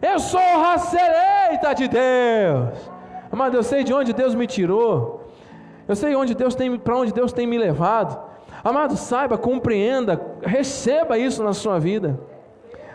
Eu 0.00 0.18
sou 0.18 0.40
raça 0.40 0.96
eleita 0.98 1.74
de 1.74 1.86
Deus. 1.86 2.99
Amado, 3.30 3.56
eu 3.56 3.62
sei 3.62 3.84
de 3.84 3.92
onde 3.92 4.12
Deus 4.12 4.34
me 4.34 4.46
tirou. 4.46 5.28
Eu 5.86 5.96
sei 5.96 6.14
onde 6.14 6.34
Deus 6.34 6.54
tem, 6.54 6.78
para 6.78 6.96
onde 6.96 7.12
Deus 7.12 7.32
tem 7.32 7.46
me 7.46 7.58
levado. 7.58 8.18
Amado, 8.62 8.96
saiba, 8.96 9.38
compreenda, 9.38 10.20
receba 10.42 11.16
isso 11.18 11.42
na 11.42 11.52
sua 11.52 11.78
vida. 11.78 12.18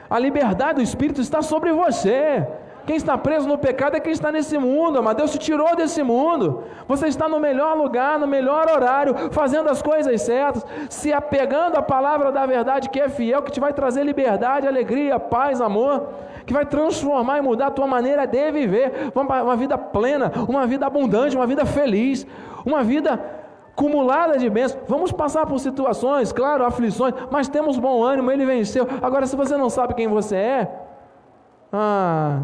A 0.10 0.20
liberdade 0.20 0.76
do 0.76 0.82
Espírito 0.82 1.22
está 1.22 1.42
sobre 1.42 1.72
você. 1.72 2.46
Quem 2.86 2.96
está 2.96 3.18
preso 3.18 3.48
no 3.48 3.58
pecado 3.58 3.96
é 3.96 4.00
quem 4.00 4.14
está 4.14 4.32
nesse 4.32 4.58
mundo, 4.58 5.02
mas 5.02 5.16
Deus 5.16 5.32
te 5.32 5.40
tirou 5.40 5.76
desse 5.76 6.04
mundo. 6.04 6.64
Você 6.88 7.08
está 7.08 7.28
no 7.28 7.40
melhor 7.40 7.76
lugar, 7.76 8.20
no 8.20 8.28
melhor 8.28 8.70
horário, 8.70 9.32
fazendo 9.32 9.70
as 9.70 9.82
coisas 9.82 10.22
certas, 10.22 10.66
se 10.90 11.12
apegando 11.12 11.78
à 11.78 11.82
palavra 11.82 12.32
da 12.32 12.46
verdade 12.46 12.90
que 12.90 13.00
é 13.00 13.10
fiel, 13.10 13.42
que 13.42 13.52
te 13.52 13.60
vai 13.60 13.74
trazer 13.74 14.04
liberdade, 14.04 14.68
alegria, 14.68 15.20
paz, 15.20 15.60
amor 15.62 16.10
que 16.46 16.54
vai 16.54 16.66
transformar 16.66 17.40
e 17.40 17.42
mudar 17.42 17.68
a 17.68 17.72
tua 17.72 17.88
maneira 17.88 18.28
de 18.28 18.52
viver, 18.52 19.12
uma 19.16 19.56
vida 19.56 19.78
plena, 19.78 20.32
uma 20.48 20.68
vida 20.68 20.86
abundante, 20.86 21.36
uma 21.36 21.48
vida 21.48 21.66
feliz, 21.66 22.26
uma 22.64 22.84
vida 22.84 23.20
acumulada 23.72 24.38
de 24.38 24.50
bênçãos. 24.50 24.84
Vamos 24.88 25.12
passar 25.12 25.46
por 25.46 25.60
situações, 25.60 26.32
claro, 26.32 26.64
aflições, 26.64 27.14
mas 27.32 27.50
temos 27.50 27.78
bom 27.78 28.04
ânimo, 28.04 28.32
ele 28.32 28.46
venceu. 28.46 28.88
Agora, 29.02 29.26
se 29.26 29.36
você 29.36 29.58
não 29.58 29.70
sabe 29.70 29.96
quem 29.96 30.08
você 30.08 30.36
é, 30.36 30.72
ah, 31.74 32.40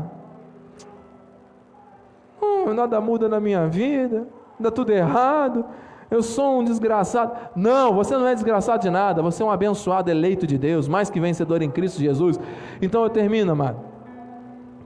oh, 2.42 2.74
nada 2.74 3.00
muda 3.00 3.30
na 3.30 3.40
minha 3.40 3.68
vida, 3.68 4.28
dá 4.60 4.72
tudo 4.72 4.92
errado 4.92 5.66
eu 6.12 6.22
sou 6.22 6.60
um 6.60 6.64
desgraçado. 6.64 7.32
Não, 7.56 7.94
você 7.94 8.18
não 8.18 8.28
é 8.28 8.36
desgraçado 8.36 8.84
de 8.84 8.90
nada, 8.90 9.22
você 9.22 9.42
é 9.42 9.46
um 9.46 9.50
abençoado, 9.50 10.12
eleito 10.12 10.46
de 10.46 10.58
Deus, 10.58 10.90
mais 10.90 11.10
que 11.10 11.22
vencedor 11.22 11.62
em 11.62 11.72
Cristo 11.72 12.02
Jesus. 12.02 12.38
Então 12.82 13.02
eu 13.04 13.10
termino, 13.10 13.54
amado, 13.54 13.80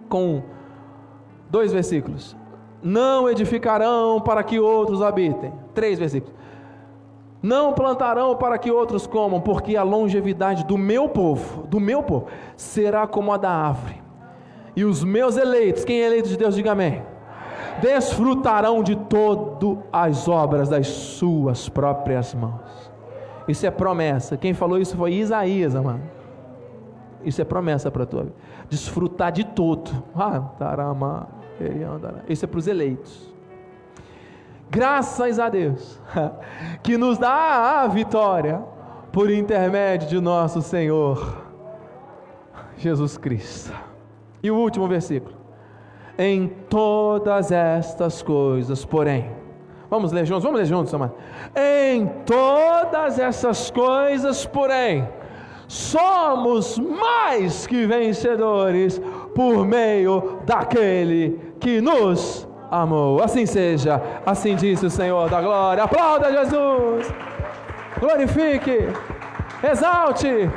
com 0.08 0.44
dois 1.50 1.74
versículos. 1.74 2.38
Não 2.84 3.28
edificarão 3.28 4.22
para 4.22 4.44
que 4.44 4.60
outros 4.60 5.02
habitem. 5.02 5.52
Três 5.74 5.98
versículos. 5.98 6.36
Não 7.42 7.74
plantarão 7.74 8.36
para 8.36 8.60
que 8.60 8.70
outros 8.70 9.08
comam, 9.08 9.42
porque 9.42 9.76
a 9.76 9.82
longevidade 9.82 10.64
do 10.64 10.78
meu 10.78 11.10
povo, 11.10 11.66
do 11.66 11.80
meu 11.80 12.04
povo, 12.04 12.28
será 12.56 13.08
como 13.08 13.34
a 13.34 13.38
da 13.38 13.50
árvore. 13.50 14.00
E 14.76 14.86
os 14.86 15.04
meus 15.04 15.38
eleitos, 15.38 15.84
quem 15.84 16.04
é 16.04 16.06
eleito 16.06 16.30
de 16.30 16.38
Deus, 16.38 16.54
diga 16.54 16.74
amém 16.74 17.15
desfrutarão 17.82 18.84
de 18.84 18.96
todas 18.96 19.78
as 19.92 20.28
obras 20.28 20.70
das 20.70 20.88
suas 20.88 21.70
próprias 21.70 22.34
mãos. 22.34 22.92
Isso 23.48 23.66
é 23.66 23.72
promessa. 23.72 24.38
Quem 24.38 24.54
falou 24.54 24.80
isso 24.80 24.98
foi 24.98 25.14
Isaías, 25.14 25.76
amado. 25.76 26.02
Isso 27.24 27.42
é 27.42 27.46
promessa 27.46 27.90
para 27.90 28.04
a 28.04 28.06
tua 28.06 28.24
vida. 28.24 28.36
Desfrutar 28.70 29.32
de 29.32 29.44
tudo. 29.44 29.92
Ah, 30.16 30.40
tarama, 30.58 31.28
isso 32.28 32.46
é 32.46 32.48
para 32.48 32.60
os 32.60 32.68
eleitos. 32.68 33.34
Graças 34.70 35.40
a 35.40 35.48
Deus, 35.48 36.02
que 36.84 36.98
nos 36.98 37.18
dá 37.18 37.82
a 37.82 37.88
vitória 37.88 38.64
por 39.12 39.32
intermédio 39.32 40.10
de 40.10 40.20
nosso 40.20 40.62
Senhor 40.62 41.44
Jesus 42.78 43.18
Cristo. 43.18 43.72
E 44.44 44.52
o 44.52 44.56
último 44.56 44.88
versículo. 44.88 45.35
Em 46.18 46.48
todas 46.70 47.52
estas 47.52 48.22
coisas, 48.22 48.86
porém, 48.86 49.30
vamos 49.90 50.14
ler 50.14 50.26
juntos, 50.26 50.44
vamos 50.44 50.60
ler 50.60 50.66
juntos, 50.66 50.94
amado. 50.94 51.14
Em 51.54 52.08
todas 52.26 53.20
essas 53.20 53.70
coisas, 53.70 54.46
porém, 54.46 55.08
somos 55.68 56.78
mais 56.80 57.68
que 57.68 57.86
vencedores 57.86 59.02
por 59.36 59.66
meio 59.66 60.40
daquele 60.46 61.54
que 61.60 61.82
nos 61.82 62.48
amou. 62.72 63.22
Assim 63.22 63.46
seja, 63.46 64.02
assim 64.26 64.56
disse 64.56 64.86
o 64.86 64.90
Senhor 64.90 65.30
da 65.30 65.42
glória. 65.42 65.84
Aplauda 65.84 66.32
Jesus, 66.32 67.14
glorifique, 68.00 68.88
exalte, 69.70 70.50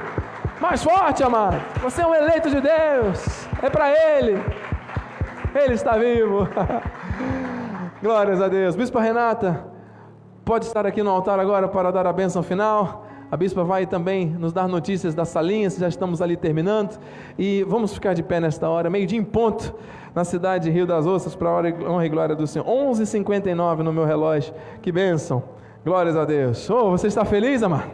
mais 0.61 0.85
forte, 0.85 1.25
amado. 1.25 1.61
Você 1.83 2.03
é 2.03 2.07
um 2.07 2.15
eleito 2.15 2.49
de 2.49 2.61
Deus, 2.61 3.49
é 3.61 3.69
para 3.69 3.91
Ele. 3.91 4.39
Ele 5.65 5.75
está 5.75 5.97
vivo. 5.97 6.49
Glórias 8.01 8.41
a 8.41 8.49
Deus. 8.49 8.77
Bispa 8.77 9.01
Renata, 9.01 9.65
pode 10.45 10.67
estar 10.67 10.87
aqui 10.87 11.03
no 11.03 11.11
altar 11.11 11.41
agora 11.41 11.67
para 11.67 11.91
dar 11.91 12.07
a 12.07 12.13
bênção 12.13 12.43
final. 12.43 13.05
A 13.31 13.37
bispa 13.37 13.65
vai 13.65 13.85
também 13.85 14.27
nos 14.27 14.53
dar 14.53 14.69
notícias 14.69 15.15
da 15.15 15.25
salinha, 15.25 15.69
já 15.69 15.89
estamos 15.89 16.23
ali 16.23 16.37
terminando. 16.37 16.99
E 17.37 17.65
vamos 17.65 17.93
ficar 17.93 18.15
de 18.15 18.23
pé 18.23 18.41
nesta 18.41 18.69
hora, 18.69 18.89
meio-dia 18.89 19.19
em 19.19 19.25
ponto, 19.25 19.75
na 20.15 20.25
cidade 20.25 20.65
de 20.65 20.71
Rio 20.71 20.87
das 20.87 21.07
Ostras, 21.07 21.35
para 21.35 21.49
a 21.51 21.91
honra 21.91 22.07
e 22.07 22.09
glória 22.09 22.37
do 22.37 22.47
Senhor. 22.47 22.67
11h59 22.67 23.79
no 23.79 23.93
meu 23.93 24.05
relógio. 24.05 24.55
Que 24.81 24.93
bênção. 24.93 25.43
Glórias 25.85 26.17
a 26.17 26.25
Deus. 26.25 26.71
Oh, 26.71 26.91
você 26.91 27.09
está 27.09 27.25
feliz, 27.25 27.63
amado? 27.63 27.91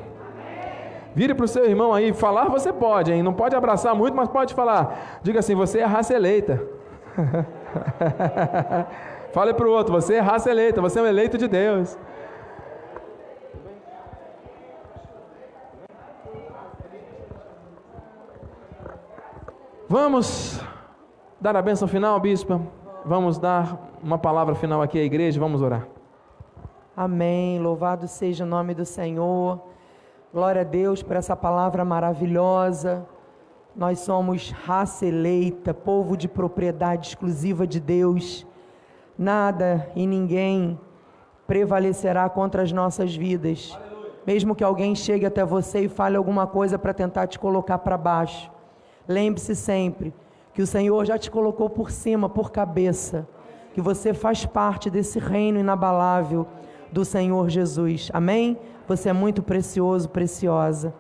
Vire 1.14 1.32
para 1.32 1.44
o 1.44 1.48
seu 1.48 1.64
irmão 1.64 1.94
aí, 1.94 2.12
falar 2.12 2.48
você 2.48 2.72
pode, 2.72 3.12
hein? 3.12 3.22
Não 3.22 3.32
pode 3.32 3.56
abraçar 3.56 3.94
muito, 3.94 4.14
mas 4.14 4.28
pode 4.28 4.52
falar. 4.52 5.20
Diga 5.22 5.38
assim: 5.38 5.54
você 5.54 5.78
é 5.78 5.84
a 5.84 5.88
raça 5.88 6.12
eleita. 6.12 6.73
Fale 9.32 9.54
para 9.54 9.66
o 9.66 9.70
outro: 9.70 9.92
você 9.92 10.14
é 10.14 10.20
raça 10.20 10.50
eleita, 10.50 10.80
você 10.80 10.98
é 10.98 11.02
um 11.02 11.06
eleito 11.06 11.38
de 11.38 11.48
Deus. 11.48 11.96
Vamos 19.88 20.60
dar 21.40 21.56
a 21.56 21.62
bênção 21.62 21.86
final, 21.86 22.18
bispa. 22.18 22.60
Vamos 23.04 23.38
dar 23.38 23.78
uma 24.02 24.18
palavra 24.18 24.54
final 24.54 24.82
aqui 24.82 24.98
à 24.98 25.04
igreja. 25.04 25.38
Vamos 25.38 25.62
orar. 25.62 25.86
Amém. 26.96 27.60
Louvado 27.60 28.08
seja 28.08 28.44
o 28.44 28.46
nome 28.46 28.74
do 28.74 28.84
Senhor. 28.84 29.60
Glória 30.32 30.62
a 30.62 30.64
Deus 30.64 31.02
por 31.02 31.16
essa 31.16 31.36
palavra 31.36 31.84
maravilhosa. 31.84 33.06
Nós 33.76 33.98
somos 33.98 34.52
raça 34.52 35.04
eleita, 35.04 35.74
povo 35.74 36.16
de 36.16 36.28
propriedade 36.28 37.08
exclusiva 37.08 37.66
de 37.66 37.80
Deus. 37.80 38.46
Nada 39.18 39.90
e 39.96 40.06
ninguém 40.06 40.78
prevalecerá 41.44 42.28
contra 42.28 42.62
as 42.62 42.70
nossas 42.70 43.16
vidas. 43.16 43.76
Mesmo 44.24 44.54
que 44.54 44.62
alguém 44.62 44.94
chegue 44.94 45.26
até 45.26 45.44
você 45.44 45.80
e 45.80 45.88
fale 45.88 46.16
alguma 46.16 46.46
coisa 46.46 46.78
para 46.78 46.94
tentar 46.94 47.26
te 47.26 47.36
colocar 47.36 47.78
para 47.78 47.98
baixo. 47.98 48.48
Lembre-se 49.08 49.56
sempre 49.56 50.14
que 50.52 50.62
o 50.62 50.66
Senhor 50.66 51.04
já 51.04 51.18
te 51.18 51.28
colocou 51.28 51.68
por 51.68 51.90
cima, 51.90 52.28
por 52.28 52.52
cabeça, 52.52 53.26
que 53.74 53.80
você 53.80 54.14
faz 54.14 54.46
parte 54.46 54.88
desse 54.88 55.18
reino 55.18 55.58
inabalável 55.58 56.46
do 56.92 57.04
Senhor 57.04 57.48
Jesus. 57.48 58.08
Amém? 58.14 58.56
Você 58.86 59.08
é 59.08 59.12
muito 59.12 59.42
precioso, 59.42 60.08
preciosa. 60.08 60.94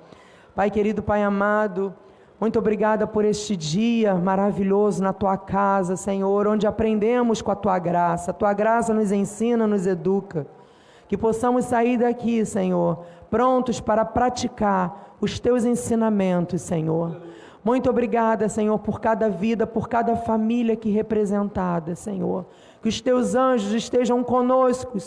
Pai 0.56 0.72
querido, 0.72 1.04
Pai 1.04 1.22
amado, 1.22 1.94
muito 2.40 2.58
obrigada 2.58 3.06
por 3.06 3.24
este 3.24 3.56
dia 3.56 4.14
maravilhoso 4.16 5.02
na 5.02 5.12
tua 5.12 5.36
casa, 5.36 5.96
Senhor, 5.96 6.46
onde 6.46 6.66
aprendemos 6.66 7.40
com 7.40 7.50
a 7.50 7.56
tua 7.56 7.78
graça. 7.78 8.32
A 8.32 8.34
tua 8.34 8.52
graça 8.52 8.92
nos 8.92 9.12
ensina, 9.12 9.66
nos 9.66 9.86
educa. 9.86 10.46
Que 11.06 11.16
possamos 11.16 11.66
sair 11.66 11.98
daqui, 11.98 12.44
Senhor, 12.44 13.04
prontos 13.30 13.80
para 13.80 14.04
praticar 14.04 15.14
os 15.20 15.38
teus 15.38 15.64
ensinamentos, 15.64 16.62
Senhor. 16.62 17.22
Muito 17.64 17.88
obrigada, 17.88 18.48
Senhor, 18.48 18.78
por 18.78 19.00
cada 19.00 19.28
vida, 19.30 19.66
por 19.66 19.88
cada 19.88 20.16
família 20.16 20.74
aqui 20.74 20.90
representada, 20.90 21.94
Senhor. 21.94 22.44
Que 22.82 22.88
os 22.88 23.00
teus 23.00 23.34
anjos 23.34 23.72
estejam 23.72 24.22
conosco 24.22 24.98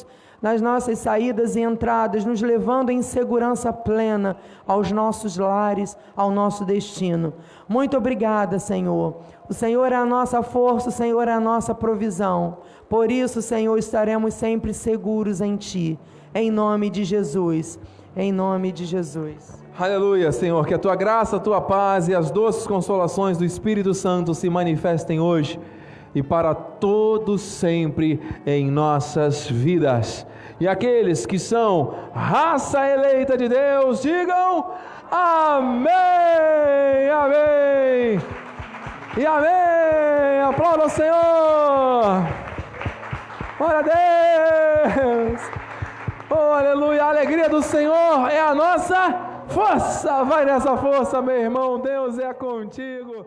nas 0.42 0.62
nossas 0.62 1.00
saídas 1.00 1.56
e 1.56 1.62
entradas, 1.62 2.24
nos 2.24 2.42
levando 2.42 2.90
em 2.90 3.02
segurança 3.02 3.74
plena 3.74 4.38
aos 4.66 4.92
nossos 4.92 5.38
lares, 5.38 5.98
ao 6.16 6.32
nosso 6.32 6.64
destino. 6.64 7.34
Muito 7.68 7.98
obrigada, 7.98 8.60
Senhor. 8.60 9.22
O 9.50 9.54
Senhor 9.54 9.92
é 9.92 9.96
a 9.96 10.06
nossa 10.06 10.44
força, 10.44 10.90
o 10.90 10.92
Senhor 10.92 11.28
é 11.28 11.34
a 11.34 11.40
nossa 11.40 11.74
provisão. 11.74 12.58
Por 12.90 13.12
isso, 13.12 13.42
Senhor, 13.42 13.78
estaremos 13.78 14.34
sempre 14.34 14.74
seguros 14.74 15.42
em 15.42 15.58
Ti. 15.58 16.00
Em 16.34 16.52
nome 16.52 16.90
de 16.90 17.04
Jesus. 17.04 17.80
Em 18.16 18.32
nome 18.32 18.72
de 18.72 18.86
Jesus. 18.86 19.64
Aleluia, 19.78 20.32
Senhor, 20.32 20.66
que 20.66 20.74
a 20.74 20.80
tua 20.80 20.96
graça, 20.96 21.36
a 21.36 21.40
tua 21.40 21.62
paz 21.62 22.08
e 22.08 22.16
as 22.16 22.32
doces 22.32 22.66
consolações 22.66 23.38
do 23.38 23.46
Espírito 23.46 23.94
Santo 23.94 24.34
se 24.34 24.50
manifestem 24.50 25.20
hoje 25.20 25.60
e 26.14 26.24
para 26.24 26.54
todos 26.54 27.42
sempre 27.42 28.22
em 28.46 28.70
nossas 28.70 29.50
vidas. 29.50 30.26
E 30.60 30.68
aqueles 30.68 31.26
que 31.26 31.38
são 31.38 31.94
raça 32.14 32.88
eleita 32.88 33.38
de 33.38 33.48
Deus, 33.48 34.02
digam 34.02 34.72
amém, 35.12 35.90
amém 37.10 38.20
e 39.18 39.26
amém. 39.26 40.42
Aplauda 40.48 40.86
o 40.86 40.90
Senhor. 40.90 42.24
Glória 43.58 43.80
a 43.80 44.92
Deus. 44.94 45.42
Oh, 46.30 46.54
aleluia. 46.54 47.04
A 47.04 47.10
alegria 47.10 47.50
do 47.50 47.62
Senhor 47.62 48.30
é 48.30 48.40
a 48.40 48.54
nossa 48.56 49.28
Força, 49.48 50.24
vai 50.24 50.46
nessa 50.46 50.76
força, 50.78 51.22
meu 51.22 51.36
irmão. 51.36 51.80
Deus 51.80 52.20
é 52.20 52.34
contigo. 52.34 53.26